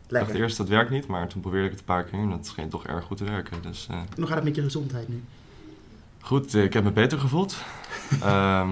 dacht 0.07 0.23
Lekker. 0.25 0.41
eerst 0.43 0.57
dat 0.57 0.67
werkt 0.67 0.89
niet, 0.89 1.07
maar 1.07 1.27
toen 1.27 1.41
probeerde 1.41 1.65
ik 1.65 1.71
het 1.71 1.79
een 1.79 1.85
paar 1.85 2.03
keer 2.03 2.19
en 2.19 2.29
dat 2.29 2.45
scheen 2.47 2.69
toch 2.69 2.85
erg 2.85 3.03
goed 3.05 3.17
te 3.17 3.23
werken. 3.23 3.61
Dus 3.61 3.87
eh, 3.91 3.97
Hoe 4.15 4.25
gaat 4.27 4.35
het 4.35 4.43
met 4.43 4.55
je 4.55 4.61
gezondheid 4.61 5.07
nu? 5.09 5.23
goed, 6.21 6.53
eh, 6.55 6.63
ik 6.63 6.73
heb 6.73 6.83
me 6.83 6.91
beter 6.91 7.19
gevoeld. 7.19 7.55
Ehm, 8.21 8.69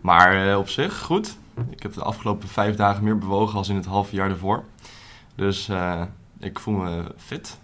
maar 0.00 0.50
eh, 0.50 0.58
op 0.58 0.68
zich 0.68 0.98
goed. 0.98 1.36
Ik 1.70 1.82
heb 1.82 1.94
de 1.94 2.02
afgelopen 2.02 2.48
vijf 2.48 2.76
dagen 2.76 3.04
meer 3.04 3.18
bewogen 3.18 3.58
als 3.58 3.68
in 3.68 3.76
het 3.76 3.84
halve 3.86 4.14
jaar 4.14 4.30
ervoor. 4.30 4.64
Dus 5.34 5.68
eh, 5.68 6.02
ik 6.40 6.58
voel 6.58 6.74
me 6.74 7.14
fit. 7.16 7.58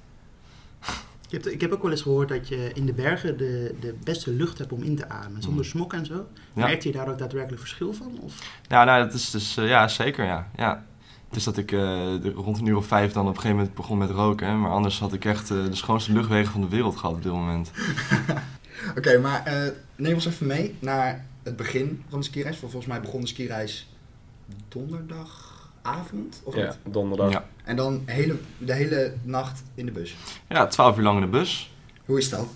Ik 1.28 1.42
heb, 1.44 1.46
ik 1.52 1.61
heb 1.61 1.72
ook 1.72 1.83
wel 1.83 1.90
eens 1.90 2.02
gehoord 2.02 2.28
dat 2.28 2.48
je 2.48 2.70
in 2.74 2.87
de 2.87 2.92
bergen 2.92 3.37
de, 3.38 3.74
de 3.80 3.94
beste 4.04 4.30
lucht 4.30 4.59
hebt 4.59 4.72
om 4.72 4.83
in 4.83 4.96
te 4.96 5.09
ademen. 5.09 5.42
Zonder 5.42 5.64
Mm. 5.64 5.70
smok 5.70 5.92
en 5.92 6.07
zo. 6.07 6.14
Ja. 6.14 6.66
Merkte 6.66 6.88
je 6.88 6.94
daar 6.94 7.09
ook 7.09 7.18
daadwerkelijk 7.18 7.61
verschil 7.61 7.92
van? 7.92 8.18
Of? 8.20 8.59
Ja, 8.68 8.85
nou, 8.85 9.04
dat 9.04 9.14
is 9.14 9.30
dus, 9.30 9.57
eh, 9.57 9.68
ja, 9.68 9.88
zeker, 9.88 10.24
ja. 10.24 10.48
ja. 10.57 10.85
Het 11.28 11.37
is 11.37 11.44
dat 11.44 11.57
ik 11.57 11.72
eh, 11.72 12.24
rond 12.35 12.59
een 12.59 12.66
uur 12.66 12.76
of 12.76 12.87
vijf 12.87 13.12
dan 13.12 13.22
op 13.22 13.28
een 13.28 13.35
gegeven 13.35 13.57
moment 13.57 13.74
begon 13.74 13.98
met 13.98 14.11
roken. 14.11 14.46
hè, 14.46 14.54
Maar 14.54 14.70
anders 14.70 14.98
had 15.00 15.12
ik 15.12 15.24
echt 15.24 15.48
de 15.48 15.74
schoonste 15.74 16.12
luchtwegen 16.12 16.52
van 16.52 16.61
de 16.61 16.68
wereld 16.68 16.96
gehad 16.96 17.14
op 17.16 17.22
dit 17.22 17.33
moment. 17.33 17.70
Oké, 18.98 19.18
maar 19.18 19.72
neem 19.96 20.14
ons 20.14 20.26
even 20.26 20.46
mee 20.46 20.74
naar 20.78 21.24
het 21.44 21.57
begin 21.57 22.02
van 22.09 22.18
de 22.18 22.24
skireis. 22.24 22.57
Volgens 22.57 22.87
mij 22.87 23.00
begon 23.00 23.20
de 23.20 23.26
skireis 23.26 23.88
donderdagavond, 24.68 26.40
of 26.44 26.54
Ja, 26.57 26.64
niet? 26.64 26.78
donderdag. 26.94 27.30
Ja. 27.33 27.44
En 27.64 27.76
dan 27.76 28.02
hele, 28.07 28.37
de 28.59 28.72
hele 28.72 29.14
nacht 29.22 29.62
in 29.74 29.87
de 29.87 29.92
bus. 29.92 30.16
ja, 30.48 30.66
twaalf 30.66 30.96
uur 30.96 31.02
lang 31.04 31.16
in 31.16 31.24
de 31.24 31.38
bus. 31.38 31.70
Hoe 32.04 32.18
is 32.18 32.30
dat? 32.30 32.46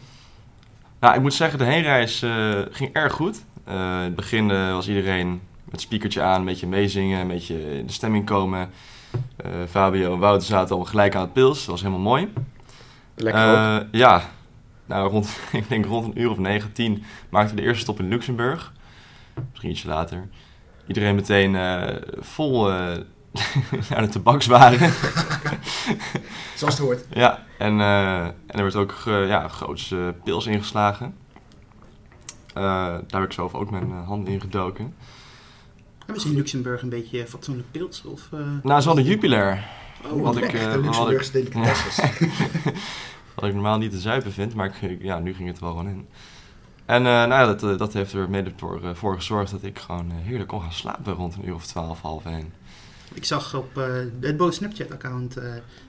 Nou, 1.00 1.14
ik 1.14 1.20
moet 1.20 1.34
zeggen, 1.34 1.58
de 1.58 1.64
heenreis 1.64 2.22
eh, 2.22 2.60
ging 2.70 2.92
erg 2.92 3.12
goed. 3.12 3.42
Eh, 3.64 3.74
in 3.74 3.80
het 3.80 4.14
begin 4.14 4.50
eh, 4.50 4.72
was 4.72 4.88
iedereen 4.88 5.40
met 5.64 5.80
speakertje 5.80 6.22
aan, 6.22 6.38
een 6.40 6.46
beetje 6.46 6.66
meezingen, 6.66 7.20
een 7.20 7.28
beetje 7.28 7.78
in 7.78 7.86
de 7.86 7.92
stemming 7.92 8.24
komen. 8.26 8.70
Eh, 9.36 9.50
Fabio 9.68 10.12
en 10.12 10.18
Wouter 10.18 10.46
zaten 10.46 10.76
al 10.76 10.84
gelijk 10.84 11.14
aan 11.14 11.20
het 11.22 11.32
pils, 11.32 11.58
dat 11.58 11.66
was 11.66 11.80
helemaal 11.80 12.00
mooi. 12.02 12.32
Lekker 13.14 13.48
ook. 13.48 13.54
Eh, 13.56 13.78
Ja, 13.90 14.22
nou, 14.86 15.10
rond, 15.10 15.28
ik 15.52 15.68
denk 15.68 15.84
rond 15.86 16.04
een 16.06 16.20
uur 16.20 16.30
of 16.30 16.38
negen, 16.38 16.72
tien 16.72 17.02
maakten 17.28 17.54
we 17.56 17.60
de 17.60 17.66
eerste 17.66 17.82
stop 17.82 17.98
in 17.98 18.08
Luxemburg. 18.08 18.72
Misschien 19.50 19.70
ietsje 19.70 19.88
later. 19.88 20.28
Iedereen 20.86 21.14
meteen 21.14 21.56
eh, 21.56 21.96
vol 22.18 22.70
eh 22.70 22.96
naar 23.90 24.00
de 24.02 24.08
tabakswaren. 24.08 24.78
Zoals 26.56 26.74
het 26.74 26.78
hoort. 26.78 27.04
ja, 27.10 27.44
en, 27.58 27.80
eh, 27.80 28.24
en 28.24 28.34
er 28.46 28.62
werd 28.62 28.76
ook 28.76 28.92
ge- 28.92 29.24
ja, 29.28 29.48
groots 29.48 29.90
eh, 29.90 30.08
pils 30.24 30.46
ingeslagen. 30.46 31.14
Eh, 32.54 32.62
daar 32.64 33.02
heb 33.20 33.22
ik 33.24 33.32
zelf 33.32 33.54
ook 33.54 33.70
mijn 33.70 33.90
handen 33.92 34.32
in 34.32 34.40
gedoken. 34.40 34.94
Hebben 35.98 36.20
ze 36.22 36.28
in 36.28 36.34
Luxemburg 36.34 36.82
een 36.82 36.88
beetje 36.88 37.26
fatsoenlijk 37.26 37.70
pils? 37.70 38.02
Of, 38.04 38.28
eh, 38.32 38.38
Nou, 38.62 38.80
ze 38.80 38.86
hadden 38.86 39.04
Jupiler. 39.04 39.64
Oh, 40.10 40.22
wat 40.22 40.36
ik, 40.36 40.42
Echt, 40.42 40.54
eh, 40.54 40.60
de 40.60 40.68
wat 40.76 40.84
Luxemburgse 40.84 41.32
delicatesses. 41.32 41.96
Wat 43.34 43.44
ik 43.48 43.54
normaal 43.54 43.78
niet 43.78 43.90
te 43.90 43.98
zuipen 44.00 44.32
vind, 44.32 44.54
maar 44.54 44.66
ik, 44.80 45.02
ja, 45.02 45.18
nu 45.18 45.34
ging 45.34 45.48
het 45.48 45.56
er 45.56 45.62
wel 45.64 45.72
gewoon 45.72 45.88
in. 45.88 46.08
En 46.88 47.06
eh, 47.06 47.12
nou 47.12 47.30
ja, 47.30 47.46
dat, 47.46 47.62
eh, 47.62 47.78
dat 47.78 47.92
heeft 47.92 48.12
er 48.12 48.30
mede 48.30 48.52
voor, 48.56 48.84
eh, 48.84 48.90
voor 48.94 49.14
gezorgd 49.14 49.50
dat 49.50 49.62
ik 49.62 49.78
gewoon 49.78 50.10
heerlijk 50.10 50.48
kon 50.48 50.60
gaan 50.60 50.72
slapen 50.72 51.12
rond 51.12 51.34
een 51.34 51.48
uur 51.48 51.54
of 51.54 51.66
twaalf, 51.66 52.00
half 52.00 52.24
één. 52.24 52.52
Ik 53.14 53.24
zag 53.24 53.54
op 53.54 53.74
het 54.20 54.36
Bo 54.36 54.50
Snapchat-account 54.50 55.36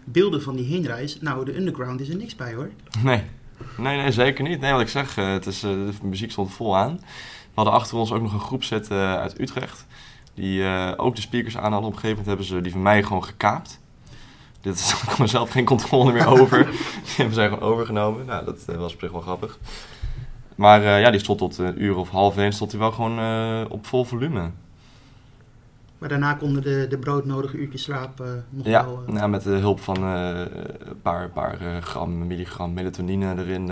beelden 0.04 0.42
van 0.42 0.56
die 0.56 0.66
heenreis. 0.66 1.22
Nou, 1.22 1.46
de 1.46 1.58
underground 1.58 2.00
is 2.00 2.10
er 2.10 2.16
niks 2.16 2.36
bij 2.36 2.54
hoor. 2.54 2.70
Nee. 3.04 3.24
Nee, 3.78 3.98
nee, 3.98 4.12
zeker 4.12 4.44
niet. 4.44 4.60
Nee, 4.60 4.72
wat 4.72 4.82
ik 4.82 4.88
zeg, 4.88 5.16
het 5.16 5.46
is, 5.46 5.60
de 5.60 5.92
muziek 6.04 6.32
stond 6.32 6.54
vol 6.54 6.78
aan. 6.78 6.96
We 6.96 7.54
hadden 7.54 7.74
achter 7.74 7.98
ons 7.98 8.12
ook 8.12 8.22
nog 8.22 8.34
een 8.34 8.40
groep 8.40 8.64
zitten 8.64 8.98
uit 8.98 9.40
Utrecht. 9.40 9.86
Die 10.34 10.66
ook 10.98 11.16
de 11.16 11.22
speakers 11.22 11.58
aan 11.58 11.72
hadden. 11.72 11.90
Op 11.90 11.96
een 11.96 12.00
gegeven 12.00 12.24
moment 12.24 12.28
hebben 12.28 12.46
ze 12.46 12.62
die 12.62 12.72
van 12.72 12.82
mij 12.82 13.04
gewoon 13.04 13.24
gekaapt. 13.24 13.80
Dit 14.62 14.76
is, 14.76 14.94
ik 15.12 15.18
mezelf 15.18 15.50
geen 15.50 15.66
controle 15.66 16.12
meer 16.12 16.28
over. 16.28 16.66
die 17.06 17.16
hebben 17.16 17.36
zij 17.36 17.48
gewoon 17.48 17.70
overgenomen. 17.70 18.26
Nou, 18.26 18.46
dat 18.46 18.66
was 18.66 18.94
op 18.94 19.00
zich 19.00 19.12
wel 19.12 19.22
grappig. 19.22 19.58
Maar 20.60 20.84
eh, 20.84 21.02
ja, 21.02 21.12
die 21.12 21.19
stond 21.19 21.39
tot 21.39 21.58
een 21.58 21.84
uur 21.84 21.95
of 21.95 22.10
half 22.10 22.38
één 22.38 22.54
stond 22.54 22.72
hij 22.72 22.80
wel 22.80 22.91
gewoon 22.91 23.19
eh, 23.19 23.62
op 23.69 23.86
vol 23.86 24.06
volume. 24.06 24.50
Maar 25.98 26.10
daarna 26.10 26.34
konden 26.34 26.62
de, 26.62 26.86
de 26.89 26.98
broodnodige 26.98 27.58
uurtjes 27.58 27.84
slaap 27.84 28.19
eh, 28.19 28.28
nog 28.50 28.65
Ja, 28.65 28.86
wel... 28.86 29.04
nou, 29.08 29.30
met 29.30 29.43
de 29.43 29.50
hulp 29.50 29.80
van 29.80 30.04
een 30.04 31.02
paar, 31.02 31.30
paar 31.30 31.82
gram, 31.82 32.28
milligram 32.28 32.74
melatonine 32.74 33.36
erin... 33.38 33.72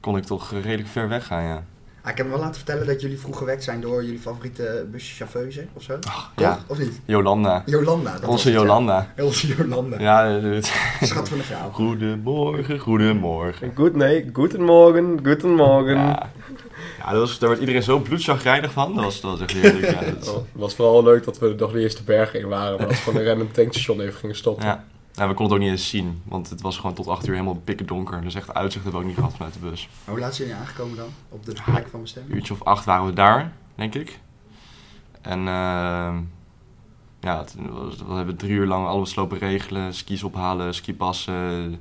kon 0.00 0.16
ik 0.16 0.24
toch 0.24 0.50
redelijk 0.50 0.88
ver 0.88 1.08
weggaan, 1.08 1.42
ja. 1.42 1.64
Ah, 2.04 2.10
ik 2.10 2.16
heb 2.16 2.26
me 2.26 2.32
wel 2.32 2.40
laten 2.40 2.54
vertellen 2.56 2.86
dat 2.86 3.00
jullie 3.00 3.18
vroeg 3.18 3.38
gewekt 3.38 3.64
zijn 3.64 3.80
door 3.80 4.04
jullie 4.04 4.18
favoriete 4.18 4.86
buschauffeuse 4.90 5.66
of 5.72 5.82
zo. 5.82 5.98
Toch? 5.98 6.32
ja. 6.36 6.58
Of 6.66 6.78
niet? 6.78 7.00
Jolanda. 7.04 7.62
Jolanda. 7.66 8.12
dat 8.18 8.24
Onze 8.30 8.48
het, 8.48 8.56
ja. 8.56 8.62
Jolanda. 8.62 9.12
Onze 9.18 9.46
Jolanda. 9.56 9.98
Ja, 10.00 10.26
het- 10.26 10.72
Schat 11.02 11.28
van 11.28 11.38
de 11.38 11.44
vrouw. 11.44 11.70
goedemorgen, 11.70 12.78
goedemorgen. 12.78 13.72
Goed, 13.74 13.94
nee, 13.96 14.30
goedemorgen, 14.32 15.18
goedemorgen. 15.24 15.94
Ja, 15.94 16.30
ja 16.98 17.10
dat 17.10 17.20
was, 17.20 17.38
daar 17.38 17.48
werd 17.48 17.60
iedereen 17.60 17.82
zo 17.82 17.98
bloedchagrijnig 17.98 18.72
van. 18.72 18.94
Dat 18.94 19.04
was, 19.04 19.20
dat 19.20 19.30
was 19.30 19.40
echt 19.40 19.52
heerlijk. 19.52 19.90
Ja, 20.00 20.00
dat 20.10 20.22
is- 20.22 20.28
Oh, 20.34 20.34
het 20.36 20.44
was 20.52 20.74
vooral 20.74 21.02
leuk 21.02 21.24
dat 21.24 21.38
we 21.38 21.54
nog 21.58 21.72
de 21.72 21.80
eerste 21.80 22.02
bergen 22.02 22.40
in 22.40 22.48
waren, 22.48 22.76
maar 22.78 22.86
dat 22.86 22.96
we 22.96 23.02
gewoon 23.02 23.20
een 23.20 23.26
random 23.26 23.52
tankstation 23.52 24.00
even 24.00 24.14
gingen 24.14 24.36
stoppen. 24.36 24.64
ja. 24.66 24.84
Nou, 25.14 25.28
we 25.28 25.34
konden 25.34 25.56
het 25.56 25.64
ook 25.64 25.70
niet 25.70 25.78
eens 25.80 25.88
zien, 25.88 26.22
want 26.24 26.50
het 26.50 26.60
was 26.60 26.76
gewoon 26.76 26.94
tot 26.94 27.08
8 27.08 27.26
uur 27.26 27.32
helemaal 27.32 27.60
pikken 27.64 27.86
donker. 27.86 28.20
Dus 28.20 28.34
echt 28.34 28.54
uitzicht 28.54 28.84
hebben 28.84 29.02
we 29.02 29.06
ook 29.06 29.12
niet 29.12 29.18
gehad 29.18 29.36
vanuit 29.36 29.52
de 29.52 29.58
bus. 29.58 29.88
Hoe 30.04 30.18
laat 30.18 30.34
zijn 30.34 30.48
jullie 30.48 30.62
aangekomen 30.62 30.96
dan? 30.96 31.08
Op 31.28 31.44
de 31.44 31.52
plek 31.64 31.88
van 31.88 32.00
bestemming? 32.00 32.32
Een 32.32 32.38
uurtje 32.38 32.54
of 32.54 32.62
acht 32.62 32.84
waren 32.84 33.06
we 33.06 33.12
daar, 33.12 33.52
denk 33.74 33.94
ik. 33.94 34.18
En 35.20 35.38
ehm, 35.38 36.20
ja, 37.20 37.38
het 37.38 37.54
was, 37.70 37.96
we 37.96 38.12
hebben 38.12 38.36
drie 38.36 38.52
uur 38.52 38.66
lang 38.66 38.86
alles 38.86 39.14
lopen 39.14 39.38
regelen. 39.38 39.94
Skis 39.94 40.22
ophalen, 40.22 40.74
skipassen, 40.74 41.80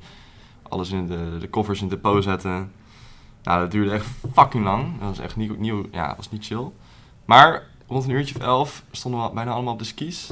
alles 0.62 0.92
in 0.92 1.08
de, 1.08 1.38
de 1.40 1.50
koffers 1.50 1.82
in 1.82 1.90
het 1.90 2.04
depot 2.04 2.24
zetten. 2.24 2.72
Nou, 3.44 3.60
dat 3.60 3.72
duurde 3.72 3.92
echt 3.92 4.06
fucking 4.34 4.64
lang. 4.64 5.00
Dat 5.00 5.08
was 5.08 5.20
echt 5.20 5.36
niet, 5.36 5.60
nieuw, 5.60 5.86
ja, 5.92 6.14
was 6.16 6.32
niet 6.32 6.46
chill. 6.46 6.72
Maar 7.26 7.64
rond 7.88 8.04
een 8.04 8.10
uurtje 8.10 8.36
of 8.36 8.42
elf 8.42 8.84
stonden 8.92 9.24
we 9.24 9.34
bijna 9.34 9.52
allemaal 9.52 9.74
op 9.74 9.80
de 9.80 9.86
skis. 9.86 10.32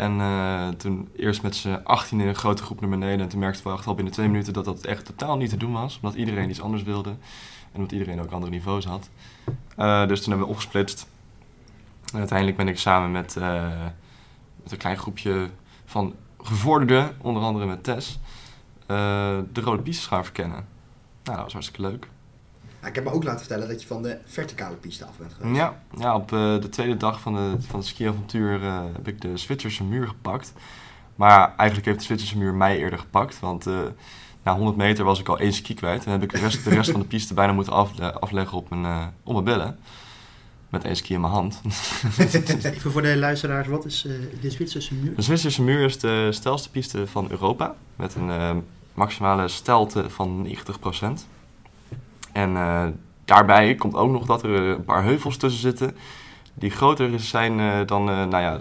En 0.00 0.20
eh, 0.20 0.68
toen 0.68 1.08
eerst 1.16 1.42
met 1.42 1.56
z'n 1.56 1.80
18 1.84 2.20
in 2.20 2.28
een 2.28 2.34
grote 2.34 2.62
groep 2.62 2.80
naar 2.80 2.90
beneden. 2.90 3.20
En 3.20 3.28
toen 3.28 3.38
merkten 3.38 3.64
we 3.64 3.72
echt 3.72 3.86
al 3.86 3.94
binnen 3.94 4.12
twee 4.12 4.28
minuten 4.28 4.52
dat 4.52 4.64
dat 4.64 4.84
echt 4.84 5.04
totaal 5.04 5.36
niet 5.36 5.50
te 5.50 5.56
doen 5.56 5.72
was. 5.72 5.98
Omdat 6.02 6.18
iedereen 6.18 6.50
iets 6.50 6.60
anders 6.60 6.82
wilde. 6.82 7.10
En 7.10 7.76
omdat 7.76 7.92
iedereen 7.92 8.20
ook 8.20 8.30
andere 8.30 8.52
niveaus 8.52 8.84
had. 8.84 9.10
Eh, 9.76 10.06
dus 10.06 10.20
toen 10.20 10.28
hebben 10.28 10.46
we 10.46 10.52
opgesplitst. 10.52 11.08
En 12.12 12.18
uiteindelijk 12.18 12.56
ben 12.56 12.68
ik 12.68 12.78
samen 12.78 13.10
met, 13.10 13.36
eh, 13.36 13.68
met 14.62 14.72
een 14.72 14.78
klein 14.78 14.98
groepje 14.98 15.50
van 15.84 16.14
gevorderden, 16.38 17.16
onder 17.20 17.42
andere 17.42 17.66
met 17.66 17.84
Tess, 17.84 18.18
de 18.86 19.60
rode 19.60 19.82
pistes 19.82 20.06
gaan 20.06 20.24
verkennen. 20.24 20.66
Nou, 21.24 21.36
dat 21.36 21.44
was 21.44 21.52
hartstikke 21.52 21.82
leuk. 21.82 22.08
Ik 22.86 22.94
heb 22.94 23.04
me 23.04 23.10
ook 23.10 23.24
laten 23.24 23.38
vertellen 23.40 23.68
dat 23.68 23.80
je 23.80 23.86
van 23.86 24.02
de 24.02 24.18
verticale 24.26 24.76
piste 24.76 25.04
af 25.04 25.16
bent 25.18 25.32
geweest. 25.32 25.56
Ja, 25.56 25.82
ja 25.98 26.14
op 26.14 26.32
eh, 26.32 26.60
de 26.60 26.68
tweede 26.70 26.96
dag 26.96 27.20
van, 27.20 27.34
de, 27.34 27.54
van 27.66 27.78
het 27.78 27.88
skiavontuur 27.88 28.62
eh, 28.64 28.82
heb 28.92 29.08
ik 29.08 29.20
de 29.20 29.36
Zwitserse 29.36 29.84
muur 29.84 30.08
gepakt. 30.08 30.52
Maar 31.14 31.54
eigenlijk 31.56 31.86
heeft 31.86 31.98
de 31.98 32.04
Zwitserse 32.04 32.38
muur 32.38 32.54
mij 32.54 32.78
eerder 32.78 32.98
gepakt. 32.98 33.40
Want 33.40 33.66
eh, 33.66 33.78
na 34.42 34.54
100 34.54 34.76
meter 34.76 35.04
was 35.04 35.20
ik 35.20 35.28
al 35.28 35.38
één 35.38 35.52
ski 35.52 35.74
kwijt. 35.74 36.04
En 36.04 36.10
heb 36.10 36.22
ik 36.22 36.30
de 36.30 36.38
rest, 36.38 36.64
de 36.64 36.70
rest 36.70 36.90
van 36.90 37.00
de 37.00 37.06
piste 37.06 37.34
bijna 37.34 37.52
moeten 37.52 37.72
afle- 37.72 38.12
afleggen 38.12 38.56
op 38.56 38.70
mijn, 38.70 38.84
eh, 38.84 39.06
op 39.22 39.32
mijn 39.32 39.44
billen. 39.44 39.78
Met 40.68 40.84
één 40.84 40.96
ski 40.96 41.14
in 41.14 41.20
mijn 41.20 41.32
hand. 41.32 41.60
Even 42.62 42.92
voor 42.92 43.02
de 43.02 43.16
luisteraars, 43.16 43.68
wat 43.68 43.84
is 43.84 44.04
eh, 44.06 44.12
de 44.40 44.50
Zwitserse 44.50 44.94
muur? 44.94 45.14
De 45.14 45.22
Zwitserse 45.22 45.62
muur 45.62 45.84
is 45.84 45.98
de 45.98 46.28
stelste 46.32 46.70
piste 46.70 47.06
van 47.06 47.26
Europa. 47.30 47.74
Met 47.96 48.14
een 48.14 48.64
maximale 48.94 49.48
stelte 49.48 50.10
van 50.10 50.46
90%. 50.46 51.26
En 52.32 52.56
eh, 52.56 52.86
daarbij 53.24 53.74
komt 53.74 53.94
ook 53.94 54.10
nog 54.10 54.26
dat 54.26 54.42
er 54.42 54.54
eh, 54.54 54.68
een 54.68 54.84
paar 54.84 55.02
heuvels 55.02 55.36
tussen 55.36 55.60
zitten. 55.60 55.96
Die 56.54 56.70
groter 56.70 57.20
zijn 57.20 57.60
eh, 57.60 57.86
dan, 57.86 58.04
nou 58.04 58.30
ja, 58.30 58.58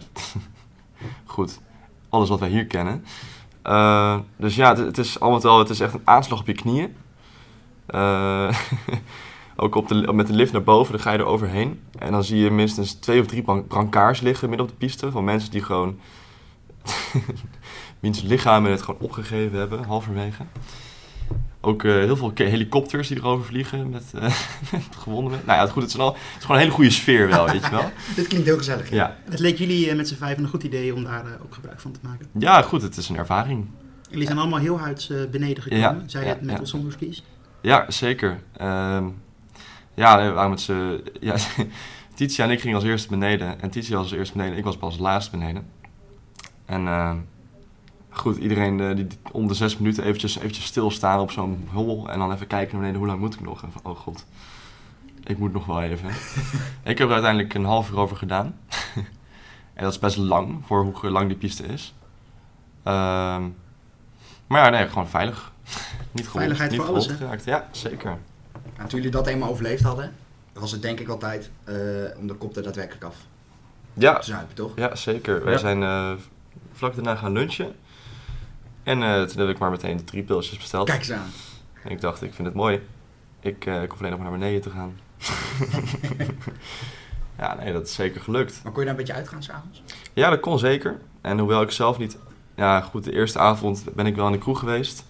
goed, 1.25 1.60
alles 2.10 2.29
wat 2.29 2.39
wij 2.39 2.49
hier 2.49 2.65
kennen. 2.65 3.05
Dus 4.38 4.55
ja, 4.55 4.75
het, 4.75 4.97
is 4.97 5.19
al 5.19 5.32
met 5.32 5.43
het 5.43 5.69
is 5.69 5.79
echt 5.79 5.93
een 5.93 6.01
aanslag 6.03 6.39
op 6.39 6.47
je 6.47 6.53
knieën. 6.53 6.95
Ook 9.55 9.75
op 9.75 9.88
de, 9.88 10.13
met 10.13 10.27
de 10.27 10.34
lift 10.34 10.51
naar 10.51 10.63
boven, 10.63 10.91
dan 10.91 11.01
ga 11.01 11.12
je 11.12 11.17
er 11.17 11.25
overheen. 11.25 11.82
En 11.97 12.12
dan 12.12 12.23
zie 12.23 12.39
je 12.39 12.51
minstens 12.51 12.93
twee 12.93 13.19
of 13.19 13.27
drie 13.27 13.41
bran- 13.41 13.67
brancards 13.67 14.21
liggen 14.21 14.49
midden 14.49 14.67
op 14.67 14.71
de 14.71 14.77
piste. 14.77 15.12
Van 15.12 15.23
mensen 15.23 15.51
die 15.51 15.63
gewoon 15.63 15.99
wiens 17.99 18.21
lichamen 18.21 18.71
het 18.71 18.82
gewoon 18.82 18.99
opgegeven 19.01 19.60
hebben, 19.60 19.84
halverwege. 19.84 20.43
Ook 21.69 21.84
eh, 21.84 21.91
heel 21.91 22.17
veel 22.17 22.32
helikopters 22.36 23.08
die 23.08 23.17
erover 23.17 23.45
vliegen 23.45 23.89
met, 23.89 24.03
eh 24.15 24.21
met 24.71 24.84
gewonden. 24.97 25.32
met- 25.32 25.45
Nou 25.45 25.60
ja, 25.60 25.71
goed, 25.71 25.82
het 25.82 25.91
is, 25.91 25.97
wel, 25.97 26.08
het 26.13 26.17
is 26.38 26.41
gewoon 26.41 26.55
een 26.55 26.62
hele 26.62 26.73
goede 26.73 26.89
sfeer 26.89 27.27
wel, 27.27 27.45
weet 27.45 27.63
je 27.63 27.69
wel. 27.69 27.91
Dit 28.15 28.27
klinkt 28.27 28.45
heel 28.47 28.58
gezellig. 28.58 28.89
Ja. 28.89 29.15
Het 29.29 29.39
leek 29.39 29.58
jullie 29.58 29.89
eh, 29.89 29.95
met 29.95 30.08
z'n 30.08 30.15
vijf 30.15 30.38
een 30.38 30.47
goed 30.47 30.63
idee 30.63 30.95
om 30.95 31.03
daar 31.03 31.25
ook 31.43 31.53
gebruik 31.53 31.79
van 31.79 31.91
te 31.91 31.99
maken. 32.03 32.27
ja, 32.38 32.62
goed, 32.62 32.82
het 32.82 32.97
is 32.97 33.10
een 33.10 33.17
ervaring. 33.17 33.67
Jullie 34.10 34.25
zijn 34.25 34.38
allemaal 34.39 34.60
heel 34.60 34.79
huids 34.79 35.12
beneden 35.32 35.63
gekomen, 35.63 35.84
Ja, 35.86 36.03
zei 36.05 36.23
je 36.23 36.29
ja, 36.29 36.36
het 36.36 36.45
met 36.45 36.60
of 36.62 36.67
zonder 36.67 36.91
skis. 36.91 37.23
Ja, 37.62 37.86
zeker. 37.91 38.39
Ehm, 38.58 39.08
ja, 39.93 40.15
nee, 40.15 40.27
we 40.27 40.34
waren 40.34 40.49
met 40.49 40.62
z'n... 40.62 41.01
Ja, 41.19 41.36
Titia 42.15 42.43
en 42.45 42.51
ik 42.51 42.60
gingen 42.62 42.75
als 42.75 42.86
eerste 42.86 43.10
beneden. 43.10 43.62
En 43.62 43.69
Titia 43.69 43.95
was 43.95 44.03
als 44.05 44.13
eerste 44.13 44.38
beneden. 44.38 44.58
Ik 44.58 44.63
was 44.63 44.77
pas 44.77 44.91
als 44.91 44.99
laatste 45.01 45.32
beneden. 45.38 45.65
En 46.65 46.88
ehm, 46.88 47.17
goed, 48.19 48.38
iedereen 48.38 48.79
eh, 48.79 48.95
die 48.95 49.08
om 49.32 49.47
de 49.47 49.53
zes 49.53 49.77
minuten 49.77 50.03
eventjes, 50.03 50.38
eventjes 50.38 50.65
stilstaan 50.65 51.19
op 51.19 51.32
zo'n 51.32 51.67
hol. 51.71 52.10
En 52.10 52.19
dan 52.19 52.32
even 52.34 52.47
kijken 52.47 52.69
naar 52.71 52.79
beneden, 52.79 52.97
hoe 52.99 53.08
lang 53.08 53.19
moet 53.19 53.34
ik 53.34 53.41
nog? 53.41 53.63
En 53.63 53.71
van, 53.71 53.82
oh 53.91 53.97
god, 53.97 54.25
ik 55.23 55.38
moet 55.38 55.53
nog 55.53 55.65
wel 55.65 55.82
even. 55.82 56.10
ik 56.91 56.97
heb 56.97 57.08
er 57.08 57.13
uiteindelijk 57.13 57.53
een 57.53 57.65
half 57.65 57.89
uur 57.91 57.97
over 57.97 58.17
gedaan. 58.17 58.55
en 59.73 59.84
dat 59.84 59.91
is 59.91 59.99
best 59.99 60.17
lang, 60.17 60.62
voor 60.65 60.84
hoe 60.84 61.10
lang 61.10 61.27
die 61.27 61.38
piste 61.38 61.63
is. 61.65 61.93
Ehm, 62.84 63.43
maar 64.47 64.63
ja, 64.63 64.69
nee, 64.69 64.88
gewoon 64.88 65.08
veilig. 65.10 65.51
niet 66.12 66.27
gewond, 66.27 66.32
Veiligheid 66.32 66.71
niet 66.71 66.79
voor 66.79 66.89
alles, 66.89 67.08
geraakt. 67.08 67.43
Ja, 67.43 67.67
zeker. 67.71 68.17
En 68.75 68.88
toen 68.88 68.97
jullie 68.99 69.12
dat 69.12 69.27
eenmaal 69.27 69.49
overleefd 69.49 69.84
hadden, 69.84 70.13
was 70.53 70.71
het 70.71 70.82
denk 70.82 70.99
ik 70.99 71.08
wel 71.08 71.17
tijd 71.17 71.49
eh, 71.63 71.75
om 72.17 72.27
de 72.27 72.34
kop 72.34 72.55
er 72.55 72.63
daadwerkelijk 72.63 73.03
af 73.03 73.15
Ja, 73.93 74.19
te 74.19 74.25
zuipen, 74.25 74.55
toch? 74.55 74.71
ja 74.75 74.95
zeker. 74.95 75.43
Wij 75.43 75.53
Ja. 75.53 75.60
zijn 75.60 75.84
eh, 75.84 76.12
vlak 76.73 76.95
daarna 76.95 77.15
gaan 77.15 77.32
lunchen. 77.32 77.75
En 78.89 79.04
eh, 79.04 79.23
toen 79.23 79.39
heb 79.39 79.49
ik 79.49 79.58
maar 79.58 79.69
meteen 79.69 80.06
drie 80.06 80.23
pilsjes 80.23 80.58
besteld. 80.58 80.88
Kijk 80.88 80.99
eens 80.99 81.12
aan. 81.12 81.32
En 81.84 81.91
ik 81.91 82.02
dacht, 82.02 82.21
ik 82.21 82.34
vind 82.34 82.47
het 82.47 82.58
mooi. 82.58 82.82
Ik, 83.39 83.65
eh, 83.65 83.84
ik 83.84 83.89
hoef 83.89 83.99
alleen 83.99 84.12
nog 84.12 84.19
maar 84.19 84.30
naar 84.30 84.39
beneden 84.39 84.62
te 84.62 84.69
gaan. 84.69 84.99
ja, 87.39 87.56
nee, 87.56 87.73
dat 87.73 87.88
is 87.88 87.93
zeker 87.93 88.21
gelukt. 88.21 88.60
Maar 88.63 88.71
kon 88.71 88.82
je 88.82 88.88
daar 88.88 88.99
een 88.99 89.06
beetje 89.06 89.19
uitgaan 89.19 89.43
s'avonds? 89.43 89.84
Ja, 90.13 90.30
dat 90.30 90.39
kon 90.39 90.60
zeker. 90.60 90.99
En 91.21 91.39
hoewel 91.39 91.62
ik 91.62 91.71
zelf 91.71 91.97
niet... 91.97 92.17
Ja, 92.56 92.82
goed, 92.82 93.04
de 93.04 93.12
eerste 93.12 93.39
avond 93.39 93.86
ben 93.95 94.06
ik 94.06 94.15
wel 94.15 94.25
in 94.25 94.32
de 94.32 94.38
kroeg 94.38 94.60
geweest. 94.60 95.06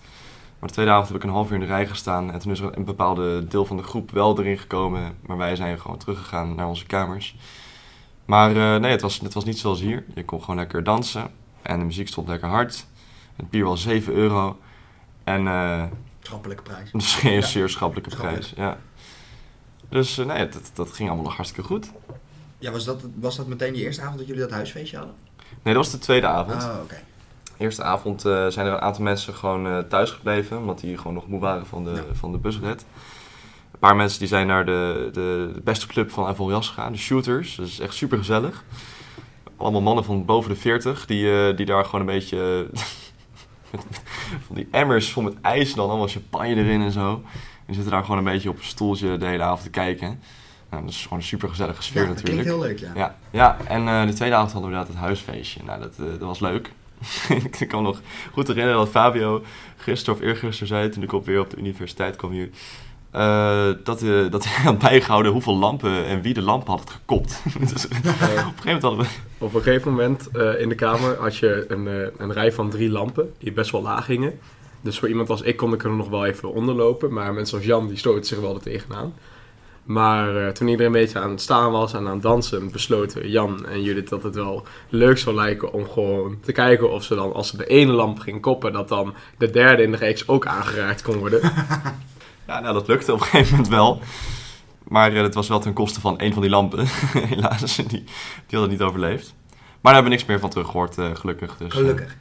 Maar 0.60 0.70
de 0.70 0.76
tweede 0.76 0.92
avond 0.92 1.08
heb 1.08 1.18
ik 1.18 1.24
een 1.24 1.30
half 1.30 1.48
uur 1.48 1.54
in 1.54 1.60
de 1.60 1.66
rij 1.66 1.88
gestaan. 1.88 2.32
En 2.32 2.40
toen 2.40 2.52
is 2.52 2.60
er 2.60 2.78
een 2.78 2.86
bepaalde 2.86 3.48
deel 3.48 3.66
van 3.66 3.78
de 3.78 3.84
groep 3.84 4.12
wel 4.12 4.40
erin 4.40 4.58
gekomen. 4.58 5.18
Maar 5.22 5.38
wij 5.38 5.56
zijn 5.56 5.80
gewoon 5.80 5.98
teruggegaan 5.98 6.56
naar 6.56 6.68
onze 6.68 6.86
kamers. 6.86 7.36
Maar 8.26 8.50
eh, 8.50 8.82
nee, 8.82 8.92
het 8.92 9.02
was, 9.02 9.20
het 9.20 9.34
was 9.34 9.46
niet 9.46 9.60
zoals 9.60 9.80
hier. 9.80 10.04
Je 10.16 10.26
kon 10.26 10.40
gewoon 10.40 10.56
lekker 10.56 10.84
dansen. 10.84 11.32
En 11.62 11.80
de 11.80 11.86
muziek 11.86 12.08
stond 12.08 12.28
lekker 12.28 12.48
hard. 12.48 12.88
Het 13.40 13.50
bier 13.50 13.66
was 13.66 13.82
7 13.82 14.14
euro. 14.14 14.60
En 15.24 15.48
eh, 15.48 15.84
Schappelijke 16.22 16.64
prijs. 16.64 16.92
dat 16.92 17.02
is 17.02 17.16
geen 17.16 17.34
Ja. 17.34 17.42
zeer 17.42 17.70
schappelijke 17.70 18.10
Schappelijk. 18.10 18.54
prijs. 18.54 18.68
Ja. 18.70 18.78
Dus 19.90 20.18
eh, 20.18 20.26
nee, 20.26 20.50
dat, 20.50 20.72
dat 20.74 20.92
ging 20.92 21.08
allemaal 21.10 21.28
nog 21.28 21.36
hartstikke 21.36 21.68
goed. 21.68 21.92
Ja, 22.60 22.72
was 22.72 22.86
dat, 22.86 23.02
was 23.20 23.36
dat 23.36 23.48
meteen 23.48 23.74
die 23.74 23.84
eerste 23.84 24.02
avond 24.02 24.18
dat 24.18 24.28
jullie 24.28 24.42
dat 24.42 24.52
huisfeestje 24.52 24.98
hadden? 24.98 25.16
Nee, 25.64 25.74
dat 25.74 25.84
was 25.84 25.92
de 25.92 25.98
tweede 26.00 26.28
avond. 26.28 26.64
Oh, 26.64 26.76
oké. 26.84 27.02
Eerste 27.58 27.84
avond 27.84 28.26
eh, 28.26 28.48
zijn 28.48 28.66
er 28.68 28.74
een 28.74 28.80
aantal 28.80 29.04
mensen 29.04 29.34
gewoon 29.34 29.88
thuis 29.88 30.12
gebleven, 30.12 30.58
omdat 30.58 30.80
die 30.80 30.98
gewoon 30.98 31.14
nog 31.14 31.28
moe 31.28 31.40
waren 31.40 31.66
van 31.66 31.84
de, 31.84 31.92
Ja. 31.92 32.04
van 32.14 32.32
de 32.32 32.38
busrit. 32.38 32.86
Een 33.72 33.80
paar 33.80 33.96
mensen 33.96 34.20
die 34.20 34.28
zijn 34.28 34.48
naar 34.48 34.66
de, 34.66 35.10
de, 35.14 35.52
de 35.54 35.62
beste 35.64 35.88
club 35.88 36.12
van 36.12 36.26
Avorias 36.26 36.68
gegaan, 36.68 36.92
de 36.92 36.98
Shooters. 36.98 37.56
Dat 37.56 37.68
is 37.68 37.80
echt 37.80 37.94
super 37.94 38.18
gezellig. 38.18 38.64
Allemaal 39.58 39.82
mannen 39.82 40.04
van 40.04 40.26
boven 40.26 40.50
de 40.50 40.56
40 40.56 41.06
die, 41.06 41.54
die 41.54 41.66
daar 41.66 41.86
gewoon 41.86 42.00
een 42.02 42.06
beetje. 42.06 42.70
van 44.46 44.56
die 44.56 44.68
emmers 44.72 45.12
vol 45.12 45.24
met 45.24 45.42
ijs 45.42 45.70
en 45.70 45.76
dan 45.76 45.90
allemaal 45.90 46.08
champagne 46.08 46.56
erin 46.56 46.82
en 46.82 46.92
zo. 46.92 47.24
Die 47.66 47.76
zitten 47.76 47.94
daar 47.94 48.04
gewoon 48.04 48.18
een 48.18 48.34
beetje 48.34 48.50
op 48.50 48.58
een 48.58 48.64
stoeltje 48.64 49.18
de 49.18 49.26
hele 49.26 49.44
avond 49.44 49.64
te 49.64 49.70
kijken. 49.70 50.20
Nou, 50.70 50.84
dat 50.84 50.92
is 50.92 51.04
gewoon 51.04 51.20
een 51.20 51.26
super 51.26 51.50
gezellige 51.50 51.82
sfeer 51.82 52.02
Ja, 52.02 52.08
dat 52.08 52.16
natuurlijk. 52.16 52.48
klinkt 52.48 52.64
heel 52.64 52.70
leuk, 52.70 52.96
ja. 52.96 53.02
Ja, 53.02 53.16
ja 53.32 53.58
en 53.68 53.88
eh, 53.88 54.06
de 54.06 54.14
tweede 54.14 54.36
avond 54.36 54.52
hadden 54.52 54.72
we 54.72 54.78
inderdaad 54.78 54.88
het 54.88 55.06
huisfeestje. 55.06 55.64
Nou, 55.66 55.82
dat, 55.82 55.94
eh, 56.00 56.06
dat 56.06 56.20
was 56.20 56.40
leuk. 56.40 56.72
ik 57.60 57.68
kan 57.68 57.82
me 57.82 57.88
nog 57.88 58.02
goed 58.32 58.48
herinneren 58.48 58.80
dat 58.80 58.90
Fabio 58.90 59.44
gisteren 59.78 60.20
of 60.20 60.26
eergisteren 60.26 60.68
zei, 60.68 60.90
toen 60.90 61.04
ik 61.04 61.14
op 61.14 61.26
weer 61.26 61.40
op 61.40 61.50
de 61.50 61.58
universiteit 61.58 62.16
kwam 62.16 62.32
hier, 62.32 62.50
eh, 63.12 63.70
dat, 63.84 64.00
dat 64.32 64.46
hij 64.46 64.64
had 64.64 64.78
bijgehouden 64.80 65.32
hoeveel 65.32 65.56
lampen 65.56 66.06
en 66.06 66.22
wie 66.22 66.34
de 66.34 66.42
lampen 66.42 66.72
had 66.72 66.90
gekopt. 66.90 67.42
dus 67.74 67.86
op 67.86 67.92
een 67.92 68.14
gegeven 68.14 68.54
moment 68.64 68.82
hadden 68.82 69.00
we... 69.00 69.10
Op 69.40 69.54
een 69.54 69.62
gegeven 69.62 69.92
moment 69.92 70.30
eh, 70.32 70.62
in 70.62 70.70
de 70.70 70.76
kamer 70.76 71.16
had 71.20 71.38
je 71.38 71.66
een, 71.68 71.88
eh, 71.88 72.08
een 72.18 72.34
rij 72.34 72.52
van 72.52 72.70
drie 72.70 72.90
lampen 72.90 73.34
die 73.38 73.52
best 73.52 73.72
wel 73.72 73.82
laag 73.82 74.08
hingen. 74.08 74.40
Dus 74.82 75.00
voor 75.00 75.08
iemand 75.08 75.30
als 75.30 75.42
ik 75.42 75.58
kon 75.58 75.74
ik 75.74 75.84
er 75.84 75.90
nog 75.90 76.10
wel 76.10 76.26
even 76.26 76.54
onderlopen. 76.54 77.14
Maar 77.14 77.34
mensen 77.34 77.58
als 77.58 77.66
Jan 77.66 77.88
die 77.88 77.98
stoten 77.98 78.26
zich 78.26 78.40
wel 78.40 78.56
er 78.56 78.62
tegenaan. 78.62 79.14
Maar 79.84 80.46
eh, 80.46 80.52
toen 80.52 80.68
iedereen 80.68 80.94
een 80.94 81.02
beetje 81.02 81.20
aan 81.20 81.30
het 81.30 81.42
staan 81.42 81.72
was 81.72 81.94
en 81.94 82.08
aan 82.08 82.14
het 82.14 82.22
dansen, 82.22 82.72
besloten 82.72 83.30
Jan 83.30 83.66
en 83.66 83.82
Judith 83.82 84.10
dat 84.10 84.24
het 84.24 84.36
wel 84.36 84.64
leuk 84.90 85.18
zou 85.18 85.36
lijken 85.36 85.74
om 85.74 85.90
gewoon 85.90 86.38
te 86.42 86.52
kijken 86.52 86.92
of 86.92 87.04
ze 87.04 87.16
dan, 87.16 87.34
als 87.34 87.50
ze 87.50 87.58
de 87.58 87.68
ene 87.68 87.92
lamp 87.92 88.20
ging 88.20 88.42
koppen, 88.42 88.74
dat 88.74 88.88
dan 88.88 89.14
de 89.38 89.50
derde 89.50 89.84
in 89.84 89.92
de 89.92 89.98
reeks 89.98 90.28
ook 90.28 90.46
aangeraakt 90.46 91.02
kon 91.02 91.18
worden. 91.18 91.42
Ja, 92.48 92.60
nou, 92.60 92.74
dat 92.74 92.88
lukte 92.88 93.14
op 93.14 93.20
een 93.20 93.26
gegeven 93.26 93.52
moment 93.52 93.70
wel. 93.70 94.02
Maar 94.90 95.14
eh, 95.14 95.22
dat 95.22 95.34
was 95.34 95.48
wel 95.48 95.60
ten 95.60 95.74
koste 95.74 96.00
van 96.00 96.20
één 96.20 96.34
van 96.34 96.42
die 96.42 96.52
lampen. 96.52 96.86
Helaas, 97.34 97.76
die, 97.76 97.86
die 97.88 98.04
had 98.50 98.62
het 98.62 98.70
niet 98.70 98.82
overleefd. 98.82 99.34
Maar 99.48 99.58
daar 99.82 99.94
hebben 99.94 100.12
we 100.12 100.18
niks 100.18 100.26
meer 100.26 100.40
van 100.40 100.50
teruggehoord, 100.50 100.98
eh, 100.98 101.16
gelukkig. 101.16 101.58
Dus, 101.58 101.68
eh, 101.68 101.78
Gelukkig. 101.78 102.18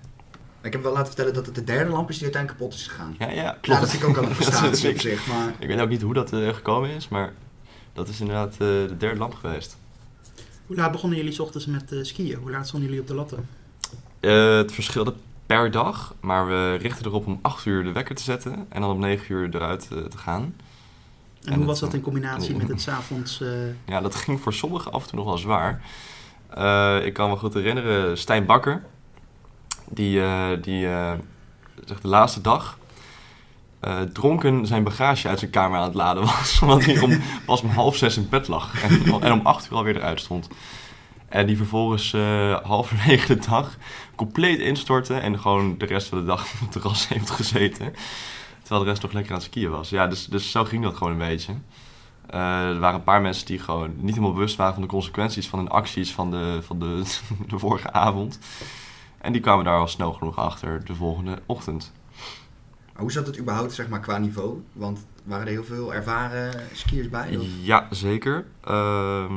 Ik 0.63 0.73
heb 0.73 0.83
wel 0.83 0.93
laten 0.93 1.07
vertellen 1.07 1.35
dat 1.35 1.47
het 1.47 1.55
de 1.55 1.65
derde 1.65 1.91
lamp 1.91 2.09
is 2.09 2.15
die 2.15 2.25
uiteindelijk 2.25 2.63
kapot 2.63 2.79
is 2.79 2.87
gegaan. 2.87 3.15
ja, 3.19 3.31
ja, 3.31 3.43
Ja, 3.43 3.57
klopt. 3.61 3.81
dat 3.81 3.91
vind 3.91 4.03
ik 4.03 4.09
ook 4.09 4.17
al 4.17 4.23
een 4.23 4.29
prestatie 4.37 4.89
op 4.89 4.95
ik. 4.95 5.01
zich, 5.01 5.27
maar... 5.27 5.53
Ik 5.59 5.69
weet 5.69 5.81
ook 5.81 5.89
niet 5.89 6.03
hoe 6.03 6.15
dat 6.15 6.33
eh, 6.33 6.49
gekomen 6.55 6.91
is, 6.91 7.09
maar 7.09 7.33
dat 7.93 8.09
is 8.09 8.21
inderdaad 8.21 8.53
eh, 8.53 8.59
de 8.59 8.95
derde 8.99 9.19
lamp 9.19 9.35
geweest. 9.35 9.77
Hoe 10.67 10.77
laat 10.77 10.93
begonnen 10.93 11.19
jullie 11.19 11.33
's 11.33 11.39
ochtends 11.39 11.67
met 11.67 11.93
eh, 11.93 11.99
skiën? 12.03 12.37
Hoe 12.37 12.51
laat 12.51 12.67
stonden 12.67 12.89
jullie 12.89 13.03
op 13.03 13.09
de 13.09 13.15
latten? 13.15 13.49
Eh, 14.21 14.57
het 14.57 14.73
verschilde 14.73 15.15
per 15.47 15.71
dag, 15.71 16.15
maar 16.21 16.47
we 16.47 16.75
richten 16.75 17.07
erop 17.07 17.27
om 17.27 17.39
8 17.43 17.65
uur 17.67 17.83
de 17.85 17.93
wekker 17.93 18.15
te 18.15 18.23
zetten 18.23 18.67
en 18.69 18.81
dan 18.81 18.91
om 18.91 18.99
9 19.01 19.35
uur 19.35 19.49
eruit 19.55 19.89
te 19.89 20.19
gaan. 20.19 20.55
En, 21.45 21.53
En 21.53 21.59
hoe 21.59 21.67
was 21.67 21.81
dat 21.81 21.95
in 21.95 22.01
combinatie 22.01 22.57
met 22.57 22.69
het 22.69 22.81
's 22.81 22.89
avonds? 22.89 23.41
eh, 23.41 23.49
Ja, 23.87 24.01
dat 24.01 24.15
ging 24.15 24.41
voor 24.41 24.53
sommigen 24.53 24.93
af 24.93 25.03
en 25.03 25.09
toe 25.09 25.19
nog 25.19 25.27
wel 25.27 25.39
zwaar. 25.39 25.83
Eh, 26.55 27.05
ik 27.05 27.13
kan 27.13 27.31
me 27.31 27.37
goed 27.37 27.55
herinneren, 27.55 28.19
Stijn 28.19 28.47
Bakker, 28.47 28.83
die, 29.91 30.21
eh, 30.23 30.49
die 30.63 30.87
zeg 31.85 32.01
de 32.01 32.09
laatste 32.09 32.41
dag 32.41 32.79
dronken 34.13 34.67
zijn 34.67 34.85
bagage 34.85 35.29
uit 35.29 35.39
zijn 35.39 35.51
kamer 35.51 35.79
aan 35.79 35.85
het 35.85 35.95
laden 35.95 36.23
was. 36.23 36.59
Omdat 36.63 36.85
hij 36.85 37.01
om, 37.01 37.21
pas 37.47 37.63
om 37.63 37.69
half 37.69 37.97
zes 37.97 38.17
in 38.17 38.29
bed 38.29 38.49
lag 38.49 38.83
en, 38.83 39.21
en 39.23 39.33
om 39.33 39.41
acht 39.47 39.67
uur 39.71 39.77
alweer 39.77 39.97
eruit 39.97 40.21
stond. 40.21 40.49
En 41.29 41.47
die 41.47 41.57
vervolgens 41.57 42.13
halverwege 42.63 43.35
de 43.37 43.47
dag 43.49 43.77
compleet 44.15 44.61
instortte 44.61 45.15
en 45.15 45.39
gewoon 45.41 45.79
de 45.79 45.87
rest 45.87 46.09
van 46.09 46.19
de 46.19 46.25
dag 46.25 46.43
op 46.55 46.61
het 46.61 46.73
terras 46.73 47.09
heeft 47.15 47.31
gezeten. 47.31 47.95
Terwijl 48.69 48.87
de 48.87 48.93
rest 48.93 49.03
nog 49.03 49.13
lekker 49.13 49.33
aan 49.33 49.39
het 49.39 49.49
skiën 49.49 49.71
was. 49.71 49.89
Ja, 49.91 50.07
dus, 50.07 50.27
dus 50.27 50.51
zo 50.51 50.65
ging 50.65 50.83
dat 50.83 50.97
gewoon 50.97 51.13
een 51.13 51.19
beetje. 51.19 51.55
Eh, 52.27 52.69
er 52.69 52.79
waren 52.79 52.99
een 52.99 53.05
paar 53.05 53.21
mensen 53.21 53.47
die 53.47 53.59
gewoon 53.59 53.95
niet 53.97 54.15
helemaal 54.15 54.33
bewust 54.33 54.57
waren 54.57 54.73
van 54.75 54.83
de 54.83 54.89
consequenties 54.89 55.49
van 55.49 55.59
hun 55.59 55.69
acties 55.69 56.13
van 56.15 56.31
de, 56.31 56.59
van 56.63 56.79
de, 56.79 57.03
de 57.49 57.59
vorige 57.59 57.93
avond. 57.93 58.39
En 59.19 59.33
die 59.33 59.41
kwamen 59.41 59.65
daar 59.65 59.79
al 59.79 59.89
snel 59.89 60.13
genoeg 60.13 60.37
achter 60.37 60.85
de 60.85 60.95
volgende 60.95 61.39
ochtend. 61.47 61.93
Maar 62.93 63.03
hoe 63.03 63.13
zat 63.13 63.27
het 63.27 63.39
überhaupt 63.39 63.73
zeg 63.73 63.89
maar, 63.89 64.01
qua 64.01 64.19
niveau? 64.19 64.63
Want 64.73 65.07
waren 65.25 65.47
er 65.47 65.53
heel 65.53 65.65
veel 65.65 65.95
ervaren 65.95 66.55
skiers 66.73 67.09
bij? 67.09 67.37
of? 67.37 67.47
Ja, 67.61 67.87
zeker. 67.91 68.47
Ehm, 68.65 69.35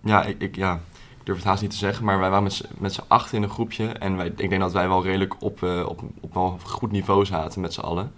ja, 0.00 0.24
ik, 0.24 0.40
ik, 0.40 0.56
ja, 0.56 0.74
ik 0.74 0.89
durf 1.24 1.36
het 1.38 1.46
haast 1.46 1.62
niet 1.62 1.70
te 1.70 1.76
zeggen, 1.76 2.04
maar 2.04 2.18
wij 2.18 2.28
waren 2.28 2.42
met 2.44 2.52
z'n- 2.52 2.66
met 2.78 2.92
z'n 2.92 3.02
acht 3.08 3.32
in 3.32 3.42
een 3.42 3.48
groepje. 3.50 3.86
En 3.86 4.16
wij, 4.16 4.26
ik 4.36 4.48
denk 4.48 4.60
dat 4.60 4.72
wij 4.72 4.88
wel 4.88 5.02
redelijk 5.02 5.34
op, 5.42 5.62
eh, 5.62 5.86
op, 5.88 6.02
op 6.20 6.34
wel 6.34 6.52
een 6.62 6.68
goed 6.68 6.90
niveau 6.92 7.24
zaten 7.24 7.60
met 7.60 7.72
z'n 7.72 7.80
allen. 7.80 8.12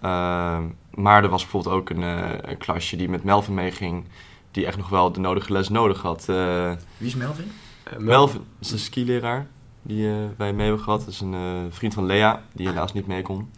Ehm, 0.00 0.62
maar 0.94 1.22
er 1.24 1.28
was 1.30 1.42
bijvoorbeeld 1.42 1.74
ook 1.74 1.90
een, 1.90 2.02
eh, 2.02 2.50
een 2.50 2.56
klasje 2.58 2.96
die 2.96 3.08
met 3.08 3.24
Melvin 3.24 3.54
meeging, 3.54 4.04
die 4.50 4.66
echt 4.66 4.76
nog 4.76 4.88
wel 4.88 5.12
de 5.12 5.20
nodige 5.20 5.52
les 5.52 5.68
nodig 5.68 6.02
had. 6.02 6.28
Eh, 6.28 6.72
Wie 6.96 7.08
is 7.08 7.14
Melvin? 7.14 7.50
Melvin 7.98 8.44
is 8.60 8.70
een 8.70 8.78
skileraar 8.78 9.46
die 9.82 10.08
wij 10.36 10.52
mee 10.52 10.66
hebben 10.66 10.84
gehad. 10.84 11.00
Dat 11.00 11.08
is 11.08 11.20
een 11.20 11.34
eh, 11.34 11.40
vriend 11.70 11.94
van 11.94 12.06
Lea, 12.06 12.42
die 12.52 12.66
helaas 12.68 12.92
niet 12.92 13.06
mee 13.06 13.22
kon. 13.22 13.50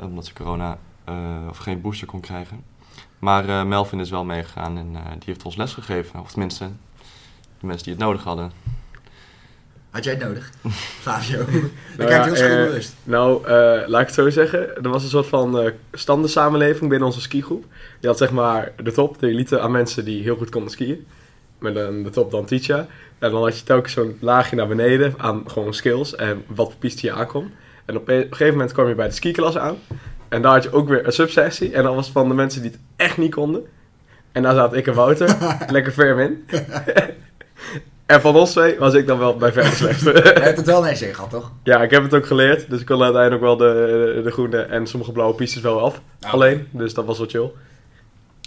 Omdat 0.00 0.26
ze 0.26 0.32
corona 0.32 0.78
eh, 1.04 1.14
of 1.48 1.58
geen 1.58 1.80
booster 1.80 2.06
kon 2.06 2.20
krijgen. 2.20 2.64
Maar 3.18 3.48
eh, 3.48 3.64
Melvin 3.64 4.00
is 4.00 4.10
wel 4.10 4.24
meegegaan 4.24 4.76
en 4.78 4.90
eh, 4.96 5.02
die 5.10 5.22
heeft 5.24 5.44
ons 5.44 5.56
les 5.56 5.72
gegeven. 5.74 6.20
Of 6.20 6.30
tenminste, 6.30 6.70
de 7.60 7.66
mensen 7.66 7.84
die 7.84 7.94
het 7.94 8.02
nodig 8.02 8.24
hadden. 8.24 8.52
Had 9.90 10.04
jij 10.04 10.14
het 10.14 10.22
nodig? 10.22 10.50
Fabio. 11.06 11.40
Ik 11.40 11.46
Nou 11.96 12.08
kijk 12.08 12.10
ja, 12.10 12.24
heel 12.24 12.32
eh, 12.32 12.38
schuldbewust. 12.38 12.94
Nou, 13.04 13.46
eh, 13.46 13.52
laat 13.86 14.00
ik 14.00 14.06
het 14.06 14.14
zo 14.14 14.30
zeggen. 14.30 14.76
Er 14.76 14.90
was 14.90 15.02
een 15.02 15.08
soort 15.08 15.26
van 15.26 15.60
eh 15.60 15.70
standensamenleving 15.92 16.90
binnen 16.90 17.08
onze 17.08 17.20
skigroep. 17.20 17.64
Je 18.00 18.06
had 18.06 18.18
zeg 18.18 18.30
maar 18.30 18.72
de 18.82 18.92
top, 18.92 19.18
de 19.18 19.28
elite 19.28 19.60
aan 19.60 19.70
mensen 19.70 20.04
die 20.04 20.22
heel 20.22 20.36
goed 20.36 20.50
konden 20.50 20.70
skiën. 20.70 21.06
met 21.58 21.76
een, 21.76 22.02
de 22.02 22.10
top 22.10 22.30
dan 22.30 22.44
Ticha. 22.44 22.86
En 23.18 23.30
dan 23.30 23.42
had 23.42 23.58
je 23.58 23.64
telkens 23.64 23.92
zo'n 23.92 24.16
laagje 24.20 24.56
naar 24.56 24.68
beneden 24.68 25.14
aan 25.16 25.50
gewoon 25.50 25.74
skills 25.74 26.14
en 26.14 26.44
wat 26.46 26.66
voor 26.66 26.78
piste 26.78 27.06
je 27.06 27.12
aankomt. 27.12 27.52
En 27.84 27.96
op 27.96 28.08
een, 28.08 28.16
op 28.16 28.22
een 28.22 28.30
gegeven 28.30 28.52
moment 28.52 28.72
kwam 28.72 28.88
je 28.88 28.94
bij 28.94 29.08
de 29.08 29.14
skiklas 29.14 29.58
aan. 29.58 29.76
En 30.28 30.42
daar 30.42 30.52
had 30.52 30.62
je 30.62 30.72
ook 30.72 30.88
weer 30.88 31.06
een 31.06 31.12
subsessie. 31.12 31.72
En 31.72 31.82
dat 31.82 31.94
was 31.94 32.10
van 32.10 32.28
de 32.28 32.34
mensen 32.34 32.62
die 32.62 32.70
het 32.70 32.80
echt 32.96 33.16
niet 33.16 33.34
konden. 33.34 33.66
En 34.32 34.42
daar 34.42 34.54
zat 34.54 34.74
ik 34.74 34.86
en 34.86 34.94
Wouter, 34.94 35.36
lekker 35.70 35.92
firm 35.92 36.18
in. 36.18 36.44
en 38.08 38.20
van 38.20 38.36
ons 38.36 38.50
twee 38.50 38.78
was 38.78 38.94
ik 38.94 39.06
dan 39.06 39.18
wel 39.18 39.36
bij 39.36 39.52
ver 39.52 39.62
de 39.62 39.70
slechtste. 39.70 40.12
Je 40.34 40.40
hebt 40.40 40.56
het 40.56 40.66
wel 40.66 40.82
nee 40.82 40.94
gehad, 40.96 41.30
toch? 41.30 41.52
Ja, 41.62 41.82
ik 41.82 41.90
heb 41.90 42.02
het 42.02 42.14
ook 42.14 42.26
geleerd. 42.26 42.70
Dus 42.70 42.80
ik 42.80 42.86
kon 42.86 43.02
uiteindelijk 43.02 43.42
wel 43.42 43.56
de, 43.56 44.20
de 44.24 44.30
groene 44.30 44.60
en 44.60 44.86
sommige 44.86 45.12
blauwe 45.12 45.34
pistes 45.34 45.62
wel 45.62 45.80
af. 45.80 46.00
Ja. 46.20 46.28
Alleen. 46.28 46.68
Dus 46.70 46.94
dat 46.94 47.04
was 47.04 47.18
wel 47.18 47.26
chill. 47.28 47.50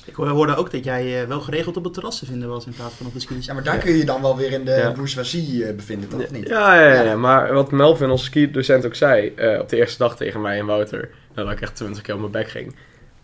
Ik 0.06 0.16
hoorde 0.16 0.56
ook 0.56 0.72
dat 0.72 0.84
jij 0.84 1.22
eh, 1.22 1.28
wel 1.28 1.40
geregeld 1.40 1.78
op 1.78 1.84
het 1.84 1.94
terras 1.94 2.20
te 2.20 2.26
vinden 2.26 2.50
was 2.50 2.66
in 2.66 2.74
plaats 2.74 2.94
van 2.94 3.06
op 3.06 3.14
de 3.14 3.20
skis. 3.20 3.46
Ja, 3.46 3.54
maar 3.54 3.64
daar 3.64 3.78
kun 3.78 3.92
je 3.92 3.98
je 3.98 4.06
dan 4.06 4.22
wel 4.22 4.38
weer 4.38 4.52
in 4.52 4.66
de 4.66 4.72
Ja. 4.72 4.92
bourgeoisie 4.92 5.66
eh, 5.66 5.76
bevinden, 5.76 6.10
toch? 6.10 6.22
Of 6.24 6.32
niet? 6.32 6.48
Ja, 6.48 6.76
ja, 6.82 6.94
ja, 6.94 7.02
Ja. 7.04 7.16
maar 7.16 7.54
wat 7.54 7.72
Melvin, 7.72 8.10
onze 8.10 8.24
ski-docent, 8.26 8.86
ook 8.86 8.96
zei 8.96 9.34
eh, 9.36 9.60
op 9.60 9.70
de 9.70 9.78
eerste 9.78 9.98
dag 9.98 10.16
tegen 10.16 10.42
mij 10.42 10.60
en 10.60 10.66
Wouter, 10.66 11.10
nadat 11.36 11.52
ik 11.52 11.62
echt 11.62 11.76
20 11.76 12.02
keer 12.02 12.14
op 12.14 12.20
mijn 12.20 12.32
bek 12.32 12.50
ging. 12.50 12.76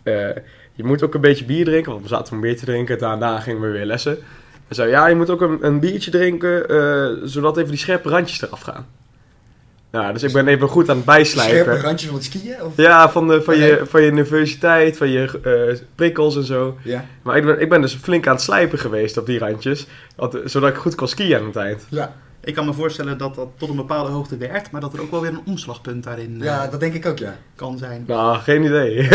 eh, 0.02 0.28
je 0.72 0.84
moet 0.84 1.02
ook 1.02 1.14
een 1.14 1.20
beetje 1.20 1.44
bier 1.44 1.64
drinken, 1.64 1.90
want 1.92 2.02
we 2.02 2.08
zaten 2.08 2.34
om 2.34 2.40
bier 2.40 2.56
te 2.58 2.64
drinken. 2.64 2.98
Daarna 2.98 3.40
gingen 3.40 3.60
we 3.60 3.68
weer 3.68 3.84
lessen. 3.86 4.18
Hij 4.68 4.76
zei, 4.76 4.90
ja, 4.90 5.06
je 5.06 5.14
moet 5.14 5.30
ook 5.30 5.40
een, 5.40 5.58
een 5.60 5.80
biertje 5.80 6.10
drinken, 6.10 6.68
eh, 6.68 7.06
zodat 7.24 7.56
even 7.56 7.70
die 7.70 7.78
scherpe 7.78 8.08
randjes 8.08 8.42
eraf 8.42 8.60
gaan. 8.60 8.86
Ja, 9.92 10.12
dus 10.12 10.22
ik 10.22 10.32
ben 10.32 10.48
even 10.48 10.68
goed 10.68 10.88
aan 10.90 10.96
het 10.96 11.04
bijslijpen. 11.04 11.58
Scherpe 11.64 11.80
randjes 11.80 12.08
van 12.10 12.18
het 12.18 12.24
skiën? 12.26 12.62
Of? 12.62 12.76
Ja, 12.76 13.10
van, 13.10 13.28
de, 13.28 13.42
van, 13.42 13.56
je, 13.58 13.80
van 13.84 14.02
je 14.02 14.10
universiteit, 14.10 14.96
van 14.96 15.08
je 15.08 15.40
eh, 15.42 15.78
prikkels 15.94 16.36
en 16.36 16.42
zo. 16.44 16.78
Ja. 16.82 17.04
Maar 17.22 17.36
ik 17.36 17.44
ben, 17.44 17.60
ik 17.60 17.68
ben 17.68 17.80
dus 17.80 17.94
flink 17.94 18.26
aan 18.26 18.32
het 18.34 18.42
slijpen 18.42 18.78
geweest 18.78 19.16
op 19.18 19.26
die 19.26 19.38
randjes, 19.38 19.86
wat- 20.16 20.38
zodat 20.44 20.70
ik 20.70 20.76
goed 20.76 20.94
kon 20.94 21.08
skiën 21.08 21.38
aan 21.38 21.46
het 21.46 21.56
eind. 21.56 21.86
Ja. 21.88 22.14
Ik 22.44 22.54
kan 22.54 22.64
me 22.66 22.72
voorstellen 22.72 23.18
dat 23.18 23.34
dat 23.34 23.48
tot 23.56 23.68
een 23.68 23.76
bepaalde 23.76 24.10
hoogte 24.10 24.36
werkt, 24.36 24.70
maar 24.70 24.80
dat 24.80 24.92
er 24.94 25.00
ook 25.00 25.10
wel 25.10 25.20
weer 25.20 25.30
een 25.30 25.40
omslagpunt 25.46 26.04
daarin 26.04 26.36
eh, 26.38 26.44
ja, 26.44 26.66
dat 26.66 26.80
denk 26.80 26.94
ik 26.94 27.06
ook, 27.06 27.18
ja. 27.18 27.36
kan 27.54 27.78
zijn. 27.78 28.04
Nou, 28.06 28.36
geen 28.38 28.64
idee. 28.64 29.02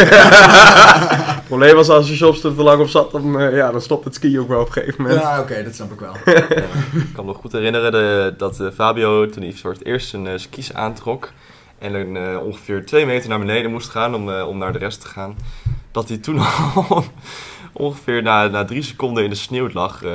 het 1.36 1.43
probleem 1.45 1.76
was 1.76 1.89
als 1.89 2.09
je 2.09 2.15
soms 2.15 2.43
er 2.43 2.55
te 2.55 2.63
lang 2.63 2.82
op 2.82 2.88
zat, 2.88 3.11
dan, 3.11 3.39
eh, 3.39 3.55
ja, 3.55 3.71
dan 3.71 3.82
stopt 3.82 4.05
het 4.05 4.15
skiën 4.15 4.39
ook 4.39 4.47
wel 4.47 4.59
op 4.61 4.67
een 4.67 4.74
gegeven 4.74 5.01
moment. 5.03 5.21
Ja, 5.21 5.39
oké, 5.39 5.63
dat 5.63 5.76
snap 5.76 5.91
ik 5.91 5.99
wel. 5.99 6.13
Ik 6.93 7.13
kan 7.13 7.26
me 7.26 7.32
nog 7.32 7.38
goed 7.38 7.51
herinneren 7.51 7.91
de- 7.91 8.34
dat 8.38 8.59
eh, 8.59 8.67
Fabio 8.74 9.30
toen 9.30 9.43
hij 9.43 9.53
voor 9.53 9.71
het 9.71 9.86
eerst 9.86 10.07
zijn 10.09 10.28
eh, 10.28 10.38
skis 10.38 10.74
aantrok 10.74 11.32
en 11.80 11.93
dan, 11.93 12.15
eh, 12.24 12.38
ongeveer 12.45 12.86
twee 12.86 13.05
meter 13.05 13.30
naar 13.30 13.39
beneden 13.39 13.71
moest 13.71 13.89
gaan 13.89 14.15
om, 14.15 14.32
eh, 14.32 14.47
om 14.47 14.57
naar 14.57 14.74
de 14.74 14.80
rest 14.80 15.01
te 15.01 15.07
gaan, 15.07 15.36
dat 15.91 16.07
hij 16.07 16.17
toen 16.17 16.39
al 16.88 17.03
ongeveer 17.74 18.21
na, 18.21 18.47
na 18.47 18.65
drie 18.65 18.82
seconden 18.84 19.24
in 19.24 19.30
de 19.30 19.36
sneeuw 19.36 19.69
lag, 19.74 20.03
eh, 20.03 20.11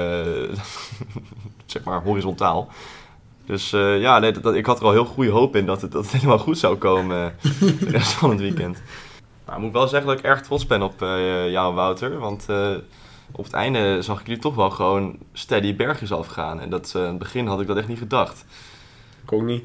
zeg 1.67 1.85
maar 1.85 2.03
horizontaal. 2.03 2.69
Dus 3.49 3.73
eh, 3.73 4.01
ja, 4.01 4.19
nee, 4.19 4.33
dat, 4.33 4.43
dat- 4.43 4.55
ik 4.55 4.67
had 4.67 4.79
er 4.81 4.85
al 4.85 4.93
heel 4.93 5.05
goede 5.05 5.31
hoop 5.31 5.57
in 5.57 5.67
dat 5.67 5.83
het, 5.83 5.93
dat 5.93 6.03
het 6.05 6.13
helemaal 6.17 6.39
goed 6.39 6.59
zou 6.59 6.77
komen 6.77 7.33
eh, 7.43 7.61
de 7.61 7.91
rest 7.91 8.13
van 8.13 8.31
het 8.31 8.41
weekend. 8.41 8.83
Maar 9.45 9.57
ik 9.57 9.63
moet 9.63 9.73
wel 9.73 9.89
zeggen 9.89 10.09
dat 10.09 10.19
ik 10.19 10.25
erg 10.25 10.41
trots 10.43 10.67
ben 10.67 10.83
op 10.83 11.03
eh, 11.03 11.51
jou 11.51 11.75
Wouter, 11.75 12.19
want 12.19 12.47
eh, 12.49 12.71
op 13.33 13.45
het 13.45 13.53
einde 13.53 14.03
zag 14.03 14.21
ik 14.21 14.27
jullie 14.27 14.43
toch 14.43 14.55
wel 14.55 14.71
gewoon 14.71 15.17
steady 15.33 15.77
bergjes 15.77 16.13
afgaan. 16.13 16.61
En 16.61 16.71
dat, 16.71 16.93
eh, 16.97 17.03
in 17.03 17.09
het 17.09 17.19
begin 17.19 17.47
had 17.47 17.61
ik 17.61 17.67
dat 17.67 17.77
echt 17.77 17.89
niet 17.89 17.99
gedacht. 17.99 18.45
Ook 19.31 19.43
niet. 19.43 19.63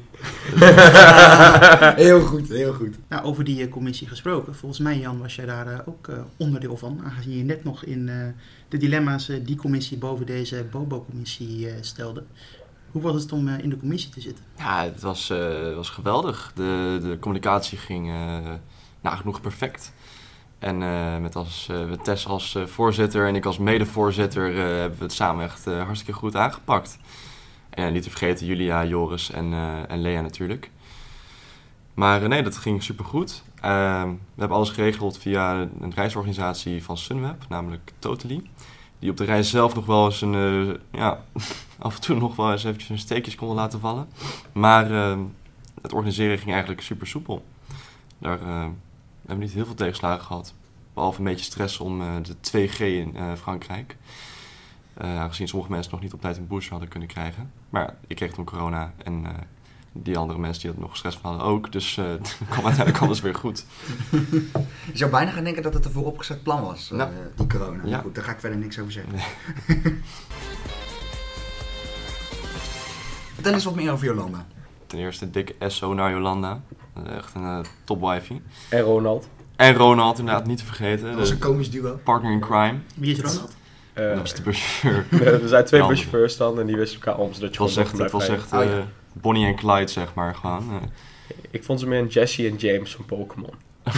heel 2.06 2.20
goed, 2.20 2.48
heel 2.48 2.72
goed. 2.72 2.96
Nou, 3.08 3.24
over 3.24 3.44
die 3.44 3.68
commissie 3.68 4.08
gesproken. 4.08 4.54
Volgens 4.54 4.80
mij, 4.80 4.98
Jan, 4.98 5.18
was 5.20 5.34
jij 5.34 5.46
daar 5.46 5.66
eh, 5.66 5.78
ook 5.88 6.08
eh, 6.08 6.16
onderdeel 6.36 6.76
van. 6.76 7.00
Aangezien 7.04 7.36
je 7.36 7.44
net 7.44 7.64
nog 7.64 7.84
in 7.84 8.08
eh, 8.08 8.14
de 8.68 8.76
dilemma's 8.76 9.30
die 9.42 9.56
commissie 9.56 9.98
boven 9.98 10.26
deze 10.26 10.64
Bobo-commissie 10.70 11.68
stelde. 11.80 12.22
Hoe 12.94 13.02
was 13.02 13.22
het 13.22 13.32
om 13.32 13.48
eh, 13.48 13.58
in 13.58 13.68
de 13.68 13.76
commissie 13.76 14.10
te 14.10 14.20
zitten? 14.20 14.44
Ja, 14.58 14.84
het 14.84 15.02
was, 15.02 15.30
eh, 15.30 15.74
was 15.74 15.90
geweldig. 15.90 16.52
De, 16.54 16.98
de 17.02 17.18
communicatie 17.20 17.78
ging 17.78 18.08
eh, 18.08 18.38
nagenoeg 19.00 19.40
perfect. 19.40 19.92
En 20.58 20.78
met, 21.22 21.36
als, 21.36 21.68
met 21.88 22.04
Tess 22.04 22.26
als 22.26 22.58
voorzitter 22.64 23.26
en 23.26 23.34
ik 23.34 23.44
als 23.44 23.58
medevoorzitter 23.58 24.54
hebben 24.54 24.98
we 24.98 25.04
het 25.04 25.12
samen 25.12 25.44
echt 25.44 25.64
hartstikke 25.64 26.12
goed 26.12 26.36
aangepakt. 26.36 26.98
En 27.70 27.92
niet 27.92 28.02
te 28.02 28.10
vergeten 28.10 28.46
Julia, 28.46 28.84
Joris 28.84 29.30
en, 29.30 29.52
en 29.88 30.00
Lea 30.00 30.20
natuurlijk. 30.20 30.70
Maar 31.94 32.28
nee, 32.28 32.42
dat 32.42 32.56
ging 32.56 32.82
supergoed. 32.82 33.42
Ehm 33.60 34.08
we 34.08 34.40
hebben 34.40 34.56
alles 34.56 34.70
geregeld 34.70 35.18
via 35.18 35.68
een 35.80 35.92
reisorganisatie 35.94 36.84
van 36.84 36.98
Sunweb, 36.98 37.44
namelijk 37.48 37.92
Totally. 37.98 38.42
Die 39.04 39.12
op 39.12 39.18
de 39.18 39.24
reis 39.24 39.50
zelf 39.50 39.74
nog 39.74 39.86
wel 39.86 40.04
eens 40.04 40.20
een, 40.20 40.34
eh, 40.34 40.74
ja, 41.00 41.24
af 41.78 41.94
en 41.94 42.00
toe 42.00 42.16
nog 42.16 42.36
wel 42.36 42.52
eens 42.52 42.64
eventjes 42.64 42.90
een 42.90 42.98
steekjes 42.98 43.34
konden 43.34 43.56
laten 43.56 43.80
vallen. 43.80 44.08
Maar 44.52 44.90
ehm, 44.90 45.20
het 45.82 45.92
organiseren 45.92 46.38
ging 46.38 46.50
eigenlijk 46.50 46.80
super 46.80 47.06
soepel. 47.06 47.44
Daar 48.18 48.40
eh, 48.40 48.46
we 48.46 49.26
hebben 49.26 49.44
niet 49.44 49.54
heel 49.54 49.64
veel 49.64 49.74
tegenslagen 49.74 50.24
gehad. 50.24 50.54
Behalve 50.94 51.18
een 51.18 51.24
beetje 51.24 51.44
stress 51.44 51.80
om 51.80 52.00
eh, 52.00 52.08
de 52.22 52.34
2G 52.34 52.78
in 52.78 53.16
Frankrijk. 53.36 53.96
Aangezien 54.96 55.48
sommige 55.48 55.70
mensen 55.70 55.92
nog 55.92 56.00
niet 56.00 56.12
op 56.12 56.20
tijd 56.20 56.36
een 56.36 56.46
booster 56.46 56.70
hadden 56.70 56.88
kunnen 56.88 57.08
krijgen. 57.08 57.52
Maar 57.70 57.94
ik 58.06 58.16
kreeg 58.16 58.32
toen 58.32 58.44
corona 58.44 58.92
en 59.04 59.26
die 59.96 60.18
andere 60.18 60.38
mensen 60.38 60.62
die 60.62 60.72
er 60.72 60.80
nog 60.80 60.96
stress 60.96 61.16
van 61.16 61.30
hadden 61.30 61.48
ook. 61.48 61.72
Dus 61.72 61.96
eh 61.96 62.04
het 62.18 62.36
kwam 62.48 62.64
uiteindelijk 62.64 63.04
alles 63.04 63.20
weer 63.20 63.34
goed. 63.34 63.64
Je 64.92 64.98
zou 64.98 65.10
bijna 65.10 65.30
gaan 65.30 65.44
denken 65.44 65.62
dat 65.62 65.74
het 65.74 65.84
een 65.84 65.90
vooropgezet 65.90 66.42
plan 66.42 66.62
was, 66.62 66.90
eh, 66.92 67.06
die 67.36 67.46
corona. 67.46 67.82
Ja. 67.84 67.98
Goed, 67.98 68.14
daar 68.14 68.24
ga 68.24 68.32
ik 68.32 68.40
verder 68.40 68.58
niks 68.58 68.78
over 68.78 68.92
zeggen. 68.92 69.12
Vertel 73.34 73.52
eens 73.52 73.64
wat 73.64 73.74
meer 73.74 73.92
over 73.92 74.06
Jolanda. 74.06 74.46
Ten 74.86 74.98
eerste 74.98 75.30
dik 75.30 75.54
SO 75.66 75.94
naar 75.94 76.10
Jolanda. 76.10 76.60
Eh, 76.94 77.16
Echt 77.16 77.34
een 77.34 77.64
top 77.84 78.00
wifey. 78.00 78.42
En 78.68 78.80
Ronald. 78.80 79.28
En 79.56 79.74
Ronald 79.74 80.18
inderdaad 80.18 80.46
niet 80.46 80.58
te 80.58 80.64
vergeten. 80.64 81.06
Dat 81.06 81.14
was 81.18 81.30
een 81.30 81.38
komisch 81.38 81.70
duo. 81.70 82.00
partner 82.04 82.32
in 82.32 82.40
crime. 82.40 82.78
Wie 82.94 83.12
is 83.12 83.20
Ronald? 83.20 83.56
Eh, 83.92 84.08
Dat 84.08 84.18
was 84.18 84.34
de 84.34 84.42
buschauffeur. 84.42 85.06
er 85.42 85.48
zijn 85.48 85.64
twee 85.64 85.86
buschauffeurs 85.86 86.36
dan 86.36 86.60
en 86.60 86.66
die 86.66 86.76
wisten 86.76 87.00
elkaar 87.00 87.18
om, 87.20 87.32
zodat 87.32 87.40
je 87.40 87.46
Het 87.62 87.74
was 87.74 87.76
echt, 87.76 87.98
het 87.98 88.10
was 88.10 88.26
rijden. 88.26 88.44
echt 88.44 88.52
Oh, 88.52 88.64
ja. 88.64 88.86
Bonnie 89.14 89.46
en 89.46 89.54
Clyde, 89.56 89.90
zeg 89.90 90.14
maar. 90.14 90.34
Gewoon. 90.34 90.70
eh. 90.70 90.88
Ik 91.50 91.64
vond 91.64 91.80
ze 91.80 91.86
meer 91.86 91.98
een 91.98 92.06
Jesse 92.06 92.48
en 92.48 92.56
James 92.56 92.94
van 92.94 93.04
Pokémon. 93.04 93.54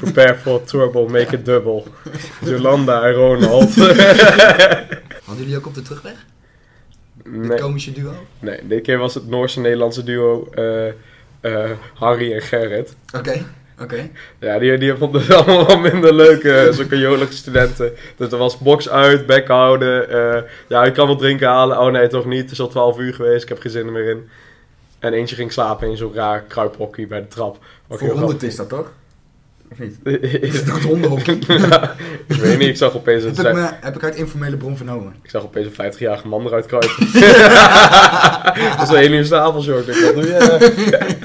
Prepare 0.00 0.34
for 0.34 0.64
turbo, 0.64 1.08
make 1.08 1.34
it 1.36 1.44
double. 1.44 1.82
Jolanda 2.44 3.02
en 3.02 3.12
Ronald. 3.12 3.74
Hadden 5.24 5.44
jullie 5.44 5.56
ook 5.56 5.66
op 5.66 5.74
de 5.74 5.82
terugweg? 5.82 6.26
Dit 7.24 7.32
nee, 7.32 7.58
komische 7.58 7.92
duo? 7.92 8.12
nee, 8.38 8.66
dit 8.66 8.82
keer 8.82 8.98
was 8.98 9.14
het 9.14 9.26
Noorse-Nederlandse 9.28 10.02
duo 10.04 10.48
eh, 10.50 10.88
eh, 11.40 11.70
Harry 11.94 12.32
en 12.32 12.42
Gerrit. 12.42 12.96
Oké, 13.16 13.46
oké. 13.82 14.08
Ja, 14.38 14.58
die, 14.58 14.78
die 14.78 14.94
vonden 14.94 15.20
het 15.20 15.34
allemaal 15.36 15.66
wel 15.66 15.78
minder 15.78 16.14
leuk, 16.14 16.42
eh, 16.44 16.72
zulke 16.72 16.98
jolige 16.98 17.32
studenten. 17.32 17.92
Dus 18.16 18.32
er 18.32 18.38
was 18.38 18.58
box 18.58 18.88
uit, 18.88 19.26
bek 19.26 19.48
houden. 19.48 20.10
eh, 20.10 20.42
ja, 20.68 20.84
ik 20.84 20.94
kan 20.94 21.08
wat 21.08 21.18
drinken 21.18 21.48
halen. 21.48 21.78
Oh 21.80 21.92
nee, 21.92 22.06
toch 22.08 22.24
niet. 22.26 22.42
Het 22.42 22.50
is 22.50 22.60
al 22.60 22.68
12 22.68 22.98
uur 22.98 23.14
geweest, 23.14 23.42
ik 23.42 23.48
heb 23.48 23.60
geen 23.60 23.72
zin 23.72 23.86
er 23.86 23.92
meer 23.92 24.08
in. 24.10 24.28
En 24.98 25.12
eentje 25.12 25.36
ging 25.36 25.52
slapen 25.52 25.90
in 25.90 25.96
zo'n 25.96 26.14
raar 26.14 26.42
kruiphokje 26.48 27.06
bij 27.06 27.20
de 27.20 27.28
trap. 27.28 27.58
Wat 27.86 27.98
Voor 27.98 28.08
honderd 28.08 28.42
is 28.42 28.56
dat 28.56 28.68
toch? 28.68 28.90
Of 29.72 29.78
niet? 29.78 29.96
Is 30.42 30.56
het 30.56 30.66
toch 30.66 30.82
hondenhokje? 30.82 31.38
Ja, 31.46 31.94
ik 32.26 32.36
weet 32.36 32.58
niet, 32.58 32.68
ik 32.68 32.76
zag 32.76 32.96
opeens 32.96 33.24
een, 33.24 33.34
heb, 33.36 33.46
ik 33.46 33.52
me- 33.54 33.70
heb 33.80 33.96
ik 33.96 34.02
uit 34.04 34.14
informele 34.14 34.56
bron 34.56 34.76
vernomen. 34.76 35.14
ik 35.22 35.30
zag 35.30 35.42
opeens 35.42 35.66
een 35.78 35.92
50-jarige 35.92 36.28
man 36.28 36.46
eruit 36.46 36.66
kruipen. 36.66 37.06
dat 38.76 38.82
is 38.82 38.88
een 38.88 38.96
1 39.02 39.12
uur 39.12 39.24
s'avonds. 39.24 39.66
Ik 39.66 39.74
wat 39.74 40.14
doe 40.14 40.26
je? 40.26 41.16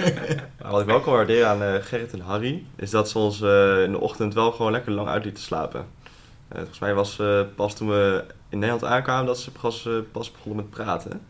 Wat 0.73 0.81
ik 0.81 0.87
wel 0.87 0.99
kan 0.99 1.13
waarderen 1.13 1.49
aan 1.49 1.63
eh, 1.63 1.73
Gerrit 1.81 2.13
en 2.13 2.19
Harry, 2.19 2.63
is 2.75 2.89
dat 2.89 3.09
ze 3.09 3.17
ons 3.17 3.41
eh, 3.41 3.83
in 3.83 3.91
de 3.91 3.99
ochtend 3.99 4.33
wel 4.33 4.51
gewoon 4.51 4.71
lekker 4.71 4.91
lang 4.91 5.07
uit 5.07 5.23
lieten 5.23 5.43
slapen. 5.43 5.85
Eh, 6.47 6.57
volgens 6.57 6.79
mij 6.79 6.93
was 6.93 7.21
pas 7.55 7.75
toen 7.75 7.89
we 7.89 8.23
in 8.49 8.59
Nederland 8.59 8.85
aankwamen 8.85 9.25
dat 9.25 9.39
ze 9.39 9.51
pas, 9.51 9.89
pas 10.11 10.31
begonnen 10.31 10.55
met 10.55 10.69
praten. 10.69 11.21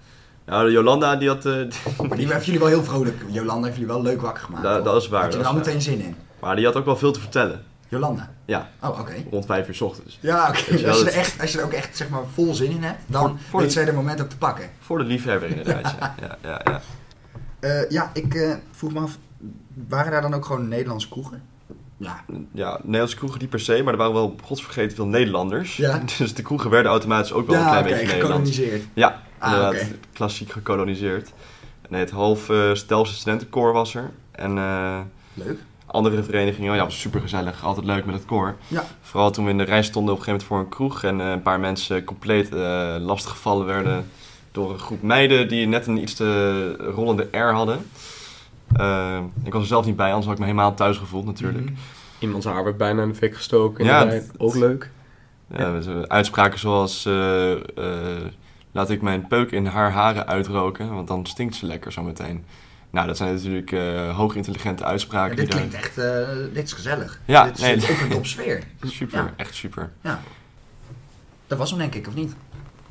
Nou, 0.45 0.71
Jolanda 0.71 1.15
die 1.15 1.27
had, 1.27 1.43
Maar 1.43 2.17
die 2.17 2.33
heeft 2.33 2.45
jullie 2.45 2.59
wel 2.59 2.69
heel 2.69 2.83
vrolijk. 2.83 3.15
Jolanda 3.27 3.63
heeft 3.67 3.77
jullie 3.77 3.93
wel 3.93 4.01
leuk 4.01 4.21
wakker 4.21 4.43
gemaakt. 4.43 4.63
Dat- 4.63 5.01
is 5.01 5.07
waar, 5.07 5.23
Had 5.23 5.33
je 5.33 5.39
er 5.39 5.45
al 5.45 5.53
meteen 5.53 5.81
zin 5.81 6.01
in. 6.01 6.15
maar 6.39 6.55
die 6.55 6.65
had 6.65 6.75
ook 6.75 6.85
wel 6.85 6.97
veel 6.97 7.11
te 7.11 7.19
vertellen. 7.19 7.63
Jolanda? 7.87 8.29
Ja. 8.45 8.69
Oh, 8.81 8.99
oké. 8.99 9.13
Rond 9.31 9.45
vijf 9.45 9.67
uur 9.67 9.75
's 9.75 9.81
ochtends. 9.81 10.17
Ja, 10.21 10.47
oké. 10.47 10.87
Als, 10.89 10.99
je 10.99 11.05
er 11.11 11.17
echt, 11.17 11.41
als 11.41 11.51
je 11.51 11.59
er 11.59 11.65
ook 11.65 11.71
echt 11.73 11.97
zeg 11.97 12.09
maar, 12.09 12.23
vol 12.33 12.53
zin 12.53 12.71
in 12.71 12.83
hebt, 12.83 12.99
dan 13.05 13.39
Voor- 13.49 13.59
weet 13.61 13.71
zij 13.73 13.93
moment 13.93 14.21
ook 14.21 14.29
te 14.29 14.37
pakken. 14.37 14.69
Voor 14.79 14.97
de 14.97 15.03
liefhebber 15.03 15.49
inderdaad, 15.49 15.95
ja. 15.99 16.15
ja, 16.21 16.37
ja, 16.41 16.61
ja. 16.63 16.81
Ja, 17.89 18.09
ik 18.13 18.33
eh, 18.35 18.53
vroeg 18.71 18.93
me 18.93 18.99
af, 18.99 19.17
waren 19.87 20.11
daar 20.11 20.21
dan 20.21 20.33
ook 20.33 20.45
gewoon 20.45 20.67
Nederlandse 20.67 21.09
kroegen? 21.09 21.41
Ja. 21.97 22.23
Ja, 22.51 22.79
Nederlandse 22.83 23.15
kroegen 23.17 23.39
niet 23.39 23.49
per 23.49 23.59
se, 23.59 23.81
maar 23.83 23.93
er 23.93 23.99
waren 23.99 24.13
wel 24.13 24.35
godsvergeten 24.43 24.95
veel 24.95 25.05
Nederlanders. 25.07 25.77
Ja. 25.77 26.01
Dus 26.17 26.33
de 26.33 26.41
kroegen 26.41 26.69
werden 26.69 26.91
automatisch 26.91 27.33
ook 27.33 27.47
wel 27.47 27.55
een 27.55 27.61
Ja, 27.61 27.67
klein 27.69 27.83
oké, 27.85 27.93
beetje 27.93 28.07
Nederlands. 28.13 28.49
gekoloniseerd. 28.49 28.83
Ja, 28.93 29.21
Ah. 29.39 29.75
Klassiek 30.13 30.51
gekoloniseerd. 30.51 31.31
Nee, 31.89 31.99
het 31.99 32.11
half 32.11 32.49
uh, 32.49 32.73
Stelse 32.73 33.13
studentenkoor 33.13 33.73
was 33.73 33.95
er. 33.95 34.11
En 34.31 34.57
eh, 34.57 34.99
Leuk. 35.33 35.59
andere 35.85 36.23
verenigingen. 36.23 36.75
Ja, 36.75 36.83
was 36.83 36.99
super 36.99 37.21
gezellig, 37.21 37.63
altijd 37.63 37.85
leuk 37.85 38.05
met 38.05 38.15
het 38.15 38.25
koor. 38.25 38.55
Ja. 38.67 38.83
Vooral 39.01 39.31
toen 39.31 39.45
we 39.45 39.51
in 39.51 39.57
de 39.57 39.63
rij 39.63 39.83
stonden 39.83 40.13
op 40.13 40.19
een 40.19 40.25
gegeven 40.25 40.47
moment 40.49 40.69
voor 40.71 40.85
een 40.87 40.89
kroeg 40.89 41.03
en 41.03 41.21
eh, 41.21 41.31
een 41.31 41.41
paar 41.41 41.59
mensen 41.59 42.03
compleet 42.03 42.53
eh 42.53 42.95
lastiggevallen 42.99 43.65
werden 43.65 44.05
door 44.51 44.71
een 44.73 44.79
groep 44.79 45.01
meiden 45.01 45.47
die 45.47 45.67
net 45.67 45.87
een 45.87 46.01
iets 46.01 46.13
te 46.13 46.75
rollende 46.75 47.27
R 47.31 47.51
hadden. 47.51 47.85
Eh, 48.75 49.19
ik 49.43 49.53
was 49.53 49.61
er 49.61 49.67
zelf 49.67 49.85
niet 49.85 49.95
bij, 49.95 50.07
anders 50.07 50.25
had 50.25 50.33
ik 50.33 50.39
me 50.39 50.45
helemaal 50.45 50.73
thuis 50.73 50.97
gevoeld 50.97 51.25
natuurlijk. 51.25 51.63
Mhm. 51.65 51.73
Iemands 52.19 52.45
haar 52.45 52.63
werd 52.63 52.77
bijna 52.77 53.01
in 53.01 53.07
de 53.09 53.15
fik 53.15 53.35
gestoken. 53.35 53.85
Ja, 53.85 54.07
het- 54.07 54.31
ook 54.37 54.55
leuk. 54.55 54.89
Ja, 55.57 55.69
met, 55.69 56.09
uitspraken 56.09 56.59
zoals 56.59 57.05
eh, 57.05 57.51
eh, 57.51 57.59
laat 58.71 58.89
ik 58.89 59.01
mijn 59.01 59.27
peuk 59.27 59.51
in 59.51 59.65
haar 59.65 59.91
haren 59.91 60.27
uitroken, 60.27 60.93
want 60.93 61.07
dan 61.07 61.25
stinkt 61.25 61.55
ze 61.55 61.65
lekker 61.65 61.91
zo 61.91 62.03
meteen. 62.03 62.45
Nou, 62.89 63.07
dat 63.07 63.17
zijn 63.17 63.33
natuurlijk 63.33 63.71
eh 63.71 64.15
hoogintelligente 64.17 64.83
Ja, 64.83 64.89
uitspraken. 64.89 65.35
dit 65.35 65.51
die 65.51 65.59
daar- 65.59 65.67
klinkt 65.69 65.85
echt, 65.85 65.97
eh, 65.97 66.53
dit 66.53 66.63
is 66.63 66.73
gezellig. 66.73 67.19
Ja, 67.25 67.43
dit 67.43 67.57
is 67.57 67.61
nee. 67.61 67.75
op 67.75 68.01
een 68.03 68.09
topsfeer. 68.09 68.63
Super, 68.81 69.17
Ja. 69.19 69.33
echt 69.35 69.55
super. 69.55 69.91
Dat 71.47 71.57
was 71.57 71.69
hem 71.69 71.79
denk 71.79 71.95
ik, 71.95 72.07
of 72.07 72.15
niet? 72.15 72.35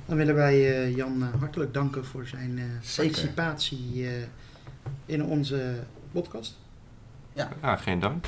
Dan 0.06 0.16
willen 0.16 0.34
wij 0.34 0.54
eh, 0.82 0.96
Jan 0.96 1.28
hartelijk 1.38 1.74
danken 1.74 2.04
voor 2.04 2.26
zijn 2.26 2.58
eh, 2.58 2.64
participatie 2.96 4.06
eh, 4.06 4.12
in 5.06 5.24
onze 5.24 5.74
podcast. 6.12 6.58
Ja, 7.32 7.76
geen 7.76 8.00
dank. 8.00 8.24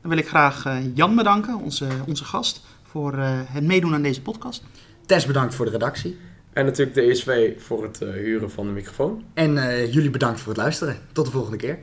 Dan 0.00 0.10
wil 0.10 0.18
ik 0.18 0.28
graag 0.28 0.66
eh, 0.66 0.96
Jan 0.96 1.16
bedanken, 1.16 1.58
onze, 1.58 1.88
onze 2.06 2.24
gast, 2.24 2.64
voor 2.82 3.18
eh, 3.18 3.40
het 3.44 3.64
meedoen 3.64 3.94
aan 3.94 4.02
deze 4.02 4.22
podcast. 4.22 4.62
Tess 5.06 5.26
bedankt 5.26 5.54
voor 5.54 5.64
de 5.64 5.70
redactie. 5.70 6.18
En 6.54 6.64
natuurlijk 6.64 6.96
de 6.96 7.02
ESV 7.02 7.60
voor 7.62 7.82
het 7.82 8.02
eh, 8.02 8.08
huren 8.08 8.50
van 8.50 8.66
de 8.66 8.72
microfoon. 8.72 9.24
En 9.34 9.58
eh, 9.58 9.92
jullie 9.92 10.10
bedankt 10.10 10.40
voor 10.40 10.52
het 10.52 10.60
luisteren. 10.60 10.96
Tot 11.12 11.24
de 11.24 11.30
volgende 11.30 11.56
keer. 11.56 11.78